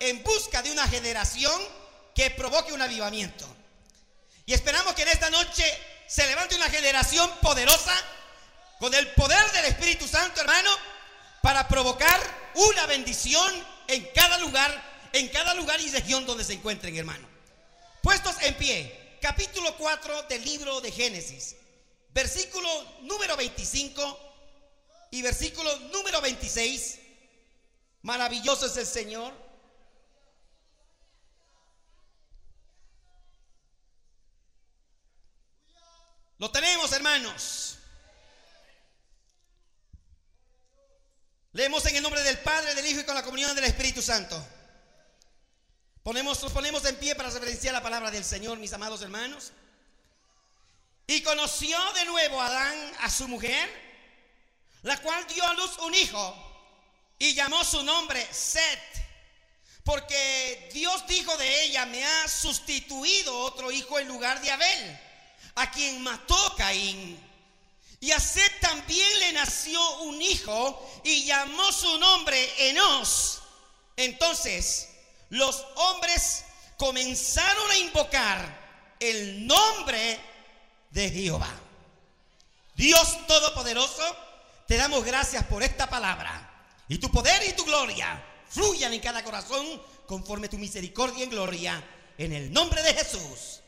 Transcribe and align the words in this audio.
En 0.00 0.22
busca 0.22 0.62
de 0.62 0.70
una 0.70 0.86
generación 0.88 1.60
que 2.14 2.30
provoque 2.30 2.72
un 2.72 2.82
avivamiento. 2.82 3.46
Y 4.46 4.54
esperamos 4.54 4.94
que 4.94 5.02
en 5.02 5.08
esta 5.08 5.30
noche 5.30 5.64
se 6.06 6.26
levante 6.26 6.56
una 6.56 6.70
generación 6.70 7.30
poderosa 7.42 7.94
con 8.78 8.94
el 8.94 9.08
poder 9.12 9.50
del 9.52 9.66
Espíritu 9.66 10.06
Santo, 10.06 10.40
hermano, 10.40 10.70
para 11.42 11.68
provocar 11.68 12.20
una 12.54 12.86
bendición 12.86 13.52
en 13.88 14.08
cada 14.14 14.38
lugar, 14.38 15.10
en 15.12 15.28
cada 15.28 15.54
lugar 15.54 15.80
y 15.80 15.90
región 15.90 16.26
donde 16.26 16.44
se 16.44 16.54
encuentren, 16.54 16.96
hermano. 16.96 17.28
Puestos 18.02 18.36
en 18.42 18.54
pie, 18.54 19.18
capítulo 19.20 19.76
4 19.76 20.22
del 20.24 20.44
libro 20.44 20.80
de 20.80 20.92
Génesis, 20.92 21.56
versículo 22.10 22.68
número 23.02 23.36
25 23.36 24.20
y 25.10 25.22
versículo 25.22 25.74
número 25.92 26.20
26. 26.20 26.98
Maravilloso 28.02 28.66
es 28.66 28.76
el 28.76 28.86
Señor. 28.86 29.32
Lo 36.38 36.52
tenemos, 36.52 36.92
Leemos 41.52 41.84
en 41.86 41.96
el 41.96 42.02
nombre 42.02 42.22
del 42.22 42.38
Padre, 42.38 42.74
del 42.74 42.86
Hijo 42.86 43.00
y 43.00 43.04
con 43.04 43.14
la 43.14 43.22
comunión 43.22 43.54
del 43.54 43.64
Espíritu 43.64 44.00
Santo. 44.00 44.46
Ponemos, 46.02 46.42
nos 46.42 46.52
ponemos 46.52 46.84
en 46.84 46.96
pie 46.96 47.14
para 47.14 47.30
reverenciar 47.30 47.74
la 47.74 47.82
palabra 47.82 48.10
del 48.10 48.24
Señor, 48.24 48.58
mis 48.58 48.72
amados 48.72 49.02
hermanos. 49.02 49.52
Y 51.06 51.22
conoció 51.22 51.78
de 51.94 52.04
nuevo 52.04 52.40
Adán 52.40 52.92
a 53.00 53.10
su 53.10 53.26
mujer, 53.26 53.68
la 54.82 54.96
cual 55.02 55.26
dio 55.26 55.44
a 55.44 55.54
luz 55.54 55.78
un 55.78 55.94
hijo 55.94 56.48
y 57.18 57.34
llamó 57.34 57.64
su 57.64 57.82
nombre 57.82 58.26
Set, 58.30 58.80
porque 59.84 60.70
Dios 60.72 61.06
dijo 61.08 61.36
de 61.38 61.64
ella, 61.64 61.86
me 61.86 62.04
ha 62.04 62.28
sustituido 62.28 63.36
otro 63.40 63.72
hijo 63.72 63.98
en 63.98 64.06
lugar 64.06 64.40
de 64.40 64.50
Abel, 64.50 65.00
a 65.58 65.70
quien 65.70 66.02
mató 66.02 66.54
Caín. 66.56 67.18
Y 68.00 68.12
a 68.12 68.20
Set 68.20 68.60
también 68.60 69.18
le 69.18 69.32
nació 69.32 69.98
un 70.02 70.22
hijo 70.22 71.00
y 71.04 71.24
llamó 71.24 71.72
su 71.72 71.98
nombre 71.98 72.70
Enos. 72.70 73.40
Entonces 73.96 74.88
los 75.30 75.64
hombres 75.74 76.44
comenzaron 76.76 77.70
a 77.72 77.78
invocar 77.78 78.96
el 79.00 79.46
nombre 79.46 80.20
de 80.90 81.10
Jehová. 81.10 81.50
Dios 82.76 83.26
Todopoderoso, 83.26 84.04
te 84.68 84.76
damos 84.76 85.04
gracias 85.04 85.44
por 85.44 85.64
esta 85.64 85.90
palabra. 85.90 86.44
Y 86.88 86.98
tu 86.98 87.10
poder 87.10 87.42
y 87.48 87.52
tu 87.54 87.64
gloria 87.64 88.24
fluyan 88.48 88.92
en 88.92 89.00
cada 89.00 89.24
corazón 89.24 89.82
conforme 90.06 90.48
tu 90.48 90.56
misericordia 90.56 91.24
y 91.24 91.28
gloria. 91.28 91.82
En 92.16 92.32
el 92.32 92.52
nombre 92.52 92.80
de 92.82 92.94
Jesús. 92.94 93.60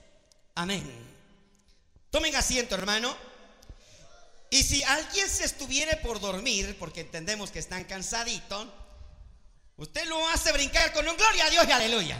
Amén. 0.54 1.09
Tomen 2.10 2.34
asiento, 2.34 2.74
hermano. 2.74 3.16
Y 4.50 4.64
si 4.64 4.82
alguien 4.82 5.28
se 5.28 5.44
estuviere 5.44 5.96
por 5.98 6.20
dormir, 6.20 6.76
porque 6.78 7.02
entendemos 7.02 7.50
que 7.50 7.60
están 7.60 7.84
cansaditos, 7.84 8.66
usted 9.76 10.06
lo 10.06 10.28
hace 10.28 10.50
brincar 10.52 10.92
con 10.92 11.06
un 11.06 11.16
gloria 11.16 11.46
a 11.46 11.50
Dios 11.50 11.66
y 11.68 11.70
aleluya. 11.70 12.18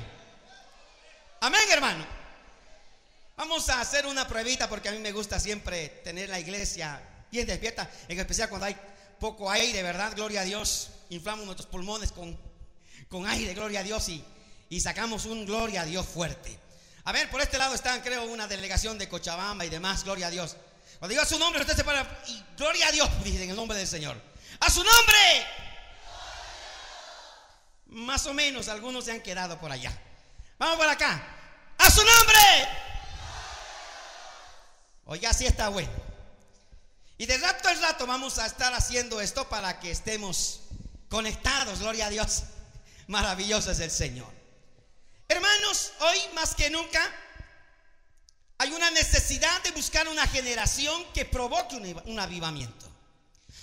Amén, 1.40 1.62
hermano. 1.70 2.06
Vamos 3.36 3.68
a 3.68 3.80
hacer 3.80 4.06
una 4.06 4.28
pruebita 4.28 4.68
porque 4.68 4.90
a 4.90 4.92
mí 4.92 4.98
me 4.98 5.12
gusta 5.12 5.40
siempre 5.40 5.88
tener 6.04 6.28
la 6.28 6.38
iglesia 6.38 7.00
bien 7.32 7.46
despierta, 7.46 7.90
en 8.06 8.18
especial 8.18 8.48
cuando 8.48 8.66
hay 8.66 8.76
poco 9.18 9.50
aire, 9.50 9.82
¿verdad? 9.82 10.12
Gloria 10.14 10.42
a 10.42 10.44
Dios. 10.44 10.90
Inflamos 11.08 11.46
nuestros 11.46 11.68
pulmones 11.68 12.12
con, 12.12 12.38
con 13.08 13.26
aire, 13.26 13.54
gloria 13.54 13.80
a 13.80 13.82
Dios, 13.82 14.08
y, 14.08 14.24
y 14.68 14.80
sacamos 14.80 15.24
un 15.24 15.46
gloria 15.46 15.82
a 15.82 15.84
Dios 15.84 16.06
fuerte. 16.06 16.58
A 17.10 17.12
ver, 17.12 17.28
por 17.28 17.40
este 17.40 17.58
lado 17.58 17.74
están, 17.74 18.02
creo, 18.02 18.22
una 18.22 18.46
delegación 18.46 18.96
de 18.96 19.08
Cochabamba 19.08 19.64
y 19.64 19.68
demás, 19.68 20.04
gloria 20.04 20.28
a 20.28 20.30
Dios. 20.30 20.54
Cuando 21.00 21.08
diga 21.08 21.26
su 21.26 21.40
nombre, 21.40 21.60
usted 21.60 21.74
se 21.74 21.82
para 21.82 22.06
y 22.28 22.40
gloria 22.56 22.86
a 22.86 22.92
Dios, 22.92 23.10
dice 23.24 23.42
en 23.42 23.50
el 23.50 23.56
nombre 23.56 23.76
del 23.76 23.88
Señor. 23.88 24.16
¡A 24.60 24.70
su 24.70 24.84
nombre! 24.84 25.46
Más 27.86 28.24
o 28.26 28.32
menos, 28.32 28.68
algunos 28.68 29.06
se 29.06 29.10
han 29.10 29.20
quedado 29.22 29.58
por 29.58 29.72
allá. 29.72 29.92
Vamos 30.56 30.76
por 30.76 30.88
acá. 30.88 31.20
¡A 31.78 31.90
su 31.90 31.98
nombre! 32.04 32.68
Oiga, 35.06 35.30
así 35.30 35.46
está 35.46 35.68
bueno. 35.68 35.90
Y 37.18 37.26
de 37.26 37.38
rato 37.38 37.70
en 37.70 37.82
rato 37.82 38.06
vamos 38.06 38.38
a 38.38 38.46
estar 38.46 38.72
haciendo 38.72 39.20
esto 39.20 39.48
para 39.48 39.80
que 39.80 39.90
estemos 39.90 40.60
conectados, 41.08 41.80
gloria 41.80 42.06
a 42.06 42.10
Dios. 42.10 42.44
Maravilloso 43.08 43.72
es 43.72 43.80
el 43.80 43.90
Señor. 43.90 44.39
Hermanos, 45.30 45.92
hoy 46.00 46.18
más 46.34 46.56
que 46.56 46.68
nunca 46.70 47.00
hay 48.58 48.72
una 48.72 48.90
necesidad 48.90 49.62
de 49.62 49.70
buscar 49.70 50.08
una 50.08 50.26
generación 50.26 51.04
que 51.12 51.24
provoque 51.24 51.76
un, 51.76 52.18
avivamiento. 52.18 52.90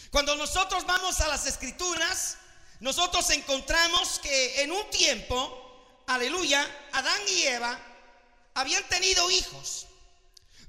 Cuando 0.09 0.33
nosotros 0.37 0.85
vamos 0.85 1.19
a 1.19 1.27
las 1.27 1.45
escrituras, 1.45 2.37
nosotros 2.79 3.29
encontramos 3.31 4.19
que 4.19 4.61
en 4.61 4.71
un 4.71 4.89
tiempo, 4.91 6.03
aleluya, 6.07 6.65
Adán 6.93 7.21
y 7.27 7.41
Eva 7.41 7.77
habían 8.53 8.87
tenido 8.87 9.29
hijos. 9.29 9.87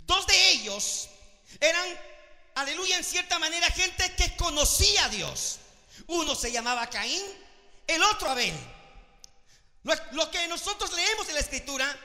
Dos 0.04 0.26
de 0.26 0.50
ellos 0.50 1.10
eran, 1.60 1.86
aleluya, 2.56 2.96
en 2.96 3.04
cierta 3.04 3.38
manera 3.38 3.70
gente 3.70 4.16
que 4.16 4.34
conocía 4.34 5.04
a 5.04 5.08
Dios. 5.10 5.60
Uno 6.08 6.34
se 6.34 6.50
llamaba 6.50 6.90
Caín, 6.90 7.22
el 7.86 8.02
otro 8.02 8.30
Abel. 8.30 8.77
Lo, 9.84 10.30
que 10.30 10.46
nosotros 10.48 10.92
leemos 10.92 11.28
en 11.28 11.34
la 11.34 11.40
escritura 11.40 11.98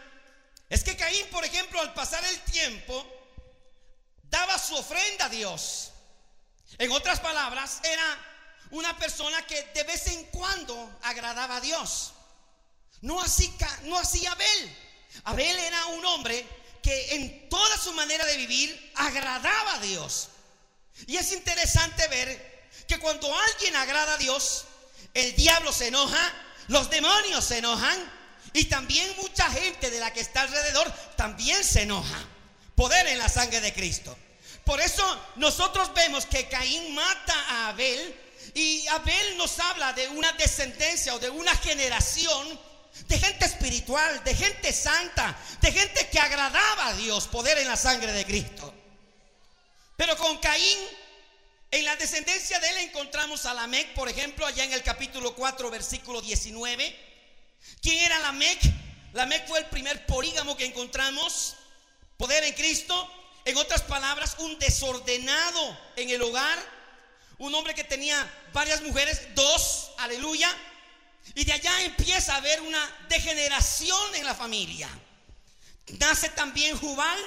es 0.70 0.84
que 0.84 0.96
Caín, 0.96 1.28
por 1.28 1.44
ejemplo, 1.44 1.82
al 1.82 1.94
pasar 1.94 2.24
el 2.26 2.40
tiempo, 2.42 3.06
daba 4.24 4.58
su 4.58 4.76
ofrenda 4.76 5.26
a 5.26 5.30
Dios. 5.30 5.92
En 6.78 6.92
otras 6.92 7.20
palabras, 7.20 7.80
era 7.84 8.18
una 8.72 8.98
persona 8.98 9.46
que 9.46 9.62
de 9.74 9.84
vez 9.84 10.08
en 10.08 10.24
cuando 10.26 11.00
agradaba 11.04 11.58
a 11.58 11.62
Dios. 11.62 12.14
No 13.02 13.22
así, 13.22 13.54
no 13.84 13.98
así 13.98 14.26
Abel. 14.26 14.78
Abel 15.26 15.60
era 15.60 15.86
un 15.88 16.06
hombre 16.06 16.48
que 16.82 17.16
en 17.16 17.50
toda 17.50 17.78
su 17.78 17.94
manera 17.94 18.26
de 18.26 18.38
vivir 18.38 18.92
agradaba 18.96 19.76
a 19.76 19.80
Dios. 19.80 20.30
Y 21.08 21.18
es 21.18 21.32
interesante 21.32 22.08
ver 22.08 22.54
que 22.88 23.00
cuando 23.00 23.34
alguien 23.38 23.76
agrada 23.76 24.14
a 24.14 24.18
Dios, 24.18 24.66
el 25.14 25.36
diablo 25.36 25.72
se 25.72 25.88
enoja, 25.88 26.34
los 26.68 26.90
demonios 26.90 27.44
se 27.44 27.60
enojan 27.60 27.98
y 28.54 28.66
también 28.66 29.12
mucha 29.18 29.50
gente 29.50 29.90
de 29.90 30.00
la 30.00 30.14
que 30.14 30.22
está 30.22 30.42
alrededor 30.42 30.92
también 31.16 31.64
se 31.64 31.84
enoja. 31.84 32.20
Poder 32.76 33.08
en 33.08 33.20
la 33.20 33.30
sangre 33.30 33.62
de 33.62 33.74
Cristo. 33.74 34.18
Por 34.64 34.80
eso 34.80 35.04
nosotros 35.36 35.94
vemos 35.94 36.26
que 36.26 36.48
Caín 36.48 36.96
mata 36.96 37.34
a 37.50 37.70
Abel 37.70 38.16
y 38.54 38.86
Abel 38.88 39.38
nos 39.38 39.60
habla 39.60 39.94
de 39.94 40.08
una 40.10 40.32
descendencia 40.34 41.16
o 41.16 41.20
de 41.20 41.30
una 41.30 41.56
generación 41.56 42.60
de 43.08 43.20
gente 43.20 43.46
espiritual, 43.46 44.24
de 44.24 44.36
gente 44.36 44.72
santa, 44.72 45.36
de 45.62 45.72
gente 45.72 46.08
que 46.10 46.20
agradaba 46.20 46.88
a 46.88 46.94
Dios, 46.94 47.28
poder 47.28 47.58
en 47.58 47.68
la 47.68 47.76
sangre 47.76 48.12
de 48.12 48.26
Cristo. 48.26 48.74
Pero 49.96 50.16
con 50.18 50.38
Caín, 50.38 50.78
en 51.74 51.86
la 51.86 51.96
descendencia 51.96 52.60
de 52.60 52.70
él 52.70 52.78
encontramos 52.78 53.48
a 53.48 53.54
Lamec, 53.56 53.96
por 53.96 54.08
ejemplo, 54.08 54.46
allá 54.46 54.64
en 54.64 54.74
el 54.74 54.84
capítulo 54.84 55.34
4, 55.34 55.72
versículo 55.72 56.22
19. 56.22 56.96
¿Quién 57.82 57.98
era 57.98 58.20
Lamec? 58.20 58.60
Lamec 59.14 59.48
fue 59.48 59.58
el 59.58 59.66
primer 59.66 60.06
polígamo 60.06 60.56
que 60.56 60.66
encontramos. 60.66 61.56
Poder 62.16 62.44
en 62.44 62.54
Cristo. 62.54 63.12
En 63.46 63.58
otras 63.58 63.82
palabras, 63.82 64.36
un 64.38 64.60
desordenado 64.60 65.80
en 65.96 66.12
el 66.12 66.22
hogar. 66.22 66.60
Un 67.40 67.56
hombre 67.56 67.74
que 67.74 67.84
tenía 67.84 68.32
varias 68.54 68.84
mujeres, 68.84 69.34
dos, 69.34 69.94
aleluya. 69.98 70.56
Y 71.34 71.44
de 71.44 71.54
allá 71.54 71.82
empieza 71.86 72.36
a 72.36 72.38
haber 72.38 72.62
una 72.62 73.06
degeneración 73.10 74.14
en 74.14 74.26
la 74.26 74.36
familia. 74.36 74.88
Nace 75.98 76.30
también 76.30 76.78
Jubal. 76.78 77.20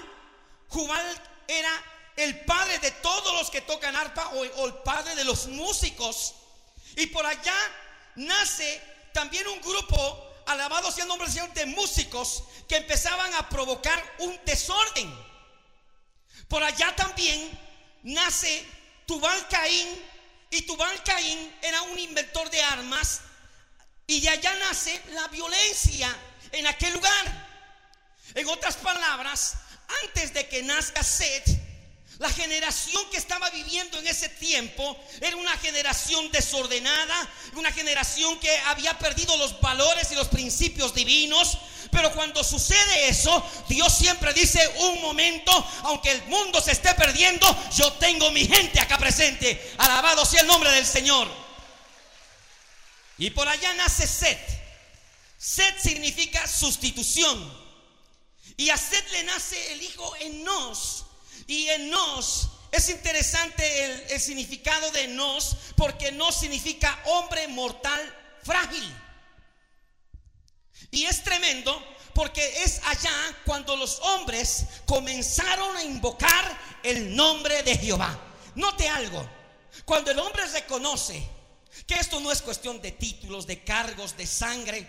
Jubal 0.68 1.04
era 1.48 1.95
el 2.16 2.40
padre 2.40 2.78
de 2.78 2.90
todos 2.92 3.34
los 3.34 3.50
que 3.50 3.60
tocan 3.60 3.94
arpa 3.94 4.28
o, 4.30 4.66
el 4.66 4.74
padre 4.76 5.14
de 5.14 5.24
los 5.24 5.46
músicos. 5.48 6.34
Y 6.96 7.06
por 7.06 7.26
allá 7.26 7.54
nace 8.16 8.82
también 9.12 9.46
un 9.48 9.60
grupo, 9.60 10.34
alabado 10.46 10.90
sea 10.90 11.04
el 11.04 11.08
nombre 11.08 11.26
del 11.26 11.34
Señor, 11.34 11.52
de 11.52 11.66
músicos 11.66 12.44
que 12.68 12.76
empezaban 12.76 13.32
a 13.34 13.48
provocar 13.48 14.02
un 14.18 14.38
desorden. 14.44 15.14
Por 16.48 16.62
allá 16.62 16.94
también 16.96 17.58
nace 18.02 18.66
Tubal 19.06 19.46
Caín, 19.48 19.86
y 20.50 20.62
Tubal 20.62 21.02
Caín 21.02 21.54
era 21.60 21.82
un 21.82 21.98
inventor 21.98 22.48
de 22.50 22.62
armas, 22.62 23.20
y 24.06 24.20
de 24.20 24.30
allá 24.30 24.54
nace 24.56 25.02
la 25.12 25.28
violencia 25.28 26.08
en 26.52 26.66
aquel 26.66 26.94
lugar. 26.94 27.46
En 28.34 28.48
otras 28.48 28.76
palabras, 28.76 29.54
antes 30.04 30.32
de 30.32 30.48
que 30.48 30.62
nazca 30.62 31.02
Seth, 31.02 31.65
la 32.18 32.30
generación 32.30 33.02
que 33.10 33.18
estaba 33.18 33.50
viviendo 33.50 33.98
en 33.98 34.06
ese 34.06 34.30
tiempo 34.30 34.96
era 35.20 35.36
una 35.36 35.54
generación 35.58 36.30
desordenada, 36.30 37.30
una 37.54 37.70
generación 37.70 38.38
que 38.40 38.56
había 38.60 38.98
perdido 38.98 39.36
los 39.36 39.60
valores 39.60 40.10
y 40.12 40.14
los 40.14 40.28
principios 40.28 40.94
divinos. 40.94 41.58
Pero 41.90 42.12
cuando 42.12 42.42
sucede 42.42 43.08
eso, 43.08 43.44
Dios 43.68 43.92
siempre 43.92 44.32
dice, 44.32 44.66
un 44.78 45.02
momento, 45.02 45.52
aunque 45.82 46.10
el 46.10 46.22
mundo 46.24 46.60
se 46.62 46.72
esté 46.72 46.94
perdiendo, 46.94 47.46
yo 47.76 47.92
tengo 47.94 48.30
mi 48.30 48.46
gente 48.46 48.80
acá 48.80 48.96
presente. 48.96 49.74
Alabado 49.76 50.24
sea 50.24 50.40
el 50.40 50.46
nombre 50.46 50.70
del 50.70 50.86
Señor. 50.86 51.28
Y 53.18 53.28
por 53.30 53.46
allá 53.46 53.74
nace 53.74 54.06
Set. 54.06 54.40
Set 55.36 55.78
significa 55.78 56.46
sustitución. 56.48 57.66
Y 58.56 58.70
a 58.70 58.78
Set 58.78 59.06
le 59.12 59.24
nace 59.24 59.72
el 59.72 59.82
hijo 59.82 60.16
Enos 60.16 61.05
y 61.46 61.68
en 61.68 61.90
nos 61.90 62.48
es 62.76 62.90
interesante 62.90 64.12
el, 64.14 64.20
significado 64.20 64.90
de 64.90 65.08
nos 65.08 65.56
porque 65.76 66.12
nos 66.12 66.34
significa 66.34 67.00
hombre 67.06 67.48
mortal 67.48 68.14
frágil. 68.42 68.84
Y 70.90 71.04
es 71.04 71.22
tremendo 71.22 71.82
porque 72.12 72.62
es 72.62 72.80
allá 72.84 73.12
cuando 73.44 73.76
los 73.76 74.00
hombres 74.00 74.66
comenzaron 74.84 75.76
a 75.76 75.84
invocar 75.84 76.58
el 76.82 77.14
nombre 77.14 77.62
de 77.62 77.76
Jehová. 77.78 78.18
Note 78.54 78.88
algo, 78.88 79.26
cuando 79.84 80.10
el 80.10 80.18
hombre 80.18 80.46
reconoce 80.46 81.26
que 81.86 81.94
esto 81.94 82.20
no 82.20 82.32
es 82.32 82.42
cuestión 82.42 82.80
de 82.80 82.92
títulos, 82.92 83.46
de 83.46 83.64
cargos, 83.64 84.16
de 84.16 84.26
sangre. 84.26 84.86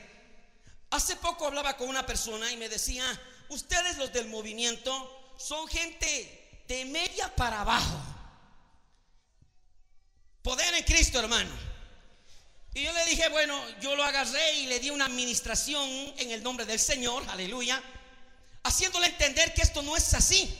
Hace 0.89 1.15
poco 1.17 1.45
hablaba 1.45 1.77
con 1.77 1.89
una 1.89 2.05
persona 2.05 2.51
y 2.51 2.57
me 2.57 2.69
decía, 2.69 3.03
ustedes 3.49 3.97
los 3.97 4.11
del 4.13 4.27
movimiento 4.27 5.35
son 5.37 5.67
gente 5.67 6.46
de 6.67 6.85
media 6.85 7.33
para 7.35 7.61
abajo. 7.61 7.97
Poder 10.41 10.73
en 10.75 10.83
Cristo, 10.83 11.19
hermano. 11.19 11.51
Y 12.73 12.83
yo 12.83 12.93
le 12.93 13.05
dije, 13.05 13.27
bueno, 13.29 13.59
yo 13.81 13.95
lo 13.95 14.03
agarré 14.03 14.53
y 14.59 14.67
le 14.67 14.79
di 14.79 14.89
una 14.89 15.05
administración 15.05 15.89
en 16.17 16.31
el 16.31 16.43
nombre 16.43 16.65
del 16.65 16.79
Señor, 16.79 17.23
aleluya, 17.29 17.81
haciéndole 18.63 19.07
entender 19.07 19.53
que 19.53 19.63
esto 19.63 19.81
no 19.81 19.97
es 19.97 20.13
así. 20.13 20.55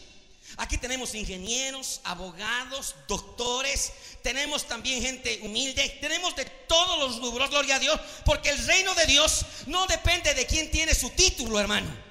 Aquí 0.55 0.77
tenemos 0.77 1.13
ingenieros, 1.13 2.01
abogados, 2.05 2.95
doctores, 3.07 3.91
tenemos 4.23 4.65
también 4.65 5.01
gente 5.01 5.41
humilde, 5.43 5.97
tenemos 6.01 6.35
de 6.35 6.45
todos 6.45 6.97
los 6.97 7.21
rubros, 7.21 7.49
gloria 7.49 7.75
a 7.75 7.79
Dios, 7.79 7.99
porque 8.25 8.49
el 8.49 8.65
reino 8.65 8.95
de 8.95 9.05
Dios 9.05 9.45
no 9.67 9.85
depende 9.85 10.33
de 10.33 10.47
quién 10.47 10.71
tiene 10.71 10.95
su 10.95 11.09
título, 11.11 11.59
hermano. 11.59 12.06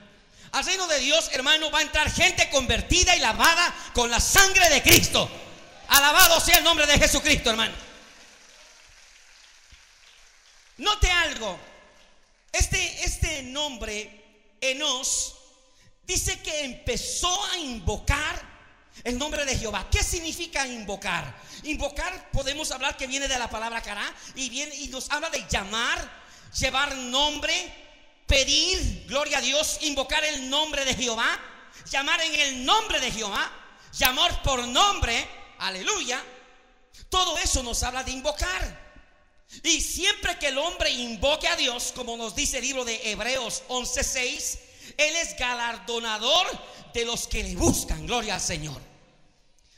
Al 0.57 0.65
reino 0.65 0.87
de 0.87 0.99
Dios, 1.01 1.29
hermano, 1.35 1.71
va 1.71 1.81
a 1.81 1.83
entrar 1.83 2.11
gente 2.11 2.49
convertida 2.49 3.15
y 3.15 3.21
lavada 3.21 3.75
con 3.93 4.11
la 4.11 4.19
sangre 4.19 4.71
de 4.71 4.83
Cristo. 4.83 5.31
Alabado 5.89 6.41
sea 6.41 6.57
el 6.57 6.65
nombre 6.65 6.87
de 6.87 6.99
Jesucristo, 6.99 7.51
hermano. 7.51 7.75
Note 10.79 11.11
algo. 11.11 11.61
Este, 12.51 13.05
este 13.05 13.43
nombre, 13.43 14.49
Enos, 14.59 15.35
dice 16.07 16.41
que 16.41 16.65
empezó 16.65 17.45
a 17.53 17.59
invocar 17.59 18.43
el 19.05 19.19
nombre 19.19 19.45
de 19.45 19.59
Jehová. 19.59 19.87
¿Qué 19.91 20.03
significa 20.03 20.67
invocar? 20.67 21.39
Invocar 21.65 22.31
podemos 22.31 22.71
hablar 22.71 22.97
que 22.97 23.07
viene 23.07 23.29
de 23.29 23.39
la 23.39 23.51
palabra 23.51 23.83
cara 23.83 24.11
y, 24.35 24.49
viene, 24.49 24.75
y 24.77 24.89
nos 24.89 25.11
habla 25.11 25.29
de 25.29 25.45
llamar, 25.51 26.11
llevar 26.59 26.97
nombre, 26.97 27.86
pedir, 28.27 29.07
gloria 29.07 29.39
a 29.39 29.41
Dios, 29.41 29.79
invocar 29.83 30.25
el 30.25 30.49
nombre 30.51 30.85
de 30.85 30.95
Jehová, 30.95 31.39
llamar 31.91 32.21
en 32.21 32.41
el 32.41 32.65
nombre 32.65 33.01
de 33.01 33.11
Jehová, 33.11 33.51
llamar 33.93 34.43
por 34.43 34.67
nombre, 34.67 35.29
aleluya. 35.59 36.23
Todo 37.09 37.39
eso 37.39 37.63
nos 37.63 37.83
habla 37.83 38.03
de 38.03 38.11
invocar. 38.11 38.87
Y 39.63 39.81
siempre 39.81 40.39
que 40.39 40.49
el 40.49 40.59
hombre 40.59 40.91
invoque 40.91 41.47
a 41.49 41.57
Dios, 41.57 41.93
como 41.95 42.17
nos 42.17 42.35
dice 42.35 42.59
el 42.59 42.65
libro 42.65 42.85
de 42.85 43.11
Hebreos 43.11 43.63
11:6, 43.69 44.59
Él 44.97 45.17
es 45.17 45.37
galardonador 45.37 46.47
de 46.93 47.05
los 47.05 47.29
que 47.29 47.43
le 47.43 47.55
buscan, 47.55 48.07
gloria 48.07 48.35
al 48.35 48.41
Señor. 48.41 48.81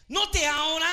Note 0.09 0.47
ahora 0.47 0.89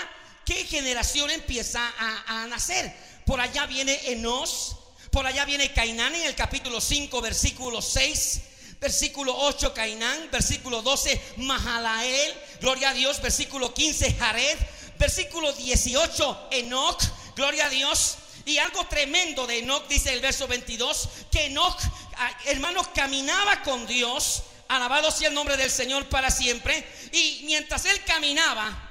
qué 0.45 0.65
generación 0.65 1.31
empieza 1.31 1.93
a, 1.97 2.43
a 2.43 2.47
nacer. 2.47 2.93
Por 3.25 3.39
allá 3.39 3.65
viene 3.65 3.99
Enos, 4.11 4.75
por 5.15 5.25
allá 5.25 5.45
viene 5.45 5.71
Cainán 5.71 6.13
en 6.13 6.23
el 6.23 6.35
capítulo 6.35 6.81
5, 6.81 7.21
versículo 7.21 7.81
6. 7.81 8.41
Versículo 8.81 9.33
8, 9.33 9.73
Cainán. 9.73 10.29
Versículo 10.29 10.81
12, 10.81 11.35
Mahalael. 11.37 12.33
Gloria 12.59 12.89
a 12.89 12.93
Dios. 12.93 13.21
Versículo 13.21 13.73
15, 13.73 14.13
Jared. 14.15 14.57
Versículo 14.99 15.53
18, 15.53 16.49
Enoch. 16.51 17.01
Gloria 17.33 17.67
a 17.67 17.69
Dios. 17.69 18.17
Y 18.43 18.57
algo 18.57 18.85
tremendo 18.87 19.47
de 19.47 19.59
Enoch, 19.59 19.87
dice 19.87 20.11
el 20.11 20.19
verso 20.19 20.49
22, 20.49 21.07
que 21.31 21.45
Enoch, 21.45 21.79
ah, 22.17 22.37
hermanos, 22.47 22.89
caminaba 22.89 23.63
con 23.63 23.87
Dios. 23.87 24.43
Alabado 24.67 25.11
sea 25.11 25.29
el 25.29 25.33
nombre 25.33 25.55
del 25.55 25.71
Señor 25.71 26.09
para 26.09 26.29
siempre. 26.29 26.85
Y 27.13 27.43
mientras 27.45 27.85
él 27.85 28.03
caminaba, 28.03 28.84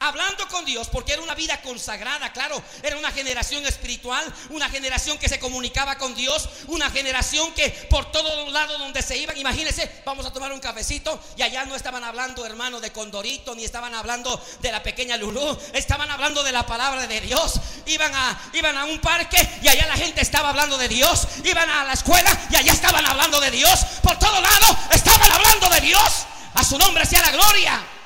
hablando 0.00 0.48
con 0.48 0.64
Dios, 0.64 0.88
porque 0.88 1.12
era 1.12 1.20
una 1.20 1.34
vida 1.34 1.60
consagrada, 1.60 2.32
claro, 2.32 2.60
era 2.82 2.96
una 2.96 3.12
generación 3.12 3.66
espiritual, 3.66 4.24
una 4.48 4.70
generación 4.70 5.18
que 5.18 5.28
se 5.28 5.38
comunicaba 5.38 5.98
con 5.98 6.14
Dios, 6.14 6.48
una 6.68 6.90
generación 6.90 7.52
que 7.52 7.68
por 7.90 8.10
todos 8.10 8.50
lados 8.50 8.78
donde 8.78 9.02
se 9.02 9.18
iban, 9.18 9.36
imagínense, 9.36 10.00
vamos 10.06 10.24
a 10.24 10.32
tomar 10.32 10.52
un 10.52 10.58
cafecito 10.58 11.22
y 11.36 11.42
allá 11.42 11.66
no 11.66 11.76
estaban 11.76 12.02
hablando, 12.02 12.46
hermano, 12.46 12.80
de 12.80 12.90
Condorito, 12.92 13.54
ni 13.54 13.62
estaban 13.62 13.94
hablando 13.94 14.42
de 14.60 14.72
la 14.72 14.82
pequeña 14.82 15.18
Lulú, 15.18 15.58
estaban 15.74 16.10
hablando 16.10 16.42
de 16.42 16.52
la 16.52 16.64
palabra 16.64 17.06
de 17.06 17.20
Dios, 17.20 17.60
iban 17.84 18.14
a, 18.14 18.40
iban 18.54 18.78
a 18.78 18.86
un 18.86 19.00
parque 19.00 19.36
y 19.62 19.68
allá 19.68 19.86
la 19.86 19.96
gente 19.96 20.22
estaba 20.22 20.48
hablando 20.48 20.78
de 20.78 20.88
Dios, 20.88 21.28
iban 21.44 21.68
a 21.68 21.84
la 21.84 21.92
escuela 21.92 22.48
y 22.50 22.56
allá 22.56 22.72
estaban 22.72 23.04
hablando 23.04 23.38
de 23.38 23.50
Dios, 23.50 23.80
por 24.02 24.18
todos 24.18 24.40
lados 24.40 24.76
estaban 24.92 25.30
hablando 25.30 25.68
de 25.68 25.80
Dios, 25.82 26.24
a 26.54 26.64
su 26.64 26.78
nombre 26.78 27.04
sea 27.04 27.20
la 27.20 27.32
gloria. 27.32 27.99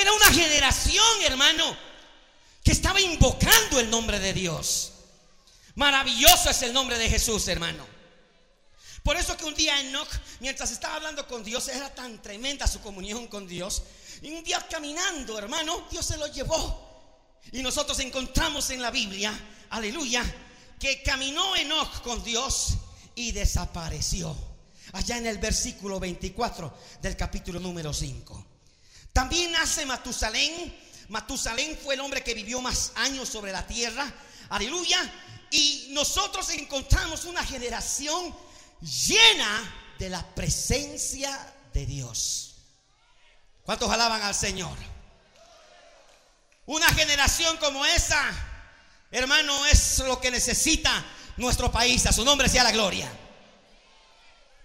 Era 0.00 0.12
una 0.12 0.32
generación, 0.32 1.22
hermano, 1.24 1.76
que 2.62 2.72
estaba 2.72 3.00
invocando 3.00 3.80
el 3.80 3.90
nombre 3.90 4.20
de 4.20 4.32
Dios. 4.32 4.92
Maravilloso 5.74 6.50
es 6.50 6.62
el 6.62 6.72
nombre 6.72 6.98
de 6.98 7.08
Jesús, 7.08 7.48
hermano. 7.48 7.84
Por 9.02 9.16
eso 9.16 9.36
que 9.36 9.44
un 9.44 9.54
día 9.54 9.80
Enoch, 9.80 10.08
mientras 10.40 10.70
estaba 10.70 10.96
hablando 10.96 11.26
con 11.26 11.42
Dios, 11.42 11.68
era 11.68 11.92
tan 11.94 12.20
tremenda 12.20 12.66
su 12.66 12.80
comunión 12.80 13.26
con 13.26 13.46
Dios. 13.46 13.82
Y 14.22 14.30
un 14.30 14.44
día 14.44 14.64
caminando, 14.70 15.38
hermano, 15.38 15.86
Dios 15.90 16.06
se 16.06 16.16
lo 16.16 16.26
llevó. 16.26 17.40
Y 17.52 17.62
nosotros 17.62 17.98
encontramos 18.00 18.70
en 18.70 18.82
la 18.82 18.90
Biblia, 18.90 19.32
aleluya, 19.70 20.22
que 20.78 21.02
caminó 21.02 21.56
Enoch 21.56 22.02
con 22.02 22.22
Dios 22.22 22.74
y 23.14 23.32
desapareció. 23.32 24.36
Allá 24.92 25.16
en 25.16 25.26
el 25.26 25.38
versículo 25.38 25.98
24 25.98 26.72
del 27.00 27.16
capítulo 27.16 27.58
número 27.58 27.92
5. 27.92 28.57
También 29.18 29.50
nace 29.50 29.84
Matusalén. 29.84 30.72
Matusalén 31.08 31.76
fue 31.76 31.94
el 31.94 32.00
hombre 32.02 32.22
que 32.22 32.34
vivió 32.34 32.60
más 32.60 32.92
años 32.94 33.28
sobre 33.28 33.50
la 33.50 33.66
tierra. 33.66 34.08
Aleluya. 34.48 34.96
Y 35.50 35.88
nosotros 35.90 36.48
encontramos 36.50 37.24
una 37.24 37.44
generación 37.44 38.32
llena 38.80 39.94
de 39.98 40.08
la 40.08 40.24
presencia 40.36 41.36
de 41.74 41.84
Dios. 41.84 42.54
¿Cuántos 43.64 43.90
alaban 43.90 44.22
al 44.22 44.36
Señor? 44.36 44.78
Una 46.66 46.86
generación 46.90 47.56
como 47.56 47.84
esa, 47.86 48.22
hermano, 49.10 49.66
es 49.66 49.98
lo 49.98 50.20
que 50.20 50.30
necesita 50.30 51.04
nuestro 51.38 51.72
país. 51.72 52.06
A 52.06 52.12
su 52.12 52.24
nombre 52.24 52.48
sea 52.48 52.62
la 52.62 52.70
gloria. 52.70 53.10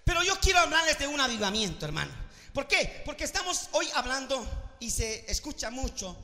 Pero 0.03 0.21
yo 0.21 0.39
quiero 0.39 0.59
hablarles 0.59 0.99
de 0.99 1.07
un 1.07 1.19
avivamiento, 1.19 1.87
hermano. 1.87 2.22
¿Por 2.53 2.67
qué? 2.67 3.01
Porque 3.03 3.23
estamos 3.23 3.69
hoy 3.71 3.89
hablando 3.95 4.45
y 4.79 4.91
se 4.91 5.29
escucha 5.29 5.71
mucho 5.71 6.15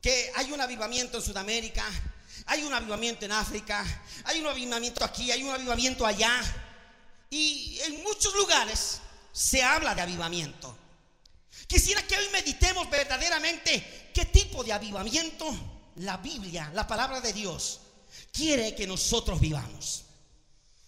que 0.00 0.30
hay 0.36 0.52
un 0.52 0.60
avivamiento 0.60 1.18
en 1.18 1.24
Sudamérica, 1.24 1.84
hay 2.46 2.62
un 2.62 2.72
avivamiento 2.72 3.24
en 3.24 3.32
África, 3.32 3.84
hay 4.24 4.40
un 4.40 4.46
avivamiento 4.46 5.04
aquí, 5.04 5.32
hay 5.32 5.42
un 5.42 5.50
avivamiento 5.50 6.06
allá. 6.06 6.40
Y 7.28 7.80
en 7.86 8.04
muchos 8.04 8.34
lugares 8.36 9.00
se 9.32 9.60
habla 9.62 9.96
de 9.96 10.02
avivamiento. 10.02 10.76
Quisiera 11.66 12.02
que 12.06 12.16
hoy 12.16 12.28
meditemos 12.32 12.88
verdaderamente 12.88 14.10
qué 14.14 14.26
tipo 14.26 14.62
de 14.62 14.72
avivamiento 14.72 15.52
la 15.96 16.18
Biblia, 16.18 16.70
la 16.72 16.86
palabra 16.86 17.20
de 17.20 17.32
Dios, 17.32 17.80
quiere 18.32 18.76
que 18.76 18.86
nosotros 18.86 19.40
vivamos. 19.40 20.04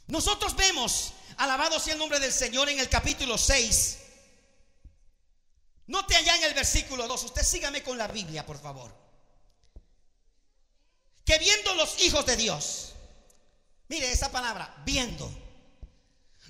Nosotros 0.06 0.54
vemos, 0.54 1.12
alabado 1.38 1.80
sea 1.80 1.94
el 1.94 1.98
nombre 1.98 2.20
del 2.20 2.32
Señor 2.32 2.68
en 2.68 2.78
el 2.78 2.88
capítulo 2.88 3.36
6. 3.36 3.99
Note 5.90 6.14
allá 6.14 6.36
en 6.36 6.44
el 6.44 6.54
versículo 6.54 7.08
2, 7.08 7.24
usted 7.24 7.42
sígame 7.42 7.82
con 7.82 7.98
la 7.98 8.06
Biblia, 8.06 8.46
por 8.46 8.62
favor. 8.62 8.94
Que 11.24 11.36
viendo 11.36 11.74
los 11.74 12.00
hijos 12.02 12.24
de 12.26 12.36
Dios, 12.36 12.92
mire 13.88 14.12
esa 14.12 14.30
palabra, 14.30 14.72
viendo. 14.86 15.28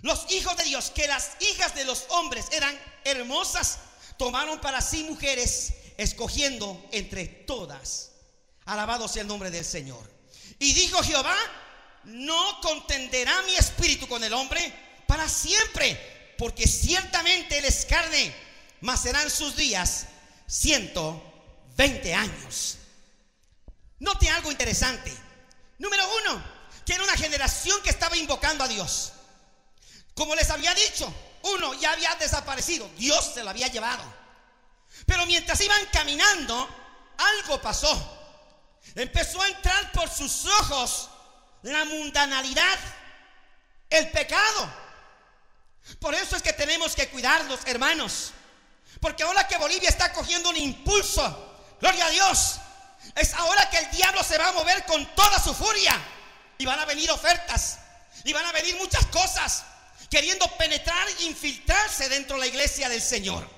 Los 0.02 0.30
hijos 0.30 0.58
de 0.58 0.64
Dios, 0.64 0.90
que 0.90 1.08
las 1.08 1.40
hijas 1.40 1.74
de 1.74 1.86
los 1.86 2.04
hombres 2.10 2.48
eran 2.52 2.78
hermosas, 3.02 3.78
tomaron 4.18 4.60
para 4.60 4.82
sí 4.82 5.04
mujeres, 5.04 5.72
escogiendo 5.96 6.86
entre 6.92 7.24
todas. 7.24 8.10
Alabado 8.66 9.08
sea 9.08 9.22
el 9.22 9.28
nombre 9.28 9.50
del 9.50 9.64
Señor. 9.64 10.06
Y 10.58 10.74
dijo 10.74 11.02
Jehová, 11.02 11.36
no 12.04 12.60
contenderá 12.60 13.40
mi 13.46 13.56
espíritu 13.56 14.06
con 14.06 14.22
el 14.22 14.34
hombre 14.34 14.70
para 15.06 15.26
siempre, 15.30 16.34
porque 16.36 16.66
ciertamente 16.66 17.56
él 17.56 17.64
es 17.64 17.86
carne, 17.86 18.49
mas 18.80 19.02
serán 19.02 19.30
sus 19.30 19.56
días 19.56 20.06
120 20.46 22.14
años. 22.14 22.78
Note 23.98 24.30
algo 24.30 24.50
interesante. 24.50 25.12
Número 25.78 26.04
uno, 26.22 26.42
que 26.84 26.94
era 26.94 27.04
una 27.04 27.16
generación 27.16 27.80
que 27.82 27.90
estaba 27.90 28.16
invocando 28.16 28.64
a 28.64 28.68
Dios. 28.68 29.12
Como 30.14 30.34
les 30.34 30.50
había 30.50 30.74
dicho, 30.74 31.12
uno 31.42 31.74
ya 31.74 31.92
había 31.92 32.14
desaparecido, 32.16 32.88
Dios 32.96 33.32
se 33.34 33.42
lo 33.42 33.50
había 33.50 33.68
llevado. 33.68 34.02
Pero 35.06 35.24
mientras 35.26 35.60
iban 35.60 35.86
caminando, 35.92 36.68
algo 37.16 37.60
pasó. 37.60 38.18
Empezó 38.94 39.40
a 39.40 39.48
entrar 39.48 39.92
por 39.92 40.10
sus 40.10 40.46
ojos 40.46 41.10
la 41.62 41.84
mundanalidad, 41.84 42.78
el 43.88 44.10
pecado. 44.10 44.70
Por 45.98 46.14
eso 46.14 46.36
es 46.36 46.42
que 46.42 46.52
tenemos 46.52 46.94
que 46.94 47.08
cuidarnos, 47.08 47.60
hermanos. 47.66 48.32
Porque 49.00 49.22
ahora 49.22 49.46
que 49.46 49.56
Bolivia 49.58 49.88
está 49.88 50.12
cogiendo 50.12 50.50
un 50.50 50.56
impulso, 50.56 51.56
gloria 51.80 52.06
a 52.06 52.10
Dios, 52.10 52.56
es 53.14 53.34
ahora 53.34 53.68
que 53.70 53.78
el 53.78 53.90
diablo 53.90 54.22
se 54.22 54.38
va 54.38 54.48
a 54.48 54.52
mover 54.52 54.84
con 54.84 55.14
toda 55.14 55.38
su 55.38 55.54
furia. 55.54 55.96
Y 56.58 56.66
van 56.66 56.78
a 56.78 56.84
venir 56.84 57.10
ofertas. 57.10 57.78
Y 58.24 58.32
van 58.32 58.44
a 58.44 58.52
venir 58.52 58.76
muchas 58.76 59.06
cosas. 59.06 59.64
Queriendo 60.10 60.46
penetrar, 60.56 61.08
infiltrarse 61.20 62.08
dentro 62.08 62.36
de 62.36 62.40
la 62.40 62.46
iglesia 62.46 62.88
del 62.88 63.00
Señor. 63.00 63.48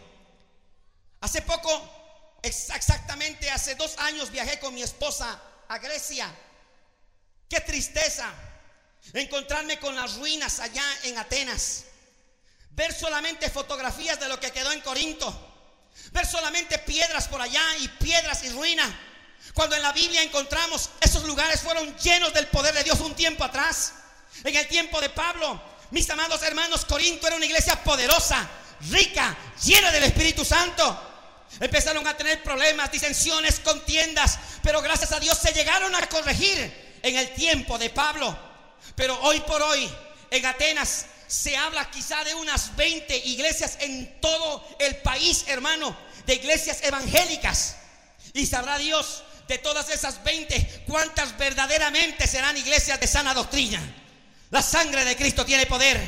Hace 1.21 1.43
poco, 1.43 2.39
exactamente 2.43 3.51
hace 3.51 3.75
dos 3.75 3.97
años, 3.99 4.31
viajé 4.31 4.59
con 4.59 4.75
mi 4.75 4.83
esposa 4.83 5.41
a 5.69 5.79
Grecia. 5.79 6.33
Qué 7.49 7.61
tristeza 7.61 8.33
encontrarme 9.13 9.79
con 9.79 9.95
las 9.95 10.17
ruinas 10.17 10.61
allá 10.61 10.85
en 11.05 11.19
Atenas. 11.19 11.85
Ver 12.75 12.93
solamente 12.93 13.51
fotografías 13.51 14.19
de 14.19 14.29
lo 14.29 14.41
que 14.41 14.51
quedó 14.51 14.73
en 14.73 14.81
Corinto. 14.81 15.51
Ver 16.13 16.27
solamente 16.27 16.79
piedras 16.79 17.29
por 17.29 17.41
allá 17.41 17.63
y 17.79 17.89
piedras 17.89 18.43
y 18.45 18.51
ruinas. 18.51 18.91
Cuando 19.55 19.77
en 19.77 19.83
la 19.83 19.93
Biblia 19.93 20.23
encontramos 20.23 20.91
esos 21.01 21.25
lugares 21.25 21.61
fueron 21.61 21.95
llenos 21.99 22.33
del 22.33 22.47
poder 22.47 22.75
de 22.75 22.85
Dios 22.85 23.01
un 23.01 23.15
tiempo 23.15 23.45
atrás. 23.45 23.93
En 24.45 24.57
el 24.57 24.67
tiempo 24.69 25.01
de 25.01 25.11
Pablo, 25.11 25.61
mis 25.91 26.09
amados 26.09 26.43
hermanos, 26.43 26.87
Corinto 26.87 27.27
era 27.27 27.37
una 27.37 27.45
iglesia 27.45 27.83
poderosa, 27.85 28.49
rica, 28.91 29.37
llena 29.63 29.91
del 29.91 30.05
Espíritu 30.05 30.45
Santo. 30.45 31.11
Empezaron 31.61 32.07
a 32.07 32.17
tener 32.17 32.43
problemas, 32.43 32.91
disensiones, 32.91 33.61
contiendas, 33.61 34.39
pero 34.63 34.81
gracias 34.81 35.13
a 35.13 35.21
Dios 35.21 35.37
se 35.37 35.53
llegaron 35.53 35.95
a 35.95 36.09
corregir 36.09 36.99
en 37.03 37.17
el 37.17 37.35
tiempo 37.35 37.77
de 37.77 37.91
Pablo. 37.91 38.37
Pero 38.95 39.21
hoy 39.21 39.41
por 39.41 39.61
hoy, 39.61 39.91
en 40.31 40.47
Atenas, 40.47 41.07
se 41.33 41.57
habla 41.57 41.91
quizá 41.91 42.23
de 42.25 42.35
unas 42.35 42.77
20 42.77 43.17
iglesias 43.25 43.79
en 43.81 44.21
todo 44.21 44.63
el 44.79 44.97
país, 44.97 45.47
hermano, 45.47 45.97
de 46.27 46.35
iglesias 46.35 46.81
evangélicas. 46.83 47.77
Y 48.35 48.45
sabrá 48.45 48.77
Dios 48.77 49.23
de 49.49 49.57
todas 49.57 49.89
esas 49.89 50.23
20, 50.25 50.85
¿cuántas 50.87 51.39
verdaderamente 51.39 52.27
serán 52.27 52.59
iglesias 52.59 53.01
de 53.01 53.07
sana 53.07 53.33
doctrina? 53.33 53.81
La 54.51 54.61
sangre 54.61 55.07
de 55.07 55.17
Cristo 55.17 55.47
tiene 55.47 55.65
poder. 55.65 55.99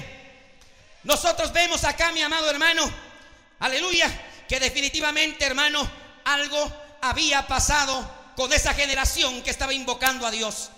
Nosotros 1.04 1.54
vemos 1.54 1.84
acá, 1.84 2.12
mi 2.12 2.20
amado 2.20 2.50
hermano, 2.50 2.84
aleluya, 3.60 4.10
que 4.46 4.60
definitivamente, 4.60 5.46
hermano, 5.46 5.90
algo 6.24 6.98
había 7.00 7.46
pasado 7.46 8.32
con 8.36 8.52
esa 8.52 8.74
generación 8.74 9.40
que 9.40 9.50
estaba 9.50 9.72
invocando 9.72 10.26
a 10.26 10.30
Dios. 10.30 10.68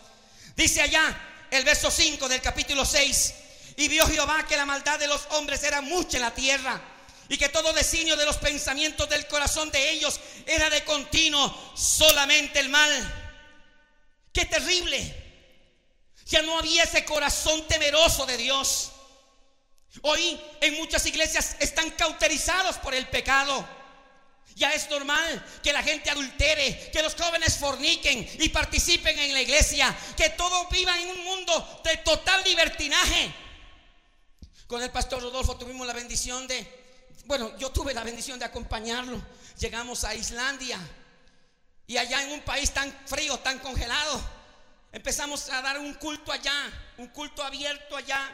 Dice 0.54 0.82
allá 0.82 1.20
el 1.50 1.64
verso 1.64 1.90
5 1.90 2.28
del 2.28 2.40
capítulo 2.40 2.84
6, 2.84 3.34
y 3.76 3.88
vio 3.88 4.06
Jehová 4.06 4.46
que 4.46 4.56
la 4.56 4.66
maldad 4.66 4.98
de 4.98 5.06
los 5.06 5.26
hombres 5.30 5.62
era 5.62 5.80
mucha 5.80 6.16
en 6.16 6.22
la 6.22 6.34
tierra 6.34 6.80
y 7.28 7.36
que 7.36 7.48
todo 7.48 7.72
designio 7.72 8.16
de 8.16 8.24
los 8.24 8.36
pensamientos 8.36 9.08
del 9.08 9.26
corazón 9.26 9.70
de 9.70 9.90
ellos 9.90 10.20
era 10.46 10.70
de 10.70 10.84
continuo 10.84 11.72
solamente 11.76 12.60
el 12.60 12.68
mal. 12.68 13.22
Qué 14.32 14.44
terrible. 14.46 15.24
Ya 16.26 16.42
no 16.42 16.58
había 16.58 16.84
ese 16.84 17.04
corazón 17.04 17.66
temeroso 17.68 18.26
de 18.26 18.36
Dios. 18.36 18.92
Hoy 20.02 20.40
en 20.60 20.74
muchas 20.74 21.04
iglesias 21.06 21.56
están 21.60 21.90
cauterizados 21.90 22.76
por 22.76 22.94
el 22.94 23.08
pecado. 23.08 23.66
Ya 24.54 24.72
es 24.72 24.88
normal 24.88 25.44
que 25.62 25.72
la 25.72 25.82
gente 25.82 26.10
adultere, 26.10 26.90
que 26.90 27.02
los 27.02 27.14
jóvenes 27.14 27.58
forniquen 27.58 28.28
y 28.40 28.48
participen 28.48 29.18
en 29.18 29.34
la 29.34 29.42
iglesia, 29.42 29.94
que 30.16 30.30
todos 30.30 30.68
vivan 30.70 30.98
en 30.98 31.10
un 31.10 31.24
mundo 31.24 31.80
de 31.84 31.98
total 31.98 32.42
libertinaje. 32.44 33.45
Con 34.66 34.82
el 34.82 34.90
pastor 34.90 35.22
Rodolfo 35.22 35.56
tuvimos 35.56 35.86
la 35.86 35.92
bendición 35.92 36.46
de 36.46 36.86
bueno, 37.26 37.56
yo 37.58 37.70
tuve 37.70 37.92
la 37.92 38.04
bendición 38.04 38.38
de 38.38 38.44
acompañarlo. 38.44 39.20
Llegamos 39.58 40.04
a 40.04 40.14
Islandia 40.14 40.78
y 41.86 41.96
allá 41.96 42.22
en 42.22 42.32
un 42.32 42.40
país 42.40 42.72
tan 42.72 42.92
frío, 43.06 43.38
tan 43.38 43.58
congelado, 43.58 44.20
empezamos 44.92 45.48
a 45.50 45.60
dar 45.60 45.78
un 45.78 45.94
culto 45.94 46.30
allá, 46.30 46.54
un 46.98 47.08
culto 47.08 47.42
abierto 47.42 47.96
allá. 47.96 48.28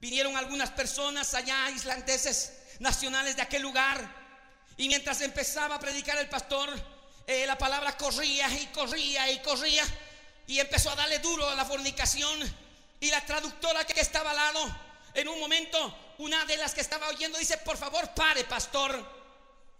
Vinieron 0.00 0.36
algunas 0.36 0.70
personas 0.70 1.32
allá, 1.34 1.70
islandeses, 1.70 2.52
nacionales 2.80 3.36
de 3.36 3.42
aquel 3.42 3.62
lugar. 3.62 4.22
Y 4.76 4.88
mientras 4.88 5.20
empezaba 5.20 5.76
a 5.76 5.80
predicar 5.80 6.18
el 6.18 6.28
pastor, 6.28 6.70
eh, 7.26 7.46
la 7.46 7.56
palabra 7.56 7.96
corría 7.96 8.48
y 8.48 8.66
corría 8.66 9.30
y 9.30 9.38
corría. 9.42 9.84
Y 10.48 10.58
empezó 10.58 10.90
a 10.90 10.96
darle 10.96 11.20
duro 11.20 11.48
a 11.48 11.54
la 11.54 11.64
fornicación. 11.64 12.40
Y 12.98 13.10
la 13.10 13.24
traductora 13.24 13.84
que 13.84 14.00
estaba 14.00 14.30
al 14.30 14.36
lado, 14.36 14.76
en 15.14 15.28
un 15.28 15.38
momento 15.40 16.14
una 16.18 16.44
de 16.44 16.56
las 16.56 16.74
que 16.74 16.80
estaba 16.80 17.08
oyendo 17.08 17.38
dice, 17.38 17.58
por 17.58 17.76
favor, 17.76 18.08
pare, 18.14 18.44
pastor. 18.44 19.22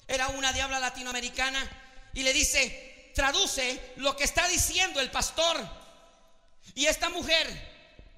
Era 0.08 0.28
una 0.28 0.52
diabla 0.52 0.80
latinoamericana 0.80 2.10
y 2.12 2.22
le 2.22 2.32
dice, 2.32 3.12
traduce 3.14 3.94
lo 3.96 4.16
que 4.16 4.24
está 4.24 4.48
diciendo 4.48 5.00
el 5.00 5.10
pastor. 5.10 5.56
Y 6.74 6.86
esta 6.86 7.08
mujer, 7.08 7.46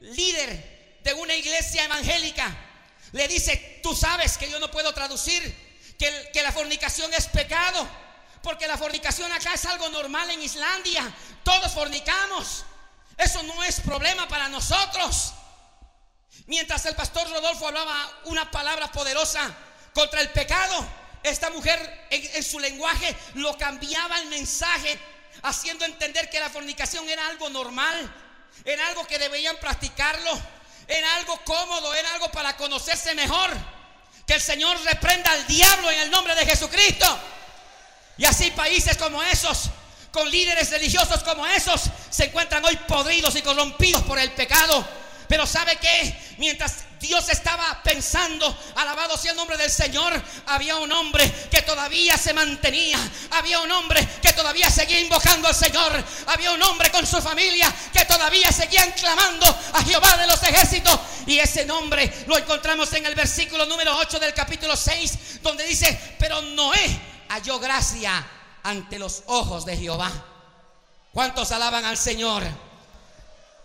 líder 0.00 1.00
de 1.02 1.14
una 1.14 1.34
iglesia 1.34 1.84
evangélica, 1.84 2.50
le 3.12 3.28
dice, 3.28 3.80
tú 3.82 3.94
sabes 3.94 4.38
que 4.38 4.50
yo 4.50 4.58
no 4.58 4.70
puedo 4.70 4.92
traducir 4.94 5.94
que, 5.98 6.30
que 6.32 6.42
la 6.42 6.50
fornicación 6.50 7.12
es 7.14 7.26
pecado, 7.26 7.86
porque 8.42 8.66
la 8.66 8.78
fornicación 8.78 9.30
acá 9.32 9.54
es 9.54 9.64
algo 9.66 9.88
normal 9.90 10.30
en 10.30 10.42
Islandia. 10.42 11.14
Todos 11.42 11.72
fornicamos. 11.72 12.64
Eso 13.16 13.42
no 13.42 13.62
es 13.62 13.80
problema 13.80 14.26
para 14.26 14.48
nosotros. 14.48 15.33
Mientras 16.46 16.84
el 16.86 16.94
pastor 16.94 17.28
Rodolfo 17.30 17.66
hablaba 17.68 18.20
una 18.24 18.50
palabra 18.50 18.90
poderosa 18.92 19.54
contra 19.94 20.20
el 20.20 20.30
pecado, 20.30 20.86
esta 21.22 21.48
mujer 21.50 22.06
en, 22.10 22.42
su 22.42 22.60
lenguaje 22.60 23.16
lo 23.34 23.56
cambiaba 23.56 24.18
el 24.20 24.26
mensaje, 24.26 24.98
haciendo 25.42 25.86
entender 25.86 26.28
que 26.28 26.38
la 26.38 26.50
fornicación 26.50 27.08
era 27.08 27.26
algo 27.28 27.48
normal, 27.48 28.14
era 28.64 28.86
algo 28.88 29.06
que 29.06 29.18
debían 29.18 29.56
practicarlo, 29.56 30.38
era 30.86 31.16
algo 31.16 31.40
cómodo, 31.44 31.94
era 31.94 32.12
algo 32.12 32.30
para 32.30 32.56
conocerse 32.56 33.14
mejor. 33.14 33.50
Que 34.26 34.34
el 34.34 34.40
Señor 34.40 34.78
reprenda 34.84 35.30
al 35.32 35.46
diablo 35.46 35.90
en 35.90 36.00
el 36.00 36.10
nombre 36.10 36.34
de 36.34 36.46
Jesucristo. 36.46 37.18
Y 38.16 38.24
así 38.24 38.50
países 38.52 38.96
como 38.96 39.22
esos, 39.22 39.70
con 40.12 40.30
líderes 40.30 40.70
religiosos 40.70 41.22
como 41.22 41.46
esos, 41.46 41.82
se 42.10 42.26
encuentran 42.26 42.64
hoy 42.64 42.76
podridos 42.88 43.34
y 43.36 43.42
corrompidos 43.42 44.02
por 44.02 44.18
el 44.18 44.30
pecado. 44.32 44.86
Pero 45.34 45.48
¿sabe 45.48 45.74
qué? 45.80 46.16
mientras 46.38 46.84
Dios 47.00 47.28
estaba 47.28 47.82
pensando, 47.82 48.56
alabado 48.76 49.16
sea 49.16 49.32
el 49.32 49.36
nombre 49.36 49.56
del 49.56 49.68
Señor, 49.68 50.12
había 50.46 50.76
un 50.76 50.92
hombre 50.92 51.28
que 51.50 51.62
todavía 51.62 52.16
se 52.16 52.32
mantenía, 52.32 52.96
había 53.32 53.58
un 53.58 53.72
hombre 53.72 54.06
que 54.22 54.32
todavía 54.32 54.70
seguía 54.70 55.00
invocando 55.00 55.48
al 55.48 55.54
Señor, 55.56 55.92
había 56.28 56.52
un 56.52 56.62
hombre 56.62 56.92
con 56.92 57.04
su 57.04 57.20
familia 57.20 57.74
que 57.92 58.04
todavía 58.04 58.52
seguían 58.52 58.92
clamando 58.92 59.44
a 59.72 59.82
Jehová 59.82 60.16
de 60.18 60.28
los 60.28 60.40
ejércitos. 60.44 61.00
Y 61.26 61.40
ese 61.40 61.66
nombre 61.66 62.24
lo 62.28 62.38
encontramos 62.38 62.92
en 62.92 63.04
el 63.04 63.16
versículo 63.16 63.66
número 63.66 63.96
8 63.96 64.20
del 64.20 64.34
capítulo 64.34 64.76
6, 64.76 65.40
donde 65.42 65.64
dice, 65.64 66.16
pero 66.16 66.42
Noé 66.42 67.00
halló 67.30 67.58
gracia 67.58 68.24
ante 68.62 69.00
los 69.00 69.24
ojos 69.26 69.64
de 69.64 69.76
Jehová. 69.76 70.12
¿Cuántos 71.12 71.50
alaban 71.50 71.84
al 71.84 71.98
Señor? 71.98 72.44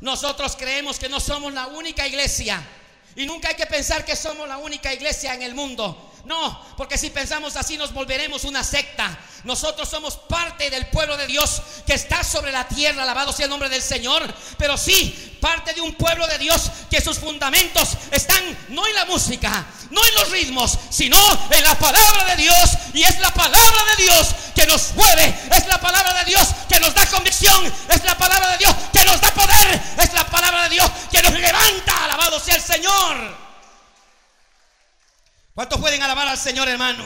Nosotros 0.01 0.55
creemos 0.55 0.97
que 0.97 1.09
no 1.09 1.19
somos 1.19 1.53
la 1.53 1.67
única 1.67 2.07
iglesia. 2.07 2.61
Y 3.15 3.25
nunca 3.25 3.49
hay 3.49 3.55
que 3.55 3.65
pensar 3.65 4.05
que 4.05 4.15
somos 4.15 4.47
la 4.47 4.57
única 4.57 4.93
iglesia 4.93 5.33
en 5.33 5.41
el 5.41 5.55
mundo. 5.55 6.08
No, 6.25 6.65
porque 6.77 6.97
si 6.97 7.09
pensamos 7.09 7.55
así 7.55 7.77
nos 7.77 7.93
volveremos 7.93 8.43
una 8.43 8.63
secta. 8.63 9.17
Nosotros 9.45 9.87
somos 9.87 10.17
parte 10.17 10.69
del 10.69 10.87
pueblo 10.87 11.15
de 11.15 11.27
Dios 11.27 11.61
que 11.85 11.93
está 11.93 12.23
sobre 12.23 12.51
la 12.51 12.67
tierra, 12.67 13.03
alabado 13.03 13.31
sea 13.31 13.45
el 13.45 13.49
nombre 13.49 13.69
del 13.69 13.81
Señor. 13.81 14.31
Pero 14.57 14.77
sí, 14.77 15.37
parte 15.39 15.73
de 15.73 15.81
un 15.81 15.93
pueblo 15.95 16.27
de 16.27 16.37
Dios 16.37 16.69
que 16.89 17.01
sus 17.01 17.17
fundamentos 17.19 17.89
están 18.11 18.43
no 18.69 18.85
en 18.85 18.95
la 18.95 19.05
música, 19.05 19.65
no 19.89 20.05
en 20.05 20.15
los 20.15 20.31
ritmos, 20.31 20.77
sino 20.89 21.17
en 21.49 21.63
la 21.63 21.77
palabra 21.79 22.35
de 22.35 22.43
Dios. 22.43 22.69
Y 22.93 23.03
es 23.03 23.19
la 23.19 23.33
palabra 23.33 23.79
de 23.95 24.03
Dios 24.03 24.27
que 24.53 24.65
nos 24.67 24.93
mueve, 24.95 25.33
es 25.55 25.67
la 25.67 25.79
palabra 25.79 26.13
de 26.15 26.25
Dios 26.25 26.47
que 26.67 26.79
nos 26.79 26.93
da 26.93 27.05
convicción, 27.05 27.73
es 27.89 28.03
la 28.03 28.17
palabra 28.17 28.51
de 28.51 28.57
Dios 28.57 28.75
que 28.91 29.05
nos 29.05 29.21
da 29.21 29.33
poder, 29.33 29.81
es 29.97 30.13
la 30.13 30.25
palabra 30.25 30.63
de 30.63 30.69
Dios 30.69 30.91
que 31.09 31.21
nos 31.21 31.33
levanta, 31.33 32.03
alabado 32.03 32.39
sea 32.39 32.55
el 32.55 32.61
Señor. 32.61 33.38
¿Cuántos 35.59 35.81
pueden 35.81 36.01
alabar 36.01 36.25
al 36.25 36.37
Señor, 36.37 36.69
hermano? 36.69 37.03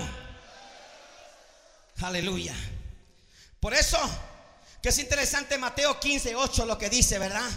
Aleluya. 2.04 2.54
Por 3.60 3.74
eso, 3.74 3.98
que 4.80 4.90
es 4.90 5.00
interesante 5.00 5.58
Mateo 5.58 6.00
15, 6.00 6.36
8 6.36 6.68
lo 6.68 6.78
que 6.78 6.88
dice, 6.88 7.18
¿verdad? 7.18 7.50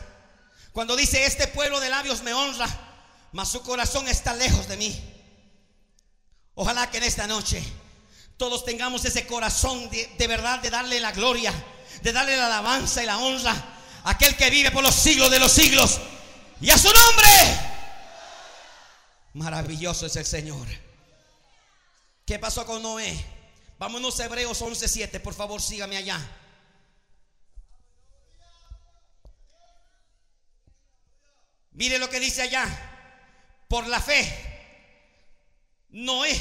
Cuando 0.73 0.97
dice, 0.97 1.27
este 1.27 1.49
pueblo 1.49 1.81
de 1.81 1.91
labios 1.91 2.23
me 2.23 2.33
honra, 2.33 2.67
mas 3.33 3.51
su 3.51 3.61
corazón 3.61 4.09
está 4.09 4.33
lejos 4.33 4.69
de 4.69 4.79
mí. 4.79 4.99
Ojalá 6.55 6.91
que 6.91 6.97
en 6.97 7.05
esta 7.05 7.27
noche 7.27 7.63
todos 8.39 8.65
tengamos 8.65 9.05
ese 9.05 9.27
corazón 9.27 9.91
de, 9.91 10.07
de 10.17 10.27
verdad 10.27 10.61
de 10.61 10.71
darle 10.71 10.99
la 10.99 11.13
gloria, 11.13 11.53
de 12.01 12.11
darle 12.11 12.39
la 12.39 12.47
alabanza 12.47 13.03
y 13.03 13.07
la 13.07 13.19
honra 13.19 13.53
a 14.03 14.13
aquel 14.13 14.35
que 14.35 14.49
vive 14.49 14.71
por 14.71 14.83
los 14.83 14.95
siglos 14.95 15.31
de 15.31 15.41
los 15.41 15.53
siglos. 15.53 16.01
Y 16.63 16.71
a 16.71 16.79
su 16.79 16.91
nombre. 16.91 17.29
Maravilloso 19.35 20.07
es 20.07 20.17
el 20.17 20.25
Señor. 20.25 20.86
¿Qué 22.27 22.41
pasó 22.41 22.67
con 22.67 22.83
Noé? 22.83 23.17
Vámonos 23.79 24.19
a 24.19 24.25
Hebreos 24.25 24.61
11:7, 24.61 25.21
por 25.21 25.33
favor, 25.33 25.63
sígame 25.63 25.97
allá. 25.97 26.21
Mire 31.71 31.99
lo 31.99 32.11
que 32.11 32.19
dice 32.19 32.43
allá. 32.43 32.67
Por 33.69 33.87
la 33.87 34.01
fe, 34.01 34.25
Noé, 35.91 36.41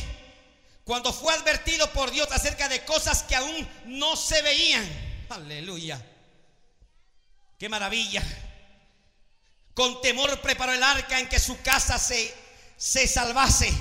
cuando 0.84 1.14
fue 1.14 1.34
advertido 1.34 1.92
por 1.92 2.10
Dios 2.10 2.32
acerca 2.32 2.68
de 2.68 2.84
cosas 2.84 3.22
que 3.24 3.36
aún 3.36 3.70
no 3.86 4.16
se 4.16 4.42
veían, 4.42 5.26
aleluya, 5.30 6.04
qué 7.60 7.70
maravilla. 7.70 8.24
Con 9.76 10.02
temor 10.02 10.42
preparó 10.42 10.72
el 10.72 10.82
arca 10.82 11.20
en 11.20 11.30
que 11.30 11.40
su 11.40 11.62
casa 11.62 12.00
se, 12.00 12.34
se 12.78 13.08
salvase 13.08 13.72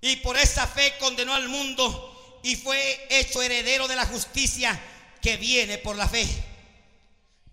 y 0.00 0.16
por 0.16 0.36
esa 0.36 0.66
fe 0.66 0.94
condenó 0.98 1.34
al 1.34 1.48
mundo 1.48 2.40
y 2.42 2.56
fue 2.56 3.06
hecho 3.10 3.42
heredero 3.42 3.88
de 3.88 3.96
la 3.96 4.06
justicia 4.06 4.78
que 5.20 5.36
viene 5.36 5.78
por 5.78 5.96
la 5.96 6.08
fe. 6.08 6.26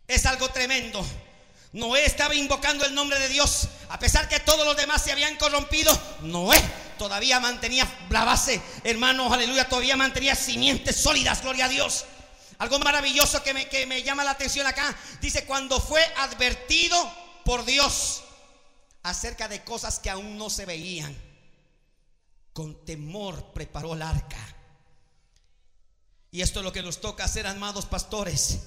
Es 0.08 0.26
algo 0.26 0.50
tremendo. 0.50 1.04
Noé 1.72 2.06
estaba 2.06 2.36
invocando 2.36 2.86
el 2.86 2.94
nombre 2.94 3.18
de 3.18 3.30
Dios. 3.30 3.68
A 3.90 3.98
pesar 3.98 4.30
que 4.30 4.40
todos 4.40 4.66
los 4.66 4.78
demás 4.78 5.02
se 5.02 5.12
habían 5.12 5.36
corrompido, 5.38 6.00
Noé 6.22 6.62
todavía 7.00 7.40
mantenía 7.40 7.92
la 8.12 8.24
base, 8.24 8.62
hermanos, 8.84 9.34
aleluya, 9.34 9.68
todavía 9.68 9.96
mantenía 9.96 10.36
simientes 10.36 10.96
sólidas, 10.98 11.42
gloria 11.42 11.66
a 11.66 11.70
Dios. 11.70 12.06
Algo 12.60 12.78
maravilloso 12.80 13.42
que 13.42 13.68
que 13.68 13.88
me 13.88 14.04
llama 14.04 14.24
la 14.24 14.32
atención 14.32 14.68
acá. 14.68 14.96
Dice, 15.20 15.46
cuando 15.46 15.82
fue 15.82 16.04
advertido 16.18 17.12
por 17.44 17.66
Dios 17.66 18.22
acerca 19.02 19.48
de 19.48 19.64
cosas 19.64 19.98
que 19.98 20.12
aún 20.12 20.38
no 20.38 20.52
se 20.52 20.66
veían 20.66 21.33
con 22.54 22.86
temor 22.86 23.52
preparó 23.54 23.94
el 23.96 24.02
arca. 24.02 24.38
Y 26.32 26.42
esto 26.42 26.60
es 26.60 26.64
lo 26.64 26.72
que 26.72 26.82
nos 26.82 27.02
toca 27.02 27.26
hacer, 27.26 27.46
amados 27.46 27.86
pastores. 27.86 28.60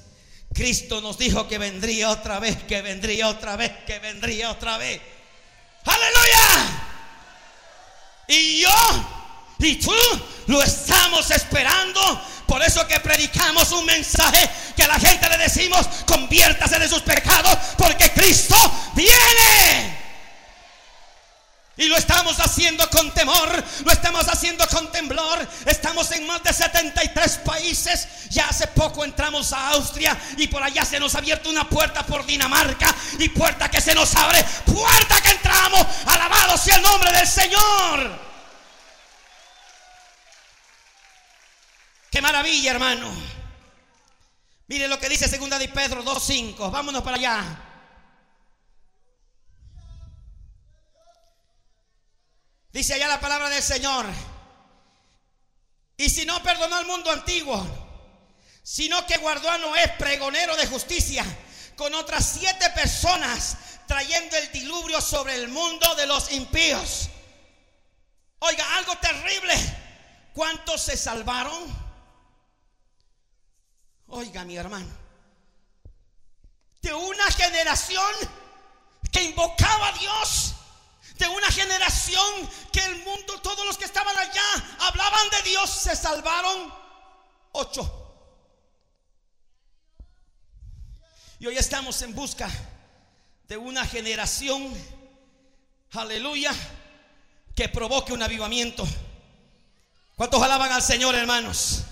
Cristo 0.53 1.01
nos 1.01 1.19
dijo 1.19 1.49
que 1.49 1.59
vendría 1.59 2.11
otra 2.11 2.39
vez, 2.39 2.63
que 2.65 2.83
vendría 2.83 3.29
otra 3.29 3.57
vez, 3.57 3.73
que 3.87 3.99
vendría 3.99 4.51
otra 4.51 4.79
vez. 4.79 5.01
Aleluya. 5.85 6.83
Y 8.29 8.61
yo 8.61 8.71
y 9.59 9.77
tú 9.77 9.93
lo 10.47 10.63
estamos 10.63 11.31
esperando. 11.31 12.01
Por 12.47 12.63
eso 12.63 12.87
que 12.87 13.01
predicamos 13.01 13.73
un 13.73 13.85
mensaje 13.85 14.49
que 14.77 14.85
a 14.85 14.89
la 14.89 14.99
gente 14.99 15.29
le 15.29 15.39
decimos, 15.39 15.87
conviértase 16.07 16.79
de 16.79 16.89
sus 16.89 17.03
pecados, 17.03 17.57
porque 17.77 18.13
Cristo 18.13 18.57
viene. 18.95 20.06
Y 21.79 21.89
lo 21.89 21.97
estamos 21.97 22.41
haciendo 22.41 22.89
con 22.89 23.13
temor, 23.13 23.65
lo 23.85 23.93
estamos 23.93 24.27
haciendo 24.29 24.67
con 24.69 24.91
temblor. 24.91 25.47
Estamos 25.67 26.11
en 26.13 26.27
más 26.27 26.43
de 26.43 26.53
73 26.55 27.39
países. 27.39 28.09
Ya 28.31 28.49
hace 28.49 28.67
poco 28.69 29.05
entramos 29.05 29.53
a 29.53 29.69
Austria 29.71 30.17
y 30.39 30.47
por 30.47 30.63
allá 30.63 30.87
se 30.87 30.99
nos 30.99 31.15
ha 31.15 31.19
abierto 31.19 31.51
una 31.51 31.69
puerta 31.69 32.05
por 32.07 32.25
Dinamarca 32.25 32.95
y 33.19 33.29
puerta 33.29 33.71
que 33.71 33.83
se 33.83 33.95
nos 33.95 34.15
abre, 34.17 34.43
puerta 34.65 35.21
que 35.21 35.31
entramos. 35.33 35.87
Alabado 36.07 36.57
sea 36.57 36.77
el 36.77 36.83
nombre 36.83 37.13
del 37.13 37.27
Señor. 37.27 38.21
Qué 42.11 42.23
maravilla, 42.23 42.71
hermano. 42.71 43.13
Mire 44.69 44.89
lo 44.89 44.99
que 44.99 45.11
dice 45.11 45.29
segunda 45.29 45.59
de 45.59 45.69
Pedro 45.69 46.03
2:5. 46.03 46.71
Vámonos 46.71 47.03
para 47.03 47.17
allá. 47.17 47.66
Dice 52.77 52.93
allá 52.93 53.09
la 53.09 53.19
palabra 53.19 53.49
del 53.49 53.63
Señor. 53.63 54.05
Y 55.97 56.11
si 56.11 56.27
no 56.27 56.43
perdonó 56.43 56.77
al 56.77 56.85
mundo 56.85 57.11
antiguo, 57.11 57.67
sino 58.63 59.07
que 59.07 59.17
guardó 59.17 59.51
a 59.51 59.57
Noé 59.57 59.95
pregonero 59.99 60.55
de 60.57 60.67
justicia 60.67 61.25
con 61.75 61.95
otras 61.95 62.37
siete 62.39 62.69
personas 62.75 63.57
trayendo 63.87 64.37
el 64.37 64.53
diluvio 64.53 65.01
sobre 65.01 65.37
el 65.37 65.49
mundo 65.49 65.95
de 65.95 66.07
los 66.07 66.31
impíos. 66.33 67.09
Oiga, 68.41 68.77
algo 68.77 68.95
terrible. 68.99 69.55
¿Cuántos 70.35 70.83
se 70.83 70.99
salvaron? 70.99 71.65
Oiga, 74.09 74.45
mi 74.45 74.59
hermano. 74.59 74.95
De 76.83 76.93
una 76.93 77.25
generación 77.31 78.13
que 79.11 79.23
invocaba 79.23 79.89
a 79.89 79.93
Dios 79.93 80.56
de 81.19 81.29
una 81.29 81.51
generación 81.51 82.51
que 82.73 82.81
el 82.81 82.97
mundo, 83.05 83.41
todos 83.41 83.65
los 83.65 83.79
que 83.79 83.85
estaban 83.85 84.17
allá, 84.17 84.77
hablaban 84.81 85.31
de 85.31 85.51
Dios, 85.51 85.71
se 85.71 85.97
salvaron 85.97 86.73
ocho. 87.53 88.03
Y 91.39 91.47
hoy 91.47 91.57
estamos 91.57 92.01
en 92.03 92.15
busca 92.15 92.51
de 93.49 93.57
una 93.57 93.87
generación, 93.87 94.75
aleluya, 95.93 96.53
que 97.55 97.69
provoque 97.69 98.13
un 98.13 98.23
avivamiento. 98.23 98.87
¿Cuántos 100.17 100.43
alaban 100.43 100.73
al 100.73 100.83
Señor, 100.83 101.15
hermanos? 101.15 101.83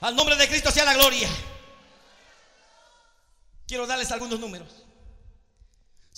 Al 0.00 0.16
nombre 0.16 0.36
de 0.36 0.48
Cristo 0.48 0.70
sea 0.70 0.84
la 0.84 0.94
gloria. 0.94 1.28
Quiero 3.66 3.86
darles 3.86 4.10
algunos 4.10 4.40
números. 4.40 4.84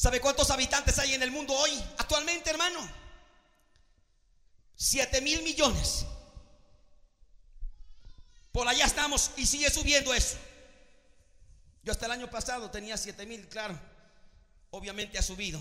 ¿Sabe 0.03 0.21
cuántos 0.21 0.51
habitantes 0.51 0.99
hay 0.99 1.15
en 1.15 1.23
el 1.23 1.31
mundo 1.31 1.55
hoy, 1.55 1.71
actualmente, 1.97 2.51
hermano? 2.51 2.81
Siete 4.75 5.21
mil 5.21 5.41
millones. 5.45 6.05
Por 8.51 8.67
allá 8.67 8.85
estamos 8.85 9.31
y 9.37 9.47
sigue 9.47 9.71
subiendo 9.71 10.13
eso. 10.13 10.39
Yo 11.85 11.93
hasta 11.93 12.07
el 12.07 12.13
año 12.13 12.29
pasado 12.29 12.69
tenía 12.69 12.97
siete 12.97 13.27
mil, 13.27 13.47
claro. 13.47 13.79
Obviamente 14.73 15.21
ha 15.21 15.23
subido. 15.23 15.61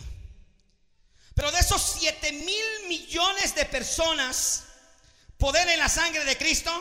Pero 1.36 1.52
de 1.52 1.60
esos 1.60 1.80
siete 1.80 2.32
mil 2.32 2.88
millones 2.88 3.54
de 3.54 3.66
personas, 3.66 4.64
poder 5.38 5.70
en 5.70 5.78
la 5.78 5.88
sangre 5.88 6.26
de 6.26 6.36
Cristo, 6.36 6.72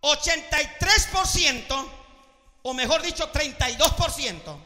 83%, 0.00 1.92
o 2.62 2.74
mejor 2.74 3.00
dicho, 3.00 3.32
32%, 3.32 4.60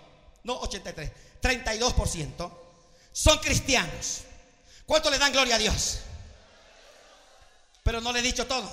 no 0.45 0.55
83, 0.61 1.13
32%, 1.43 2.53
son 3.13 3.39
cristianos. 3.39 4.23
¿Cuánto 4.87 5.11
le 5.11 5.19
dan 5.19 5.33
gloria 5.33 5.57
a 5.57 5.59
Dios? 5.59 5.99
Pero 7.83 8.01
no 8.01 8.13
le 8.13 8.21
he 8.21 8.23
dicho 8.23 8.47
todo. 8.47 8.71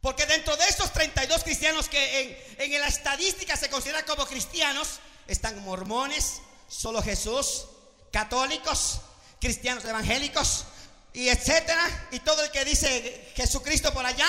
Porque 0.00 0.26
dentro 0.26 0.56
de 0.56 0.64
esos 0.68 0.92
32 0.92 1.42
cristianos 1.42 1.88
que 1.88 2.20
en, 2.58 2.72
en 2.72 2.80
la 2.80 2.88
estadística 2.88 3.56
se 3.56 3.68
consideran 3.68 4.04
como 4.04 4.26
cristianos, 4.26 5.00
están 5.26 5.62
mormones, 5.64 6.40
solo 6.68 7.02
Jesús, 7.02 7.66
católicos, 8.12 9.00
cristianos 9.40 9.84
evangélicos 9.84 10.64
y 11.12 11.28
etcétera. 11.28 12.08
Y 12.12 12.20
todo 12.20 12.42
el 12.44 12.50
que 12.50 12.64
dice 12.64 13.32
Jesucristo 13.34 13.92
por 13.92 14.06
allá, 14.06 14.28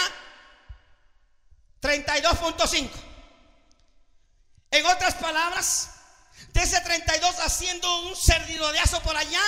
32.5. 1.81 2.89
En 4.71 4.85
otras 4.85 5.15
palabras, 5.15 5.91
de 6.57 6.63
ese 6.63 6.81
32 6.81 7.39
haciendo 7.39 8.01
un 8.01 8.15
cerdidodeazo 8.15 9.01
por 9.03 9.15
allá, 9.15 9.41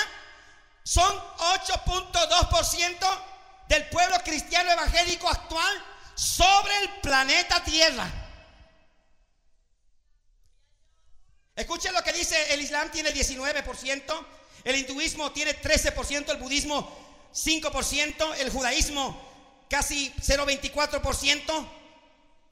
son 0.84 1.10
8.2% 1.10 3.22
del 3.68 3.88
pueblo 3.88 4.16
cristiano 4.22 4.70
evangélico 4.70 5.28
actual 5.28 5.84
sobre 6.14 6.76
el 6.82 6.88
planeta 7.00 7.64
Tierra. 7.64 8.08
Escuchen 11.56 11.92
lo 11.92 12.04
que 12.04 12.12
dice, 12.12 12.54
el 12.54 12.60
Islam 12.60 12.92
tiene 12.92 13.12
19%, 13.12 14.26
el 14.64 14.76
hinduismo 14.76 15.32
tiene 15.32 15.60
13%, 15.60 16.30
el 16.30 16.36
budismo 16.36 17.28
5%, 17.34 18.34
el 18.38 18.50
judaísmo 18.50 19.66
casi 19.68 20.14
0.24%, 20.20 21.68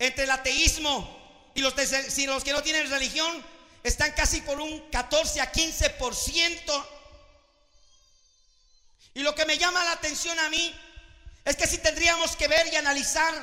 entre 0.00 0.24
el 0.24 0.30
ateísmo 0.30 1.50
y 1.54 1.60
los, 1.60 1.74
los 1.76 2.44
que 2.44 2.52
no 2.52 2.62
tienen 2.62 2.90
religión 2.90 3.57
están 3.82 4.12
casi 4.12 4.40
por 4.40 4.60
un 4.60 4.90
14 4.90 5.40
a 5.40 5.52
15%. 5.52 6.86
Y 9.14 9.22
lo 9.22 9.34
que 9.34 9.46
me 9.46 9.58
llama 9.58 9.82
la 9.84 9.92
atención 9.92 10.38
a 10.38 10.48
mí 10.48 10.74
es 11.44 11.56
que 11.56 11.66
si 11.66 11.78
tendríamos 11.78 12.36
que 12.36 12.48
ver 12.48 12.66
y 12.72 12.76
analizar 12.76 13.34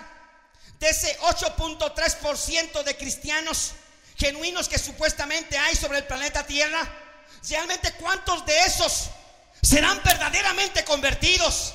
de 0.79 0.89
ese 0.89 1.17
8.3% 1.19 2.83
de 2.83 2.97
cristianos 2.97 3.71
genuinos 4.17 4.69
que 4.69 4.77
supuestamente 4.77 5.57
hay 5.57 5.75
sobre 5.75 5.99
el 5.99 6.05
planeta 6.05 6.45
Tierra, 6.45 6.87
realmente 7.49 7.93
cuántos 7.93 8.45
de 8.45 8.57
esos 8.65 9.09
serán 9.61 10.01
verdaderamente 10.03 10.83
convertidos. 10.85 11.73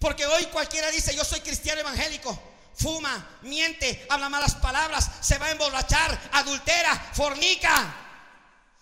Porque 0.00 0.26
hoy 0.26 0.46
cualquiera 0.46 0.90
dice, 0.90 1.14
yo 1.14 1.24
soy 1.24 1.40
cristiano 1.40 1.80
evangélico, 1.80 2.40
fuma, 2.74 3.38
miente, 3.42 4.06
habla 4.08 4.28
malas 4.28 4.54
palabras, 4.56 5.10
se 5.20 5.38
va 5.38 5.46
a 5.46 5.50
emborrachar, 5.50 6.18
adultera, 6.32 7.10
fornica. 7.14 7.94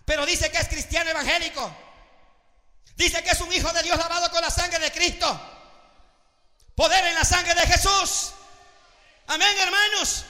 Pero 0.05 0.27
dice 0.27 0.51
que 0.51 0.59
es 0.59 0.69
cristiano 0.69 1.11
evangélico. 1.11 1.77
Dice 2.97 3.23
que 3.23 3.31
es 3.31 3.41
un 3.41 3.53
hijo 3.53 3.73
de 3.73 3.83
Dios 3.83 3.97
lavado 3.97 4.31
con 4.31 4.43
la 4.43 4.51
sangre 4.51 4.79
de 4.79 4.93
Cristo. 4.93 5.41
Poder 6.75 7.07
en 7.07 7.15
la 7.15 7.25
sangre 7.25 7.55
de 7.55 7.67
Jesús. 7.67 8.33
Amén, 9.27 9.57
hermanos. 9.61 10.25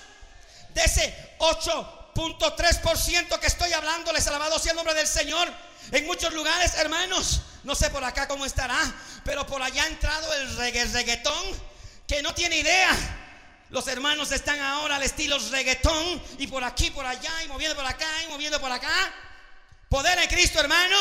De 0.75 0.83
ese 0.83 1.37
8.3% 1.39 3.39
que 3.39 3.47
estoy 3.47 3.73
hablando, 3.73 4.13
les 4.13 4.27
alabado 4.27 4.59
sea 4.59 4.73
el 4.73 4.77
nombre 4.77 4.95
del 4.95 5.07
Señor. 5.07 5.49
En 5.93 6.07
muchos 6.07 6.33
lugares, 6.33 6.75
hermanos, 6.75 7.43
no 7.65 7.75
sé 7.75 7.91
por 7.91 8.05
acá 8.05 8.29
cómo 8.29 8.47
estará, 8.47 8.79
pero 9.25 9.47
por 9.47 9.63
allá 9.63 9.85
ha 9.85 9.89
entrado 9.89 10.33
el 10.35 10.57
reggaetón 10.57 11.71
que 12.07 12.23
no 12.23 12.35
tiene 12.35 12.59
idea. 12.59 12.97
Los 13.71 13.87
hermanos 13.87 14.33
están 14.33 14.59
ahora 14.61 14.97
al 14.97 15.03
estilo 15.05 15.39
reggaetón 15.51 16.23
y 16.39 16.49
por 16.49 16.65
aquí, 16.65 16.91
por 16.91 17.07
allá, 17.07 17.31
y 17.45 17.49
moviendo 17.49 17.77
por 17.77 17.87
acá, 17.87 18.07
y 18.25 18.29
moviendo 18.29 18.61
por 18.61 18.71
acá. 18.71 18.91
Poder 19.89 20.19
en 20.19 20.29
Cristo, 20.29 20.61
hermano. 20.61 20.97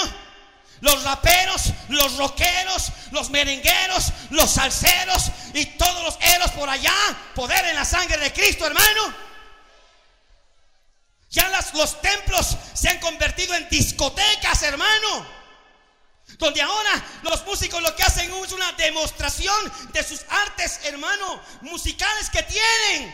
Los 0.82 1.04
raperos, 1.04 1.74
los 1.90 2.16
rockeros, 2.16 2.92
los 3.12 3.30
merengueros, 3.32 4.14
los 4.30 4.50
salseros 4.52 5.32
y 5.54 5.66
todos 5.66 6.04
los 6.04 6.18
eros 6.36 6.52
por 6.52 6.70
allá. 6.70 6.94
Poder 7.36 7.66
en 7.66 7.76
la 7.76 7.86
sangre 7.86 8.18
de 8.18 8.32
Cristo, 8.32 8.66
hermano. 8.66 9.14
Ya 11.32 11.50
los 11.74 12.02
templos 12.02 12.56
se 12.74 12.90
han 12.90 13.00
convertido 13.00 13.56
en 13.56 13.68
discotecas, 13.70 14.62
hermano. 14.64 15.39
Donde 16.40 16.62
ahora 16.62 17.06
los 17.24 17.46
músicos 17.46 17.84
lo 17.84 17.94
que 17.98 18.02
hacen 18.02 18.32
es 18.32 18.52
una 18.54 18.72
demostración 18.72 19.72
de 19.92 20.04
sus 20.04 20.22
artes, 20.30 20.80
hermano, 20.86 21.42
musicales 21.62 22.30
que 22.30 22.42
tienen. 22.44 23.14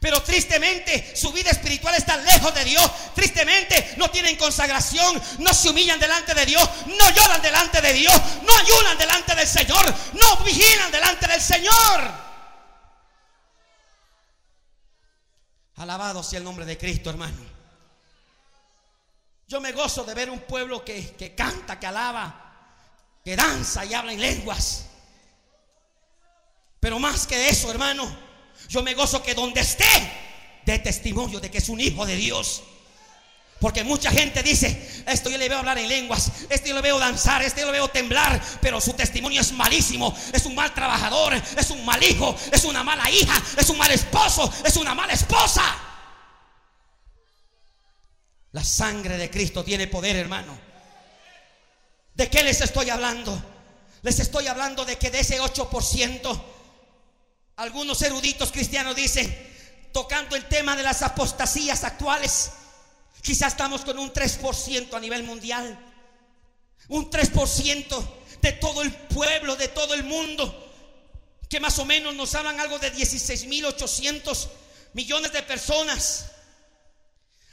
Pero 0.00 0.22
tristemente 0.22 1.16
su 1.16 1.32
vida 1.32 1.50
espiritual 1.50 1.94
está 1.94 2.18
lejos 2.18 2.54
de 2.54 2.64
Dios. 2.64 3.14
Tristemente 3.14 3.94
no 3.96 4.10
tienen 4.10 4.36
consagración, 4.36 5.20
no 5.38 5.54
se 5.54 5.70
humillan 5.70 5.98
delante 5.98 6.34
de 6.34 6.44
Dios, 6.44 6.68
no 6.86 7.10
lloran 7.10 7.40
delante 7.40 7.80
de 7.80 7.94
Dios, 7.94 8.14
no 8.42 8.54
ayunan 8.54 8.98
delante 8.98 9.34
del 9.34 9.48
Señor, 9.48 9.94
no 10.12 10.36
vigilan 10.44 10.92
delante 10.92 11.26
del 11.26 11.40
Señor. 11.40 12.26
Alabado 15.76 16.22
sea 16.22 16.38
el 16.38 16.44
nombre 16.44 16.66
de 16.66 16.76
Cristo, 16.76 17.08
hermano. 17.08 17.55
Yo 19.48 19.60
me 19.60 19.72
gozo 19.72 20.04
de 20.04 20.14
ver 20.14 20.28
un 20.28 20.40
pueblo 20.40 20.84
que, 20.84 21.14
que 21.14 21.34
canta, 21.34 21.78
que 21.78 21.86
alaba, 21.86 22.78
que 23.24 23.36
danza 23.36 23.84
y 23.84 23.94
habla 23.94 24.12
en 24.12 24.20
lenguas. 24.20 24.86
Pero 26.80 26.98
más 26.98 27.26
que 27.26 27.48
eso, 27.48 27.70
hermano, 27.70 28.04
yo 28.68 28.82
me 28.82 28.94
gozo 28.94 29.22
que 29.22 29.34
donde 29.34 29.60
esté, 29.60 29.84
dé 30.64 30.80
testimonio 30.80 31.38
de 31.38 31.50
que 31.50 31.58
es 31.58 31.68
un 31.68 31.80
hijo 31.80 32.04
de 32.04 32.16
Dios. 32.16 32.62
Porque 33.60 33.84
mucha 33.84 34.10
gente 34.10 34.42
dice, 34.42 35.04
esto 35.06 35.30
yo 35.30 35.38
le 35.38 35.48
veo 35.48 35.58
hablar 35.58 35.78
en 35.78 35.88
lenguas, 35.88 36.30
esto 36.50 36.68
yo 36.68 36.74
le 36.74 36.82
veo 36.82 36.98
danzar, 36.98 37.42
esto 37.42 37.60
yo 37.60 37.66
le 37.66 37.72
veo 37.72 37.88
temblar, 37.88 38.42
pero 38.60 38.80
su 38.80 38.92
testimonio 38.92 39.40
es 39.40 39.52
malísimo, 39.52 40.14
es 40.32 40.44
un 40.44 40.54
mal 40.54 40.74
trabajador, 40.74 41.34
es 41.34 41.70
un 41.70 41.84
mal 41.84 42.02
hijo, 42.02 42.36
es 42.52 42.64
una 42.64 42.82
mala 42.82 43.08
hija, 43.10 43.42
es 43.56 43.70
un 43.70 43.78
mal 43.78 43.90
esposo, 43.90 44.52
es 44.64 44.76
una 44.76 44.94
mala 44.94 45.14
esposa. 45.14 45.62
La 48.56 48.64
sangre 48.64 49.18
de 49.18 49.28
Cristo 49.28 49.62
tiene 49.62 49.86
poder, 49.86 50.16
hermano. 50.16 50.58
¿De 52.14 52.30
qué 52.30 52.42
les 52.42 52.62
estoy 52.62 52.88
hablando? 52.88 53.38
Les 54.00 54.18
estoy 54.18 54.46
hablando 54.46 54.86
de 54.86 54.96
que 54.96 55.10
de 55.10 55.20
ese 55.20 55.38
8% 55.38 56.42
algunos 57.56 58.00
eruditos 58.00 58.50
cristianos 58.50 58.96
dicen, 58.96 59.28
tocando 59.92 60.36
el 60.36 60.46
tema 60.46 60.74
de 60.74 60.82
las 60.82 61.02
apostasías 61.02 61.84
actuales, 61.84 62.52
quizás 63.20 63.52
estamos 63.52 63.82
con 63.82 63.98
un 63.98 64.10
3% 64.10 64.94
a 64.94 65.00
nivel 65.00 65.24
mundial. 65.24 65.78
Un 66.88 67.10
3% 67.10 68.08
de 68.40 68.52
todo 68.52 68.80
el 68.80 68.90
pueblo, 68.90 69.56
de 69.56 69.68
todo 69.68 69.92
el 69.92 70.04
mundo, 70.04 70.72
que 71.50 71.60
más 71.60 71.78
o 71.78 71.84
menos 71.84 72.14
nos 72.14 72.34
hablan 72.34 72.58
algo 72.58 72.78
de 72.78 72.90
16.800 72.90 74.48
millones 74.94 75.30
de 75.34 75.42
personas. 75.42 76.30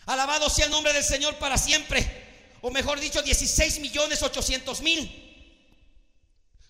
Alabado 0.05 0.49
sea 0.49 0.65
el 0.65 0.71
nombre 0.71 0.93
del 0.93 1.03
Señor 1.03 1.35
para 1.35 1.57
siempre. 1.57 2.23
O 2.61 2.71
mejor 2.71 2.99
dicho, 2.99 3.21
16 3.21 3.79
millones 3.79 4.21
800 4.21 4.81
mil. 4.81 5.19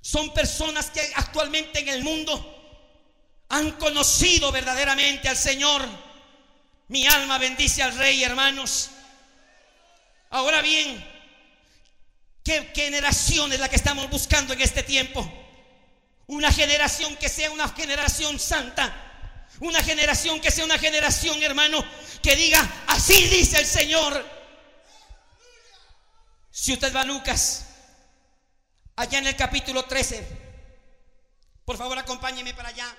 Son 0.02 0.34
personas 0.34 0.89
que 0.89 1.02
actualmente 1.15 1.80
en 1.80 1.89
el 1.89 2.04
mundo 2.04 2.50
han 3.50 3.72
conocido 3.74 4.52
verdaderamente 4.52 5.30
al 5.30 5.38
Señor. 5.38 5.88
Mi 6.88 7.06
alma 7.06 7.38
bendice 7.38 7.82
al 7.84 7.98
Rey, 7.98 8.24
hermanos. 8.24 8.89
Ahora 10.32 10.62
bien, 10.62 11.04
¿qué 12.43 12.72
generación 12.76 13.54
es 13.54 13.60
la 13.60 13.69
que 13.69 13.76
estamos 13.76 14.10
buscando 14.10 14.54
en 14.54 14.62
este 14.62 14.84
tiempo? 14.84 15.32
Una 16.28 16.52
generación 16.52 17.15
que 17.17 17.30
sea 17.30 17.52
una 17.52 17.69
generación 17.69 18.39
santa. 18.39 19.12
Una 19.60 19.84
generación 19.84 20.42
que 20.42 20.52
sea 20.52 20.66
una 20.66 20.80
generación, 20.80 21.42
hermano, 21.44 21.84
que 22.22 22.36
diga, 22.36 22.86
así 22.88 23.28
dice 23.28 23.60
el 23.60 23.66
Señor. 23.66 24.26
Si 26.52 26.74
usted 26.74 26.94
va 26.96 27.02
a 27.02 27.06
Lucas, 27.06 27.66
allá 28.96 29.20
en 29.20 29.28
el 29.28 29.36
capítulo 29.36 29.86
13, 29.86 30.26
por 31.66 31.78
favor 31.78 31.98
acompáñeme 31.98 32.54
para 32.54 32.70
allá. 32.70 32.96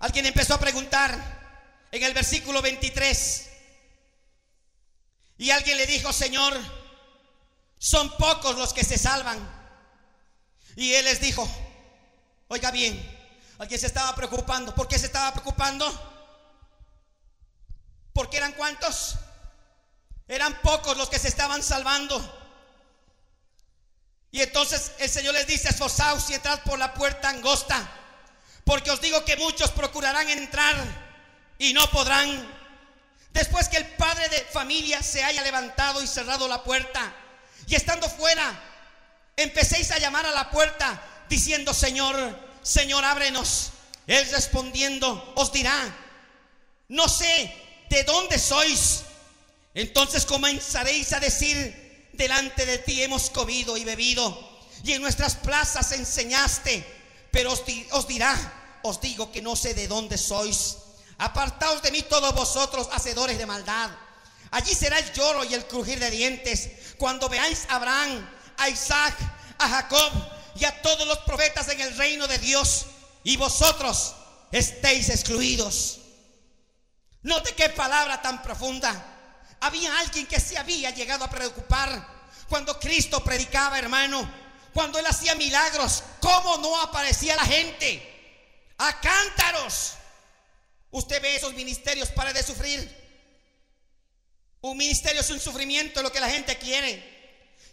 Alguien 0.00 0.26
empezó 0.26 0.54
a 0.54 0.60
preguntar 0.60 1.88
en 1.90 2.02
el 2.02 2.14
versículo 2.14 2.62
23. 2.62 3.50
Y 5.38 5.50
alguien 5.50 5.76
le 5.76 5.86
dijo, 5.86 6.12
Señor, 6.12 6.56
son 7.78 8.16
pocos 8.16 8.56
los 8.56 8.72
que 8.72 8.84
se 8.84 8.98
salvan. 8.98 9.57
Y 10.78 10.94
él 10.94 11.04
les 11.04 11.20
dijo, 11.20 11.46
oiga 12.46 12.70
bien, 12.70 12.94
alguien 13.58 13.80
se 13.80 13.88
estaba 13.88 14.14
preocupando. 14.14 14.74
¿Por 14.74 14.86
qué 14.86 14.98
se 14.98 15.06
estaba 15.06 15.32
preocupando? 15.32 15.84
Porque 18.12 18.36
eran 18.36 18.52
cuántos? 18.52 19.16
Eran 20.28 20.62
pocos 20.62 20.96
los 20.96 21.08
que 21.08 21.18
se 21.18 21.26
estaban 21.26 21.62
salvando. 21.62 22.16
Y 24.30 24.40
entonces 24.40 24.92
el 25.00 25.10
Señor 25.10 25.34
les 25.34 25.48
dice, 25.48 25.68
esforzaos 25.68 26.30
y 26.30 26.34
entrad 26.34 26.60
por 26.60 26.78
la 26.78 26.94
puerta 26.94 27.28
angosta 27.28 27.96
porque 28.68 28.90
os 28.90 29.00
digo 29.00 29.24
que 29.24 29.34
muchos 29.38 29.70
procurarán 29.70 30.28
entrar 30.28 30.76
y 31.56 31.72
no 31.72 31.90
podrán. 31.90 32.46
Después 33.32 33.66
que 33.66 33.78
el 33.78 33.86
padre 33.86 34.28
de 34.28 34.44
familia 34.44 35.02
se 35.02 35.24
haya 35.24 35.42
levantado 35.42 36.02
y 36.02 36.06
cerrado 36.06 36.46
la 36.46 36.62
puerta, 36.62 37.10
y 37.66 37.74
estando 37.74 38.10
fuera, 38.10 38.52
empecéis 39.38 39.90
a 39.92 39.98
llamar 39.98 40.26
a 40.26 40.32
la 40.32 40.50
puerta, 40.50 41.00
diciendo, 41.28 41.72
Señor, 41.72 42.38
Señor, 42.62 43.04
ábrenos. 43.04 43.70
Él 44.06 44.28
respondiendo, 44.30 45.32
os 45.36 45.52
dirá, 45.52 45.76
no 46.88 47.08
sé 47.08 47.54
de 47.88 48.02
dónde 48.04 48.38
sois. 48.38 49.04
Entonces 49.74 50.26
comenzaréis 50.26 51.12
a 51.12 51.20
decir, 51.20 52.10
delante 52.14 52.66
de 52.66 52.78
ti 52.78 53.02
hemos 53.02 53.30
comido 53.30 53.76
y 53.76 53.84
bebido, 53.84 54.58
y 54.82 54.92
en 54.92 55.02
nuestras 55.02 55.36
plazas 55.36 55.92
enseñaste, 55.92 56.84
pero 57.30 57.52
os, 57.52 58.08
dirá, 58.08 58.80
os 58.82 59.00
digo 59.00 59.30
que 59.30 59.42
no 59.42 59.54
sé 59.54 59.74
de 59.74 59.86
dónde 59.86 60.18
sois. 60.18 60.78
Apartaos 61.18 61.82
de 61.82 61.92
mí 61.92 62.02
todos 62.02 62.34
vosotros, 62.34 62.88
hacedores 62.92 63.38
de 63.38 63.46
maldad. 63.46 63.90
Allí 64.50 64.74
será 64.74 64.98
el 64.98 65.12
lloro 65.12 65.44
y 65.44 65.54
el 65.54 65.66
crujir 65.66 66.00
de 66.00 66.10
dientes 66.10 66.70
cuando 66.96 67.28
veáis 67.28 67.66
a 67.68 67.76
Abraham, 67.76 68.37
a 68.58 68.68
Isaac, 68.68 69.14
a 69.58 69.68
Jacob 69.68 70.12
y 70.56 70.64
a 70.64 70.82
todos 70.82 71.06
los 71.06 71.18
profetas 71.18 71.68
en 71.68 71.80
el 71.80 71.96
reino 71.96 72.26
de 72.26 72.38
Dios 72.38 72.86
y 73.24 73.36
vosotros 73.36 74.14
estéis 74.52 75.08
excluidos. 75.08 76.00
Note 77.22 77.54
qué 77.54 77.68
palabra 77.70 78.22
tan 78.22 78.42
profunda. 78.42 79.14
Había 79.60 79.98
alguien 79.98 80.26
que 80.26 80.40
se 80.40 80.56
había 80.56 80.90
llegado 80.90 81.24
a 81.24 81.30
preocupar 81.30 82.06
cuando 82.48 82.78
Cristo 82.78 83.22
predicaba, 83.22 83.78
hermano, 83.78 84.28
cuando 84.72 84.98
él 84.98 85.06
hacía 85.06 85.34
milagros, 85.34 86.02
cómo 86.20 86.58
no 86.58 86.80
aparecía 86.80 87.36
la 87.36 87.44
gente 87.44 88.72
a 88.78 89.00
cántaros. 89.00 89.94
Usted 90.90 91.20
ve 91.20 91.36
esos 91.36 91.54
ministerios 91.54 92.08
para 92.10 92.32
de 92.32 92.42
sufrir. 92.42 92.96
Un 94.60 94.76
ministerio 94.76 95.20
es 95.20 95.30
un 95.30 95.40
sufrimiento, 95.40 96.02
lo 96.02 96.12
que 96.12 96.20
la 96.20 96.30
gente 96.30 96.56
quiere. 96.58 97.17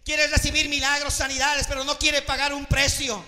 Quiere 0.05 0.27
recibir 0.27 0.69
milagros, 0.69 1.15
sanidades, 1.15 1.65
pero 1.67 1.83
no 1.83 1.97
quiere 1.97 2.21
pagar 2.21 2.53
un 2.53 2.67
precio. 2.67 3.21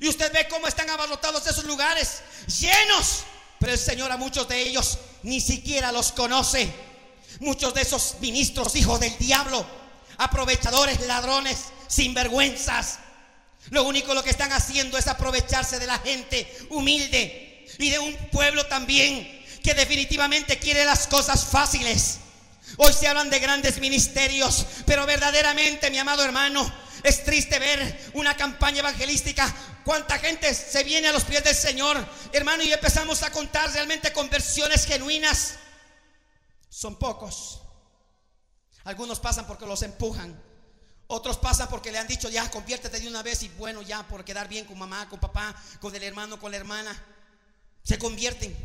Y 0.00 0.08
usted 0.08 0.32
ve 0.32 0.46
cómo 0.48 0.68
están 0.68 0.88
abarrotados 0.88 1.44
esos 1.48 1.64
lugares, 1.64 2.20
llenos. 2.60 3.24
Pero 3.58 3.72
el 3.72 3.78
Señor 3.78 4.12
a 4.12 4.16
muchos 4.16 4.46
de 4.48 4.62
ellos 4.62 4.98
ni 5.24 5.40
siquiera 5.40 5.90
los 5.90 6.12
conoce. 6.12 6.72
Muchos 7.40 7.74
de 7.74 7.82
esos 7.82 8.16
ministros, 8.20 8.76
hijos 8.76 9.00
del 9.00 9.18
diablo, 9.18 9.66
aprovechadores, 10.18 11.00
ladrones, 11.06 11.66
sinvergüenzas. 11.88 13.00
Lo 13.70 13.82
único 13.82 14.14
lo 14.14 14.22
que 14.22 14.30
están 14.30 14.52
haciendo 14.52 14.96
es 14.96 15.08
aprovecharse 15.08 15.80
de 15.80 15.88
la 15.88 15.98
gente 15.98 16.48
humilde 16.70 17.66
y 17.78 17.90
de 17.90 17.98
un 17.98 18.14
pueblo 18.30 18.64
también 18.66 19.44
que 19.64 19.74
definitivamente 19.74 20.60
quiere 20.60 20.84
las 20.84 21.08
cosas 21.08 21.44
fáciles. 21.46 22.18
Hoy 22.78 22.92
se 22.92 23.06
hablan 23.08 23.30
de 23.30 23.38
grandes 23.38 23.78
ministerios, 23.78 24.66
pero 24.86 25.06
verdaderamente, 25.06 25.90
mi 25.90 25.98
amado 25.98 26.24
hermano, 26.24 26.70
es 27.02 27.24
triste 27.24 27.58
ver 27.58 28.10
una 28.14 28.36
campaña 28.36 28.80
evangelística. 28.80 29.54
Cuánta 29.84 30.18
gente 30.18 30.52
se 30.52 30.82
viene 30.82 31.08
a 31.08 31.12
los 31.12 31.24
pies 31.24 31.44
del 31.44 31.54
Señor, 31.54 31.96
hermano, 32.32 32.62
y 32.64 32.72
empezamos 32.72 33.22
a 33.22 33.30
contar 33.30 33.72
realmente 33.72 34.12
conversiones 34.12 34.84
genuinas. 34.84 35.54
Son 36.68 36.96
pocos. 36.96 37.60
Algunos 38.84 39.20
pasan 39.20 39.46
porque 39.46 39.66
los 39.66 39.82
empujan. 39.82 40.42
Otros 41.06 41.38
pasan 41.38 41.68
porque 41.68 41.92
le 41.92 41.98
han 41.98 42.08
dicho, 42.08 42.28
ya, 42.28 42.50
conviértete 42.50 42.98
de 42.98 43.06
una 43.06 43.22
vez 43.22 43.44
y 43.44 43.48
bueno, 43.50 43.80
ya, 43.82 44.02
por 44.08 44.24
quedar 44.24 44.48
bien 44.48 44.64
con 44.64 44.76
mamá, 44.76 45.08
con 45.08 45.20
papá, 45.20 45.54
con 45.80 45.94
el 45.94 46.02
hermano, 46.02 46.40
con 46.40 46.50
la 46.50 46.56
hermana. 46.56 47.00
Se 47.84 47.96
convierten, 47.96 48.56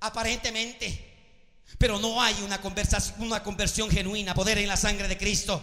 aparentemente. 0.00 1.15
Pero 1.78 1.98
no 1.98 2.22
hay 2.22 2.34
una, 2.42 2.60
una 3.18 3.42
conversión 3.42 3.90
genuina, 3.90 4.34
poder 4.34 4.58
en 4.58 4.68
la 4.68 4.76
sangre 4.76 5.08
de 5.08 5.18
Cristo. 5.18 5.62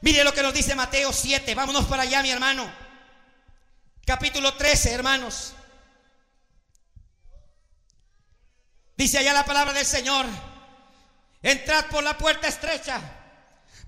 Mire 0.00 0.22
lo 0.24 0.32
que 0.32 0.42
nos 0.42 0.52
dice 0.52 0.74
Mateo 0.74 1.12
7. 1.12 1.54
Vámonos 1.54 1.86
para 1.86 2.02
allá, 2.02 2.22
mi 2.22 2.30
hermano. 2.30 2.70
Capítulo 4.04 4.54
13, 4.54 4.92
hermanos. 4.92 5.54
Dice 8.96 9.18
allá 9.18 9.32
la 9.32 9.44
palabra 9.44 9.72
del 9.72 9.86
Señor. 9.86 10.26
Entrad 11.42 11.86
por 11.86 12.02
la 12.02 12.18
puerta 12.18 12.48
estrecha, 12.48 13.00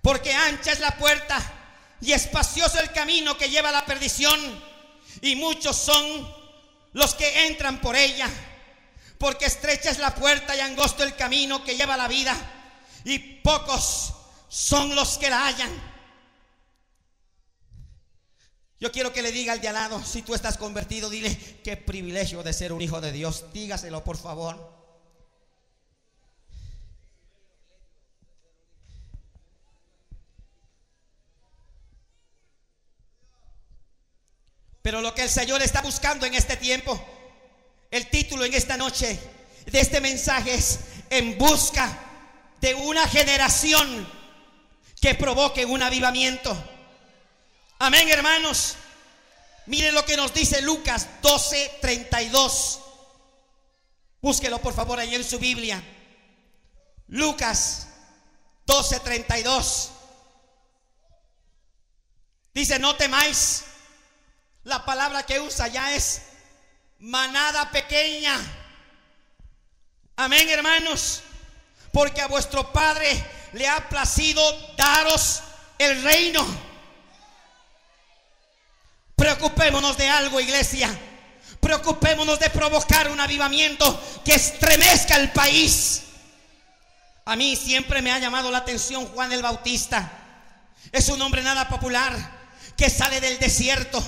porque 0.02 0.32
ancha 0.32 0.70
es 0.70 0.78
la 0.78 0.96
puerta 0.96 1.40
y 2.00 2.12
espacioso 2.12 2.78
el 2.78 2.92
camino 2.92 3.36
que 3.36 3.50
lleva 3.50 3.70
a 3.70 3.72
la 3.72 3.84
perdición, 3.84 4.38
y 5.20 5.34
muchos 5.34 5.76
son 5.76 6.32
los 6.92 7.14
que 7.14 7.48
entran 7.48 7.80
por 7.80 7.96
ella 7.96 8.28
porque 9.20 9.44
estrecha 9.44 9.90
es 9.90 9.98
la 9.98 10.14
puerta 10.14 10.56
y 10.56 10.60
angosto 10.60 11.04
el 11.04 11.14
camino 11.14 11.62
que 11.62 11.76
lleva 11.76 11.94
la 11.94 12.08
vida, 12.08 12.34
y 13.04 13.18
pocos 13.18 14.14
son 14.48 14.94
los 14.94 15.18
que 15.18 15.28
la 15.28 15.46
hallan. 15.46 15.70
Yo 18.80 18.90
quiero 18.90 19.12
que 19.12 19.20
le 19.20 19.30
diga 19.30 19.52
al 19.52 19.60
de 19.60 19.68
al 19.68 19.74
lado, 19.74 20.02
si 20.02 20.22
tú 20.22 20.34
estás 20.34 20.56
convertido, 20.56 21.10
dile, 21.10 21.36
qué 21.62 21.76
privilegio 21.76 22.42
de 22.42 22.54
ser 22.54 22.72
un 22.72 22.80
hijo 22.80 23.02
de 23.02 23.12
Dios. 23.12 23.44
Dígaselo, 23.52 24.02
por 24.02 24.16
favor. 24.16 24.80
Pero 34.80 35.02
lo 35.02 35.14
que 35.14 35.24
el 35.24 35.28
Señor 35.28 35.60
está 35.60 35.82
buscando 35.82 36.24
en 36.24 36.32
este 36.32 36.56
tiempo 36.56 36.98
el 37.90 38.08
título 38.08 38.44
en 38.44 38.54
esta 38.54 38.76
noche 38.76 39.18
de 39.66 39.80
este 39.80 40.00
mensaje 40.00 40.54
es 40.54 40.80
En 41.10 41.36
busca 41.38 41.98
de 42.60 42.74
una 42.74 43.06
generación 43.08 44.06
que 45.00 45.14
provoque 45.14 45.64
un 45.64 45.82
avivamiento. 45.82 46.56
Amén, 47.78 48.08
hermanos. 48.08 48.76
Miren 49.66 49.94
lo 49.94 50.04
que 50.04 50.16
nos 50.16 50.32
dice 50.34 50.60
Lucas 50.62 51.08
12:32. 51.22 52.78
Búsquelo 54.20 54.60
por 54.60 54.74
favor 54.74 54.98
ahí 55.00 55.14
en 55.14 55.24
su 55.24 55.38
Biblia. 55.38 55.82
Lucas 57.08 57.88
12:32. 58.66 59.88
Dice, 62.52 62.78
no 62.78 62.96
temáis. 62.96 63.64
La 64.64 64.84
palabra 64.84 65.24
que 65.24 65.40
usa 65.40 65.68
ya 65.68 65.94
es 65.94 66.20
manada 67.00 67.70
pequeña. 67.70 68.38
Amén, 70.16 70.48
hermanos. 70.48 71.22
Porque 71.92 72.20
a 72.20 72.28
vuestro 72.28 72.72
Padre 72.72 73.24
le 73.52 73.66
ha 73.66 73.88
placido 73.88 74.42
daros 74.76 75.42
el 75.78 76.02
reino. 76.02 76.46
Preocupémonos 79.16 79.96
de 79.96 80.08
algo, 80.08 80.40
iglesia. 80.40 80.88
Preocupémonos 81.60 82.38
de 82.38 82.48
provocar 82.50 83.10
un 83.10 83.20
avivamiento 83.20 84.20
que 84.24 84.34
estremezca 84.34 85.16
el 85.16 85.32
país. 85.32 86.02
A 87.24 87.36
mí 87.36 87.56
siempre 87.56 88.02
me 88.02 88.12
ha 88.12 88.18
llamado 88.18 88.50
la 88.50 88.58
atención 88.58 89.06
Juan 89.06 89.32
el 89.32 89.42
Bautista. 89.42 90.10
Es 90.92 91.08
un 91.08 91.20
hombre 91.20 91.42
nada 91.42 91.68
popular 91.68 92.14
que 92.76 92.88
sale 92.88 93.20
del 93.20 93.38
desierto 93.38 94.02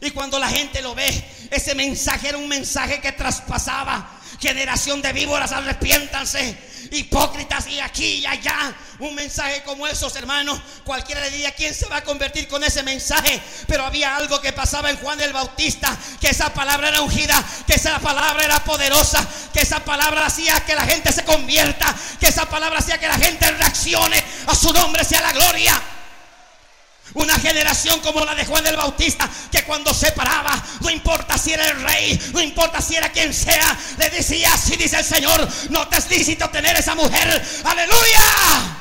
y 0.00 0.10
cuando 0.12 0.38
la 0.38 0.48
gente 0.48 0.80
lo 0.80 0.94
ve, 0.94 1.08
ese 1.50 1.74
mensaje 1.74 2.28
era 2.28 2.38
un 2.38 2.48
mensaje 2.48 3.00
que 3.00 3.12
traspasaba. 3.12 4.18
Generación 4.40 5.02
de 5.02 5.12
víboras, 5.12 5.52
arrepiéntanse. 5.52 6.56
Hipócritas 6.92 7.66
y 7.68 7.78
aquí 7.78 8.04
y 8.04 8.26
allá. 8.26 8.74
Un 9.00 9.14
mensaje 9.14 9.62
como 9.64 9.86
esos, 9.86 10.16
hermanos. 10.16 10.58
Cualquiera 10.84 11.20
le 11.20 11.30
diría 11.30 11.54
quién 11.54 11.74
se 11.74 11.86
va 11.86 11.98
a 11.98 12.04
convertir 12.04 12.48
con 12.48 12.64
ese 12.64 12.82
mensaje. 12.82 13.40
Pero 13.66 13.84
había 13.84 14.16
algo 14.16 14.40
que 14.40 14.54
pasaba 14.54 14.88
en 14.88 14.96
Juan 14.96 15.20
el 15.20 15.34
Bautista. 15.34 15.94
Que 16.18 16.28
esa 16.28 16.54
palabra 16.54 16.88
era 16.88 17.02
ungida. 17.02 17.44
Que 17.66 17.74
esa 17.74 17.98
palabra 17.98 18.42
era 18.42 18.64
poderosa. 18.64 19.26
Que 19.52 19.60
esa 19.60 19.84
palabra 19.84 20.24
hacía 20.24 20.58
que 20.60 20.74
la 20.74 20.86
gente 20.86 21.12
se 21.12 21.24
convierta. 21.24 21.94
Que 22.18 22.28
esa 22.28 22.48
palabra 22.48 22.78
hacía 22.78 22.98
que 22.98 23.08
la 23.08 23.18
gente 23.18 23.50
reaccione. 23.50 24.24
A 24.46 24.54
su 24.54 24.72
nombre 24.72 25.04
sea 25.04 25.20
la 25.20 25.32
gloria. 25.32 25.82
Una 27.14 27.38
generación 27.38 28.00
como 28.00 28.24
la 28.24 28.34
de 28.34 28.44
Juan 28.44 28.62
del 28.62 28.76
Bautista, 28.76 29.28
que 29.50 29.64
cuando 29.64 29.92
se 29.92 30.12
paraba, 30.12 30.62
no 30.80 30.90
importa 30.90 31.36
si 31.36 31.52
era 31.52 31.66
el 31.68 31.82
rey, 31.82 32.30
no 32.32 32.40
importa 32.40 32.80
si 32.80 32.94
era 32.94 33.10
quien 33.10 33.34
sea, 33.34 33.76
le 33.98 34.10
decía, 34.10 34.52
así 34.54 34.76
dice 34.76 34.98
el 34.98 35.04
Señor, 35.04 35.48
no 35.70 35.88
te 35.88 35.98
es 35.98 36.10
lícito 36.10 36.48
tener 36.50 36.76
esa 36.76 36.94
mujer. 36.94 37.42
Aleluya. 37.64 38.76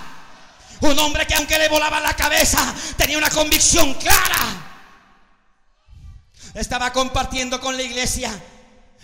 Un 0.81 0.97
hombre 0.99 1.27
que 1.27 1.35
aunque 1.35 1.57
le 1.57 1.67
volaba 1.69 1.99
la 1.99 2.15
cabeza, 2.15 2.73
tenía 2.97 3.17
una 3.17 3.29
convicción 3.29 3.93
clara. 3.95 4.65
Estaba 6.53 6.93
compartiendo 6.93 7.59
con 7.59 7.75
la 7.75 7.83
iglesia. 7.83 8.31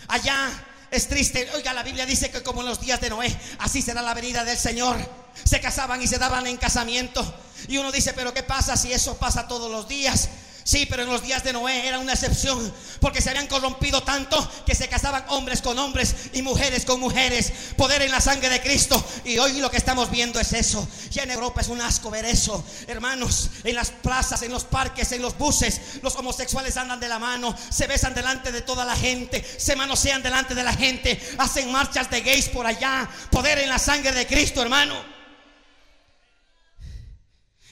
Allá 0.08 0.50
es 0.96 1.08
triste. 1.08 1.48
Oiga, 1.54 1.72
la 1.72 1.82
Biblia 1.82 2.06
dice 2.06 2.30
que 2.30 2.42
como 2.42 2.62
en 2.62 2.68
los 2.68 2.80
días 2.80 3.00
de 3.00 3.10
Noé, 3.10 3.34
así 3.58 3.82
será 3.82 4.02
la 4.02 4.14
venida 4.14 4.44
del 4.44 4.58
Señor. 4.58 4.96
Se 5.44 5.60
casaban 5.60 6.02
y 6.02 6.06
se 6.06 6.18
daban 6.18 6.46
en 6.46 6.56
casamiento. 6.56 7.24
Y 7.68 7.76
uno 7.78 7.92
dice, 7.92 8.12
pero 8.14 8.32
¿qué 8.32 8.42
pasa 8.42 8.76
si 8.76 8.92
eso 8.92 9.16
pasa 9.18 9.48
todos 9.48 9.70
los 9.70 9.88
días? 9.88 10.28
Sí, 10.66 10.84
pero 10.84 11.04
en 11.04 11.08
los 11.08 11.22
días 11.22 11.44
de 11.44 11.52
Noé 11.52 11.86
era 11.86 12.00
una 12.00 12.14
excepción, 12.14 12.74
porque 13.00 13.20
se 13.20 13.30
habían 13.30 13.46
corrompido 13.46 14.02
tanto 14.02 14.36
que 14.66 14.74
se 14.74 14.88
casaban 14.88 15.24
hombres 15.28 15.62
con 15.62 15.78
hombres 15.78 16.16
y 16.32 16.42
mujeres 16.42 16.84
con 16.84 16.98
mujeres. 16.98 17.52
Poder 17.76 18.02
en 18.02 18.10
la 18.10 18.20
sangre 18.20 18.48
de 18.48 18.60
Cristo. 18.60 19.00
Y 19.24 19.38
hoy 19.38 19.60
lo 19.60 19.70
que 19.70 19.76
estamos 19.76 20.10
viendo 20.10 20.40
es 20.40 20.52
eso. 20.52 20.88
Ya 21.12 21.22
en 21.22 21.30
Europa 21.30 21.60
es 21.60 21.68
un 21.68 21.80
asco 21.80 22.10
ver 22.10 22.24
eso. 22.24 22.64
Hermanos, 22.88 23.50
en 23.62 23.76
las 23.76 23.92
plazas, 23.92 24.42
en 24.42 24.50
los 24.50 24.64
parques, 24.64 25.12
en 25.12 25.22
los 25.22 25.38
buses, 25.38 25.80
los 26.02 26.16
homosexuales 26.16 26.76
andan 26.76 26.98
de 26.98 27.06
la 27.06 27.20
mano, 27.20 27.56
se 27.70 27.86
besan 27.86 28.12
delante 28.12 28.50
de 28.50 28.62
toda 28.62 28.84
la 28.84 28.96
gente, 28.96 29.46
se 29.58 29.76
manosean 29.76 30.20
delante 30.20 30.56
de 30.56 30.64
la 30.64 30.74
gente, 30.74 31.20
hacen 31.38 31.70
marchas 31.70 32.10
de 32.10 32.22
gays 32.22 32.48
por 32.48 32.66
allá. 32.66 33.08
Poder 33.30 33.60
en 33.60 33.68
la 33.68 33.78
sangre 33.78 34.10
de 34.10 34.26
Cristo, 34.26 34.62
hermano. 34.62 34.96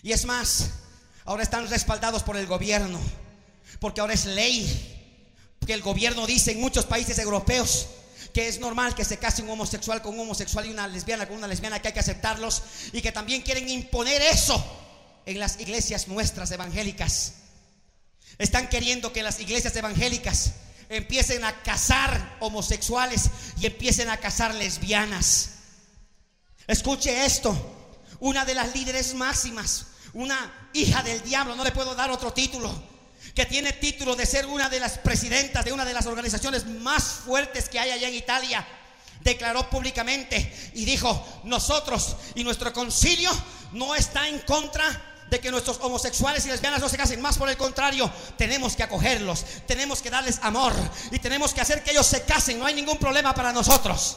Y 0.00 0.12
es 0.12 0.24
más, 0.26 0.70
Ahora 1.24 1.42
están 1.42 1.68
respaldados 1.68 2.22
por 2.22 2.36
el 2.36 2.46
gobierno. 2.46 3.00
Porque 3.80 4.00
ahora 4.00 4.14
es 4.14 4.26
ley. 4.26 4.90
Que 5.66 5.72
el 5.72 5.82
gobierno 5.82 6.26
dice 6.26 6.52
en 6.52 6.60
muchos 6.60 6.84
países 6.84 7.18
europeos 7.18 7.88
que 8.34 8.48
es 8.48 8.58
normal 8.58 8.96
que 8.96 9.04
se 9.04 9.18
case 9.18 9.42
un 9.42 9.50
homosexual 9.50 10.02
con 10.02 10.14
un 10.14 10.20
homosexual 10.20 10.66
y 10.66 10.70
una 10.70 10.88
lesbiana 10.88 11.28
con 11.28 11.36
una 11.36 11.46
lesbiana, 11.46 11.80
que 11.80 11.88
hay 11.88 11.94
que 11.94 12.00
aceptarlos. 12.00 12.62
Y 12.92 13.00
que 13.00 13.12
también 13.12 13.42
quieren 13.42 13.68
imponer 13.68 14.20
eso 14.22 14.62
en 15.24 15.38
las 15.38 15.60
iglesias 15.60 16.08
nuestras 16.08 16.50
evangélicas. 16.50 17.34
Están 18.36 18.68
queriendo 18.68 19.12
que 19.12 19.22
las 19.22 19.38
iglesias 19.38 19.76
evangélicas 19.76 20.54
empiecen 20.88 21.44
a 21.44 21.62
casar 21.62 22.36
homosexuales 22.40 23.30
y 23.60 23.66
empiecen 23.66 24.10
a 24.10 24.16
casar 24.16 24.52
lesbianas. 24.54 25.50
Escuche 26.66 27.24
esto. 27.24 27.56
Una 28.18 28.44
de 28.44 28.54
las 28.54 28.74
líderes 28.74 29.14
máximas 29.14 29.86
una 30.14 30.68
hija 30.72 31.02
del 31.02 31.22
diablo, 31.22 31.54
no 31.54 31.64
le 31.64 31.72
puedo 31.72 31.94
dar 31.94 32.10
otro 32.10 32.32
título, 32.32 32.72
que 33.34 33.46
tiene 33.46 33.72
título 33.72 34.14
de 34.14 34.26
ser 34.26 34.46
una 34.46 34.68
de 34.68 34.80
las 34.80 34.98
presidentas 34.98 35.64
de 35.64 35.72
una 35.72 35.84
de 35.84 35.92
las 35.92 36.06
organizaciones 36.06 36.66
más 36.66 37.02
fuertes 37.04 37.68
que 37.68 37.78
hay 37.78 37.90
allá 37.90 38.08
en 38.08 38.14
Italia, 38.14 38.66
declaró 39.20 39.68
públicamente 39.68 40.52
y 40.74 40.84
dijo, 40.84 41.42
nosotros 41.44 42.16
y 42.34 42.44
nuestro 42.44 42.72
concilio 42.72 43.30
no 43.72 43.94
está 43.94 44.28
en 44.28 44.38
contra 44.40 45.12
de 45.30 45.40
que 45.40 45.50
nuestros 45.50 45.78
homosexuales 45.80 46.44
y 46.46 46.48
lesbianas 46.48 46.80
no 46.80 46.88
se 46.88 46.96
casen. 46.96 47.20
Más 47.20 47.38
por 47.38 47.48
el 47.48 47.56
contrario, 47.56 48.10
tenemos 48.36 48.76
que 48.76 48.82
acogerlos, 48.82 49.44
tenemos 49.66 50.00
que 50.00 50.10
darles 50.10 50.38
amor 50.42 50.72
y 51.10 51.18
tenemos 51.18 51.52
que 51.52 51.60
hacer 51.60 51.82
que 51.82 51.90
ellos 51.90 52.06
se 52.06 52.22
casen. 52.22 52.58
No 52.58 52.66
hay 52.66 52.74
ningún 52.74 52.98
problema 52.98 53.34
para 53.34 53.52
nosotros. 53.52 54.16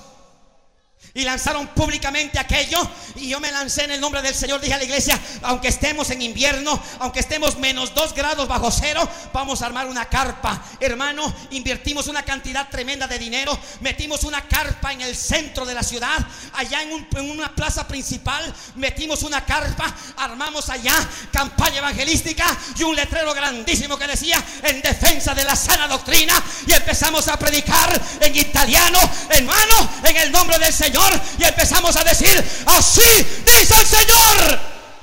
Y 1.14 1.24
lanzaron 1.24 1.68
públicamente 1.68 2.38
aquello. 2.38 2.78
Y 3.16 3.30
yo 3.30 3.40
me 3.40 3.52
lancé 3.52 3.86
en 3.86 3.92
el 3.92 4.02
nombre 4.02 4.22
del 4.22 4.36
Señor. 4.36 4.62
Dije 4.62 4.74
a 4.74 4.78
la 4.78 4.84
iglesia, 4.84 5.20
aunque 5.42 5.70
estemos 5.70 6.10
en 6.12 6.22
invierno, 6.22 6.80
aunque 7.00 7.22
estemos 7.22 7.58
menos 7.58 7.96
dos 7.96 8.14
grados 8.14 8.48
bajo 8.48 8.70
cero, 8.70 9.08
vamos 9.34 9.62
a 9.62 9.66
armar 9.66 9.88
una 9.88 10.06
carpa. 10.06 10.64
Hermano, 10.80 11.34
invertimos 11.52 12.08
una 12.08 12.24
cantidad 12.24 12.70
tremenda 12.70 13.08
de 13.08 13.18
dinero. 13.18 13.58
Metimos 13.82 14.24
una 14.24 14.48
carpa 14.48 14.94
en 14.94 15.02
el 15.02 15.16
centro 15.16 15.66
de 15.66 15.74
la 15.74 15.82
ciudad. 15.82 16.18
Allá 16.54 16.84
en, 16.84 17.08
en 17.16 17.32
una 17.32 17.54
plaza 17.56 17.88
principal. 17.88 18.54
Metimos 18.76 19.24
una 19.24 19.44
carpa. 19.44 19.94
Armamos 20.18 20.70
allá 20.70 20.96
campaña 21.32 21.80
evangelística. 21.80 22.46
Y 22.78 22.84
un 22.84 22.96
letrero 22.96 23.34
grandísimo 23.34 23.98
que 23.98 24.06
decía 24.08 24.44
en 24.62 24.82
defensa 24.84 25.34
de 25.34 25.44
la 25.44 25.56
sana 25.56 25.88
doctrina. 25.88 26.42
Y 26.68 26.74
empezamos 26.74 27.28
a 27.28 27.40
predicar 27.40 28.00
en 28.20 28.36
italiano. 28.36 29.00
Hermano, 29.30 29.90
en 30.04 30.18
el 30.18 30.32
nombre 30.32 30.60
del 30.60 30.72
Señor 30.72 31.07
Y 31.40 31.44
empezamos 31.44 31.96
a 31.96 32.04
decir, 32.04 32.44
así 32.66 33.02
dice 33.46 33.76
el 33.80 33.86
Señor. 33.86 34.60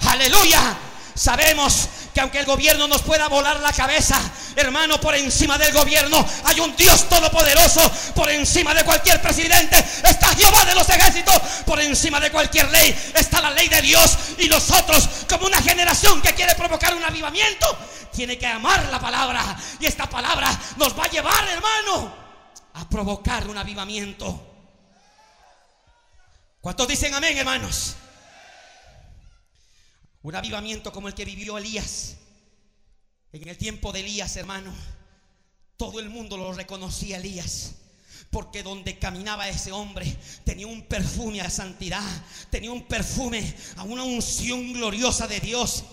Aleluya. 0.06 0.78
Sabemos 1.14 1.88
que 2.14 2.20
aunque 2.20 2.38
el 2.38 2.46
gobierno 2.46 2.86
nos 2.86 3.02
pueda 3.02 3.28
volar 3.28 3.58
la 3.60 3.72
cabeza, 3.72 4.18
hermano, 4.54 5.00
por 5.00 5.16
encima 5.16 5.58
del 5.58 5.72
gobierno 5.72 6.24
hay 6.44 6.60
un 6.60 6.74
Dios 6.76 7.08
todopoderoso, 7.08 7.90
por 8.14 8.30
encima 8.30 8.72
de 8.72 8.84
cualquier 8.84 9.20
presidente 9.20 9.76
está 10.04 10.34
Jehová 10.34 10.64
de 10.64 10.74
los 10.76 10.88
ejércitos, 10.88 11.34
por 11.66 11.80
encima 11.80 12.20
de 12.20 12.30
cualquier 12.30 12.70
ley 12.70 12.96
está 13.14 13.40
la 13.40 13.50
ley 13.50 13.68
de 13.68 13.82
Dios 13.82 14.16
y 14.38 14.48
nosotros 14.48 15.08
como 15.28 15.46
una 15.46 15.60
generación 15.60 16.22
que 16.22 16.34
quiere 16.34 16.54
provocar 16.54 16.94
un 16.94 17.02
avivamiento, 17.02 17.66
tiene 18.12 18.38
que 18.38 18.46
amar 18.46 18.88
la 18.90 19.00
palabra 19.00 19.56
y 19.80 19.86
esta 19.86 20.08
palabra 20.08 20.56
nos 20.76 20.96
va 20.96 21.04
a 21.04 21.10
llevar, 21.10 21.48
hermano, 21.48 22.14
a 22.74 22.88
provocar 22.88 23.48
un 23.48 23.58
avivamiento. 23.58 24.53
¿Cuántos 26.64 26.88
dicen 26.88 27.12
amén, 27.12 27.36
hermanos? 27.36 27.94
Un 30.22 30.34
avivamiento 30.34 30.94
como 30.94 31.08
el 31.08 31.14
que 31.14 31.26
vivió 31.26 31.58
Elías. 31.58 32.16
En 33.34 33.46
el 33.46 33.58
tiempo 33.58 33.92
de 33.92 34.00
Elías, 34.00 34.34
hermano, 34.38 34.72
todo 35.76 36.00
el 36.00 36.08
mundo 36.08 36.38
lo 36.38 36.54
reconocía 36.54 37.18
Elías. 37.18 37.74
Porque 38.30 38.62
donde 38.62 38.98
caminaba 38.98 39.46
ese 39.46 39.72
hombre 39.72 40.16
tenía 40.46 40.66
un 40.66 40.86
perfume 40.86 41.42
a 41.42 41.50
santidad, 41.50 42.02
tenía 42.48 42.72
un 42.72 42.88
perfume 42.88 43.54
a 43.76 43.82
una 43.82 44.04
unción 44.04 44.72
gloriosa 44.72 45.26
de 45.26 45.40
Dios. 45.40 45.84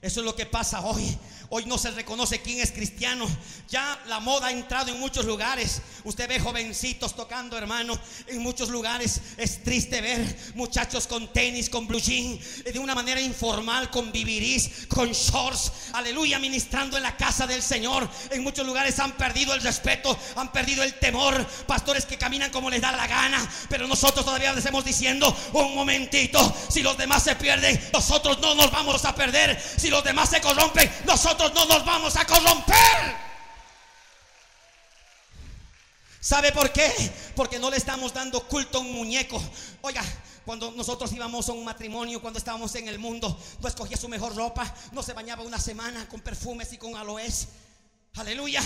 Eso 0.00 0.20
es 0.20 0.24
lo 0.24 0.36
que 0.36 0.46
pasa 0.46 0.82
hoy. 0.82 1.18
Hoy 1.50 1.66
no 1.66 1.78
se 1.78 1.90
reconoce 1.90 2.40
quién 2.40 2.60
es 2.60 2.72
cristiano. 2.72 3.26
Ya 3.68 4.00
la 4.06 4.20
moda 4.20 4.48
ha 4.48 4.52
entrado 4.52 4.90
en 4.90 4.98
muchos 4.98 5.24
lugares. 5.24 5.82
Usted 6.04 6.28
ve 6.28 6.40
jovencitos 6.40 7.14
tocando, 7.14 7.56
hermano, 7.58 7.98
en 8.26 8.38
muchos 8.42 8.70
lugares. 8.70 9.20
Es 9.36 9.62
triste 9.62 10.00
ver 10.00 10.36
muchachos 10.54 11.06
con 11.06 11.32
tenis, 11.32 11.68
con 11.68 11.86
blue 11.86 12.00
jean, 12.00 12.38
de 12.64 12.78
una 12.78 12.94
manera 12.94 13.20
informal, 13.20 13.90
con 13.90 14.10
viviris, 14.10 14.86
con 14.88 15.12
shorts. 15.12 15.72
Aleluya, 15.92 16.38
ministrando 16.38 16.96
en 16.96 17.02
la 17.02 17.16
casa 17.16 17.46
del 17.46 17.62
Señor. 17.62 18.08
En 18.30 18.42
muchos 18.42 18.66
lugares 18.66 18.98
han 18.98 19.12
perdido 19.12 19.54
el 19.54 19.60
respeto, 19.60 20.16
han 20.36 20.50
perdido 20.50 20.82
el 20.82 20.94
temor. 20.94 21.44
Pastores 21.66 22.06
que 22.06 22.18
caminan 22.18 22.50
como 22.50 22.70
les 22.70 22.80
da 22.80 22.92
la 22.92 23.06
gana. 23.06 23.46
Pero 23.68 23.86
nosotros 23.86 24.24
todavía 24.24 24.50
les 24.50 24.64
estamos 24.64 24.84
diciendo, 24.84 25.34
un 25.52 25.74
momentito, 25.74 26.54
si 26.68 26.82
los 26.82 26.96
demás 26.96 27.22
se 27.22 27.36
pierden, 27.36 27.80
nosotros 27.92 28.38
no 28.40 28.54
nos 28.54 28.70
vamos 28.70 29.04
a 29.04 29.14
perder. 29.14 29.60
Si 29.76 29.88
los 29.88 30.02
demás 30.02 30.30
se 30.30 30.40
corrompen, 30.40 30.90
nosotros 31.06 31.33
no 31.38 31.64
nos 31.66 31.84
vamos 31.84 32.16
a 32.16 32.24
corromper. 32.24 33.24
¿Sabe 36.20 36.52
por 36.52 36.72
qué? 36.72 36.90
Porque 37.36 37.58
no 37.58 37.70
le 37.70 37.76
estamos 37.76 38.14
dando 38.14 38.48
culto 38.48 38.78
a 38.78 38.80
un 38.80 38.92
muñeco. 38.92 39.42
Oiga, 39.82 40.02
cuando 40.44 40.70
nosotros 40.72 41.12
íbamos 41.12 41.48
a 41.48 41.52
un 41.52 41.64
matrimonio, 41.64 42.20
cuando 42.20 42.38
estábamos 42.38 42.74
en 42.76 42.88
el 42.88 42.98
mundo, 42.98 43.38
no 43.60 43.68
escogía 43.68 43.96
su 43.96 44.08
mejor 44.08 44.34
ropa, 44.34 44.74
no 44.92 45.02
se 45.02 45.12
bañaba 45.12 45.42
una 45.42 45.58
semana 45.58 46.08
con 46.08 46.20
perfumes 46.20 46.72
y 46.72 46.78
con 46.78 46.96
aloes. 46.96 47.48
Aleluya. 48.14 48.62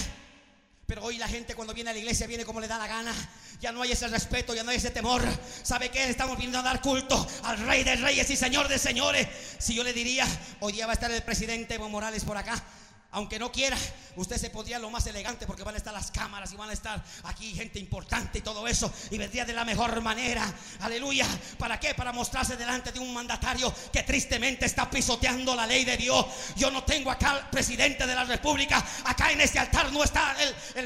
Pero 0.89 1.05
hoy 1.05 1.19
la 1.19 1.29
gente 1.29 1.55
cuando 1.55 1.75
viene 1.75 1.91
a 1.91 1.93
la 1.93 1.99
iglesia 1.99 2.27
viene 2.27 2.47
como 2.47 2.61
le 2.61 2.67
da 2.67 2.79
la 2.79 2.87
gana. 2.87 3.15
Ya 3.61 3.73
no 3.73 3.83
hay 3.83 3.93
ese 3.93 4.09
respeto, 4.09 4.55
ya 4.55 4.63
no 4.63 4.71
hay 4.71 4.79
ese 4.79 4.91
temor. 4.91 5.23
¿Sabe 5.63 5.91
qué? 5.91 6.09
Estamos 6.09 6.39
viendo 6.39 6.59
a 6.59 6.63
dar 6.63 6.81
culto 6.81 7.27
al 7.43 7.59
Rey 7.59 7.85
de 7.85 7.97
Reyes 7.97 8.31
y 8.31 8.37
Señor 8.37 8.69
de 8.69 8.79
Señores. 8.79 9.29
Si 9.59 9.75
yo 9.75 9.85
le 9.85 9.93
diría, 9.93 10.27
hoy 10.61 10.73
día 10.73 10.87
va 10.87 10.93
a 10.93 10.95
estar 10.95 11.11
el 11.11 11.23
presidente 11.23 11.75
Evo 11.75 11.91
Morales 11.91 12.25
por 12.25 12.39
acá 12.39 12.65
aunque 13.11 13.39
no 13.39 13.51
quiera, 13.51 13.77
usted 14.17 14.37
se 14.37 14.51
pondría 14.51 14.79
lo 14.79 14.91
más 14.91 15.07
elegante 15.07 15.47
porque 15.47 15.63
van 15.63 15.75
a 15.75 15.79
estar 15.79 15.95
las 15.95 16.11
cámaras 16.11 16.53
y 16.53 16.57
van 16.57 16.69
a 16.69 16.75
estar 16.75 17.03
aquí 17.25 17.55
gente 17.55 17.79
importante 17.79 18.39
y 18.39 18.43
todo 18.43 18.69
eso. 18.69 18.93
Y 19.11 19.17
vendría 19.17 19.47
de 19.47 19.55
la 19.55 19.65
mejor 19.65 20.03
manera. 20.03 20.45
Aleluya. 20.81 21.27
¿Para 21.57 21.81
qué? 21.81 21.95
Para 21.95 22.13
mostrarse 22.13 22.57
delante 22.59 22.93
de 22.93 22.99
un 22.99 23.15
mandatario 23.15 23.73
que 23.91 24.03
tristemente 24.03 24.67
está 24.67 24.91
pisoteando 24.91 25.55
la 25.55 25.67
ley 25.67 25.87
de 25.87 25.97
Dios. 25.97 26.27
Yo 26.57 26.71
no 26.71 26.85
tengo 26.85 27.11
acá 27.11 27.31
al 27.31 27.49
presidente 27.49 28.07
de 28.07 28.15
la 28.15 28.25
República. 28.25 28.85
Acá 29.05 29.33
en 29.33 29.41
este 29.41 29.59
altar 29.59 29.91
no 29.91 30.05
está 30.05 30.37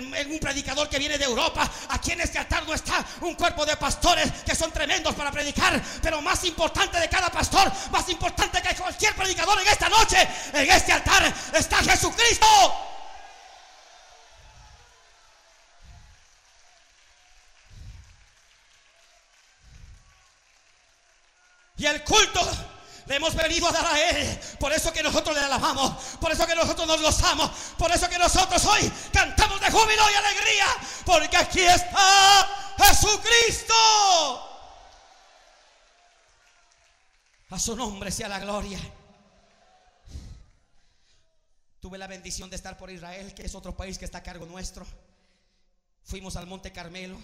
un 0.00 0.38
predicador 0.38 0.88
que 0.88 0.98
viene 0.98 1.18
de 1.18 1.24
Europa. 1.24 1.68
Aquí 1.90 2.12
en 2.12 2.20
este 2.20 2.38
altar 2.38 2.66
no 2.66 2.74
está 2.74 3.04
un 3.20 3.34
cuerpo 3.34 3.66
de 3.66 3.76
pastores 3.76 4.30
que 4.44 4.54
son 4.54 4.70
tremendos 4.70 5.14
para 5.14 5.30
predicar. 5.30 5.80
Pero 6.02 6.20
más 6.22 6.44
importante 6.44 6.98
de 6.98 7.08
cada 7.08 7.30
pastor, 7.30 7.70
más 7.90 8.08
importante 8.08 8.62
que 8.62 8.74
cualquier 8.74 9.14
predicador 9.14 9.60
en 9.60 9.68
esta 9.68 9.88
noche, 9.88 10.16
en 10.52 10.70
este 10.70 10.92
altar 10.92 11.32
está 11.52 11.76
Jesús 11.78 12.14
Cristo 12.16 12.46
Y 21.82 21.86
el 21.86 22.04
culto 22.04 22.71
le 23.06 23.16
hemos 23.16 23.34
venido 23.34 23.68
a 23.68 23.72
dar 23.72 23.86
a 23.86 24.10
Él. 24.10 24.40
Por 24.58 24.72
eso 24.72 24.92
que 24.92 25.02
nosotros 25.02 25.34
le 25.34 25.42
alabamos. 25.42 26.16
Por 26.20 26.32
eso 26.32 26.46
que 26.46 26.54
nosotros 26.54 26.86
nos 26.86 27.02
gozamos. 27.02 27.50
Por 27.76 27.90
eso 27.90 28.08
que 28.08 28.18
nosotros 28.18 28.64
hoy 28.66 28.92
cantamos 29.12 29.60
de 29.60 29.70
júbilo 29.70 30.02
y 30.10 30.14
alegría. 30.14 30.66
Porque 31.04 31.36
aquí 31.36 31.60
está 31.60 32.74
Jesucristo. 32.78 33.74
A 37.50 37.58
su 37.58 37.76
nombre 37.76 38.10
sea 38.10 38.28
la 38.28 38.38
gloria. 38.38 38.78
Tuve 41.80 41.98
la 41.98 42.06
bendición 42.06 42.48
de 42.48 42.56
estar 42.56 42.78
por 42.78 42.90
Israel, 42.90 43.34
que 43.34 43.42
es 43.42 43.54
otro 43.54 43.76
país 43.76 43.98
que 43.98 44.04
está 44.04 44.18
a 44.18 44.22
cargo 44.22 44.46
nuestro. 44.46 44.86
Fuimos 46.04 46.36
al 46.36 46.46
Monte 46.46 46.72
Carmelo. 46.72 47.18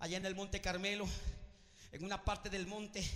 Allá 0.00 0.16
en 0.16 0.26
el 0.26 0.34
Monte 0.34 0.60
Carmelo, 0.60 1.06
en 1.92 2.04
una 2.04 2.24
parte 2.24 2.50
del 2.50 2.66
monte, 2.66 3.08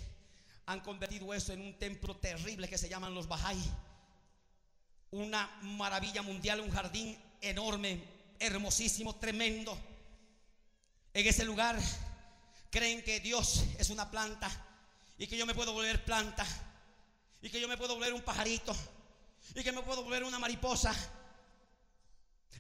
han 0.67 0.81
convertido 0.81 1.33
eso 1.33 1.53
en 1.53 1.61
un 1.61 1.79
templo 1.79 2.17
terrible 2.17 2.69
que 2.69 2.77
se 2.77 2.89
llaman 2.89 3.15
los 3.15 3.29
Bahá'í. 3.29 3.63
una 5.13 5.49
maravilla 5.63 6.23
mundial, 6.23 6.61
un 6.61 6.71
jardín 6.71 7.17
enorme, 7.41 8.03
hermosísimo, 8.41 9.15
tremendo. 9.17 9.79
En 11.15 11.27
ese 11.27 11.45
lugar 11.45 11.79
creen 12.71 13.03
que 13.03 13.21
Dios 13.21 13.65
es 13.79 13.91
una 13.91 14.11
planta 14.11 14.51
y 15.17 15.29
que 15.29 15.39
yo 15.39 15.47
me 15.47 15.55
puedo 15.55 15.73
volver 15.73 16.05
planta 16.05 16.45
y 17.41 17.49
que 17.49 17.61
yo 17.61 17.69
me 17.69 17.77
puedo 17.77 17.95
volver 17.95 18.13
un 18.13 18.23
pajarito 18.23 18.77
y 19.55 19.63
que 19.63 19.73
me 19.73 19.83
puedo 19.83 20.03
volver 20.03 20.25
una 20.25 20.41
mariposa. 20.41 20.93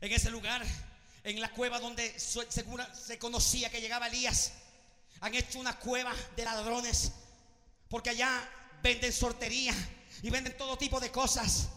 En 0.00 0.12
ese 0.12 0.30
lugar, 0.30 0.64
en 1.24 1.40
la 1.40 1.50
cueva 1.50 1.80
donde 1.80 2.18
se 2.18 3.18
conocía 3.18 3.68
que 3.68 3.80
llegaba 3.80 4.06
Elías, 4.06 4.52
han 5.20 5.34
hecho 5.34 5.58
una 5.58 5.76
cueva 5.78 6.14
de 6.36 6.44
ladrones 6.44 7.12
porque 7.88 8.10
allá 8.10 8.48
venden 8.82 9.12
sortería 9.12 9.74
y 10.22 10.30
venden 10.30 10.56
todo 10.56 10.78
tipo 10.78 11.00
de 11.00 11.10
cosas. 11.10 11.68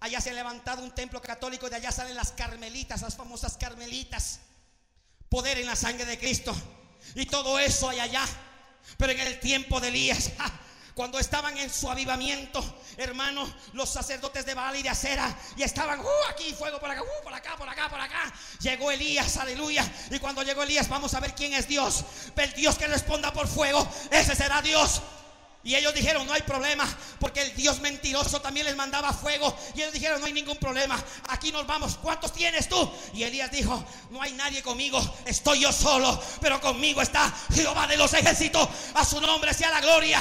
Allá 0.00 0.20
se 0.20 0.30
ha 0.30 0.34
levantado 0.34 0.82
un 0.82 0.94
templo 0.94 1.20
católico, 1.22 1.70
de 1.70 1.76
allá 1.76 1.90
salen 1.90 2.14
las 2.14 2.32
carmelitas, 2.32 3.02
las 3.02 3.16
famosas 3.16 3.56
carmelitas. 3.56 4.40
Poder 5.28 5.58
en 5.58 5.66
la 5.66 5.76
sangre 5.76 6.04
de 6.04 6.18
Cristo. 6.18 6.54
Y 7.14 7.26
todo 7.26 7.58
eso 7.58 7.88
hay 7.88 8.00
allá. 8.00 8.24
Pero 8.96 9.12
en 9.12 9.20
el 9.20 9.40
tiempo 9.40 9.80
de 9.80 9.88
Elías, 9.88 10.30
cuando 10.94 11.18
estaban 11.18 11.56
en 11.58 11.70
su 11.70 11.90
avivamiento, 11.90 12.62
hermanos, 12.96 13.50
los 13.72 13.88
sacerdotes 13.88 14.46
de 14.46 14.54
Baal 14.54 14.76
y 14.76 14.82
de 14.82 14.88
Acera, 14.88 15.36
y 15.56 15.62
estaban, 15.62 16.00
uh, 16.00 16.30
aquí 16.30 16.52
fuego 16.54 16.78
por 16.78 16.90
acá, 16.90 17.02
uh, 17.02 17.24
por 17.24 17.34
acá, 17.34 17.56
por 17.56 17.68
acá, 17.68 17.88
por 17.88 18.00
acá. 18.00 18.32
Llegó 18.60 18.90
Elías, 18.90 19.36
aleluya. 19.38 19.84
Y 20.10 20.18
cuando 20.18 20.42
llegó 20.42 20.62
Elías, 20.62 20.88
vamos 20.88 21.14
a 21.14 21.20
ver 21.20 21.34
quién 21.34 21.54
es 21.54 21.66
Dios. 21.66 22.04
El 22.36 22.52
Dios 22.52 22.76
que 22.76 22.86
responda 22.86 23.32
por 23.32 23.48
fuego, 23.48 23.88
ese 24.10 24.36
será 24.36 24.62
Dios. 24.62 25.02
Y 25.66 25.74
ellos 25.74 25.92
dijeron, 25.92 26.24
no 26.24 26.32
hay 26.32 26.42
problema, 26.42 26.86
porque 27.18 27.42
el 27.42 27.56
Dios 27.56 27.80
mentiroso 27.80 28.40
también 28.40 28.66
les 28.66 28.76
mandaba 28.76 29.12
fuego. 29.12 29.52
Y 29.74 29.80
ellos 29.80 29.92
dijeron, 29.92 30.20
no 30.20 30.26
hay 30.26 30.32
ningún 30.32 30.56
problema, 30.58 30.96
aquí 31.28 31.50
nos 31.50 31.66
vamos. 31.66 31.98
¿Cuántos 32.00 32.32
tienes 32.32 32.68
tú? 32.68 32.88
Y 33.12 33.24
Elías 33.24 33.50
dijo, 33.50 33.84
no 34.10 34.22
hay 34.22 34.32
nadie 34.34 34.62
conmigo, 34.62 35.02
estoy 35.24 35.62
yo 35.62 35.72
solo, 35.72 36.22
pero 36.40 36.60
conmigo 36.60 37.02
está 37.02 37.34
Jehová 37.52 37.88
de 37.88 37.96
los 37.96 38.14
ejércitos. 38.14 38.68
A 38.94 39.04
su 39.04 39.20
nombre 39.20 39.52
sea 39.54 39.72
la 39.72 39.80
gloria. 39.80 40.20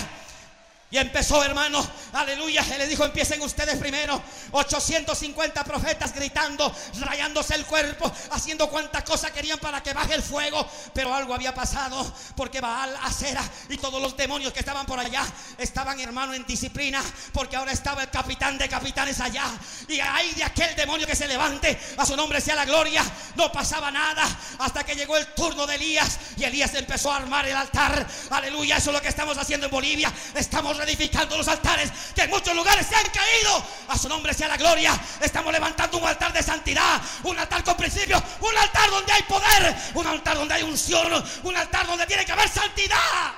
Y 0.95 0.97
empezó, 0.97 1.43
hermano, 1.43 1.85
aleluya. 2.13 2.65
Él 2.71 2.77
le 2.77 2.87
dijo, 2.87 3.03
empiecen 3.03 3.41
ustedes 3.41 3.77
primero. 3.77 4.21
850 4.51 5.65
profetas 5.65 6.15
gritando, 6.15 6.73
rayándose 7.01 7.53
el 7.53 7.65
cuerpo, 7.65 8.09
haciendo 8.31 8.69
cuantas 8.69 9.03
cosas 9.03 9.31
querían 9.31 9.59
para 9.59 9.83
que 9.83 9.93
baje 9.93 10.13
el 10.13 10.23
fuego. 10.23 10.65
Pero 10.93 11.13
algo 11.13 11.33
había 11.33 11.53
pasado, 11.53 12.09
porque 12.37 12.61
Baal, 12.61 12.95
Acera 13.03 13.43
y 13.67 13.75
todos 13.75 14.01
los 14.01 14.15
demonios 14.15 14.53
que 14.53 14.59
estaban 14.59 14.85
por 14.85 14.97
allá 14.97 15.25
estaban, 15.57 15.99
hermano, 15.99 16.33
en 16.33 16.45
disciplina, 16.45 17.03
porque 17.33 17.57
ahora 17.57 17.73
estaba 17.73 18.03
el 18.03 18.09
capitán 18.09 18.57
de 18.57 18.69
capitanes 18.69 19.19
allá. 19.19 19.43
Y 19.89 19.99
ahí 19.99 20.31
de 20.31 20.45
aquel 20.45 20.77
demonio 20.77 21.05
que 21.05 21.15
se 21.17 21.27
levante, 21.27 21.77
a 21.97 22.05
su 22.05 22.15
nombre 22.15 22.39
sea 22.39 22.55
la 22.55 22.63
gloria. 22.63 23.03
No 23.35 23.51
pasaba 23.51 23.91
nada 23.91 24.23
hasta 24.59 24.85
que 24.85 24.95
llegó 24.95 25.17
el 25.17 25.27
turno 25.33 25.67
de 25.67 25.75
Elías. 25.75 26.19
Y 26.37 26.45
Elías 26.45 26.73
empezó 26.73 27.11
a 27.11 27.17
armar 27.17 27.45
el 27.45 27.57
altar. 27.57 28.07
Aleluya, 28.29 28.77
eso 28.77 28.91
es 28.91 28.95
lo 28.95 29.01
que 29.01 29.09
estamos 29.09 29.37
haciendo 29.37 29.65
en 29.65 29.73
Bolivia. 29.73 30.09
Estamos 30.35 30.84
edificando 30.85 31.37
los 31.37 31.47
altares 31.47 31.91
que 32.13 32.21
en 32.21 32.29
muchos 32.29 32.55
lugares 32.55 32.87
se 32.87 32.95
han 32.95 33.05
caído. 33.07 33.63
A 33.89 33.97
su 33.97 34.07
nombre 34.07 34.33
sea 34.33 34.47
la 34.47 34.57
gloria. 34.57 34.99
Estamos 35.21 35.51
levantando 35.51 35.97
un 35.97 36.07
altar 36.07 36.31
de 36.31 36.41
santidad, 36.41 37.01
un 37.23 37.37
altar 37.37 37.63
con 37.63 37.75
principios, 37.75 38.21
un 38.41 38.57
altar 38.57 38.89
donde 38.89 39.11
hay 39.11 39.23
poder, 39.23 39.75
un 39.95 40.07
altar 40.07 40.37
donde 40.37 40.53
hay 40.53 40.63
unción, 40.63 41.23
un 41.43 41.57
altar 41.57 41.85
donde 41.87 42.05
tiene 42.05 42.25
que 42.25 42.31
haber 42.31 42.49
santidad. 42.49 43.33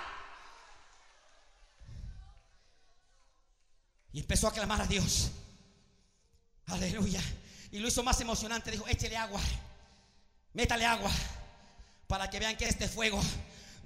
Y 4.14 4.20
empezó 4.20 4.48
a 4.48 4.54
clamar 4.54 4.82
a 4.82 4.86
Dios. 4.86 5.32
Aleluya. 6.68 7.22
Y 7.72 7.80
lo 7.80 7.88
hizo 7.88 8.04
más 8.04 8.20
emocionante. 8.22 8.72
Dijo, 8.72 8.88
échele 8.88 9.16
agua. 9.16 9.41
Métale 10.54 10.86
agua. 10.86 11.12
Para 12.08 12.30
que 12.30 12.39
vean 12.39 12.58
que 12.58 12.66
este 12.66 12.88
fuego 12.88 13.22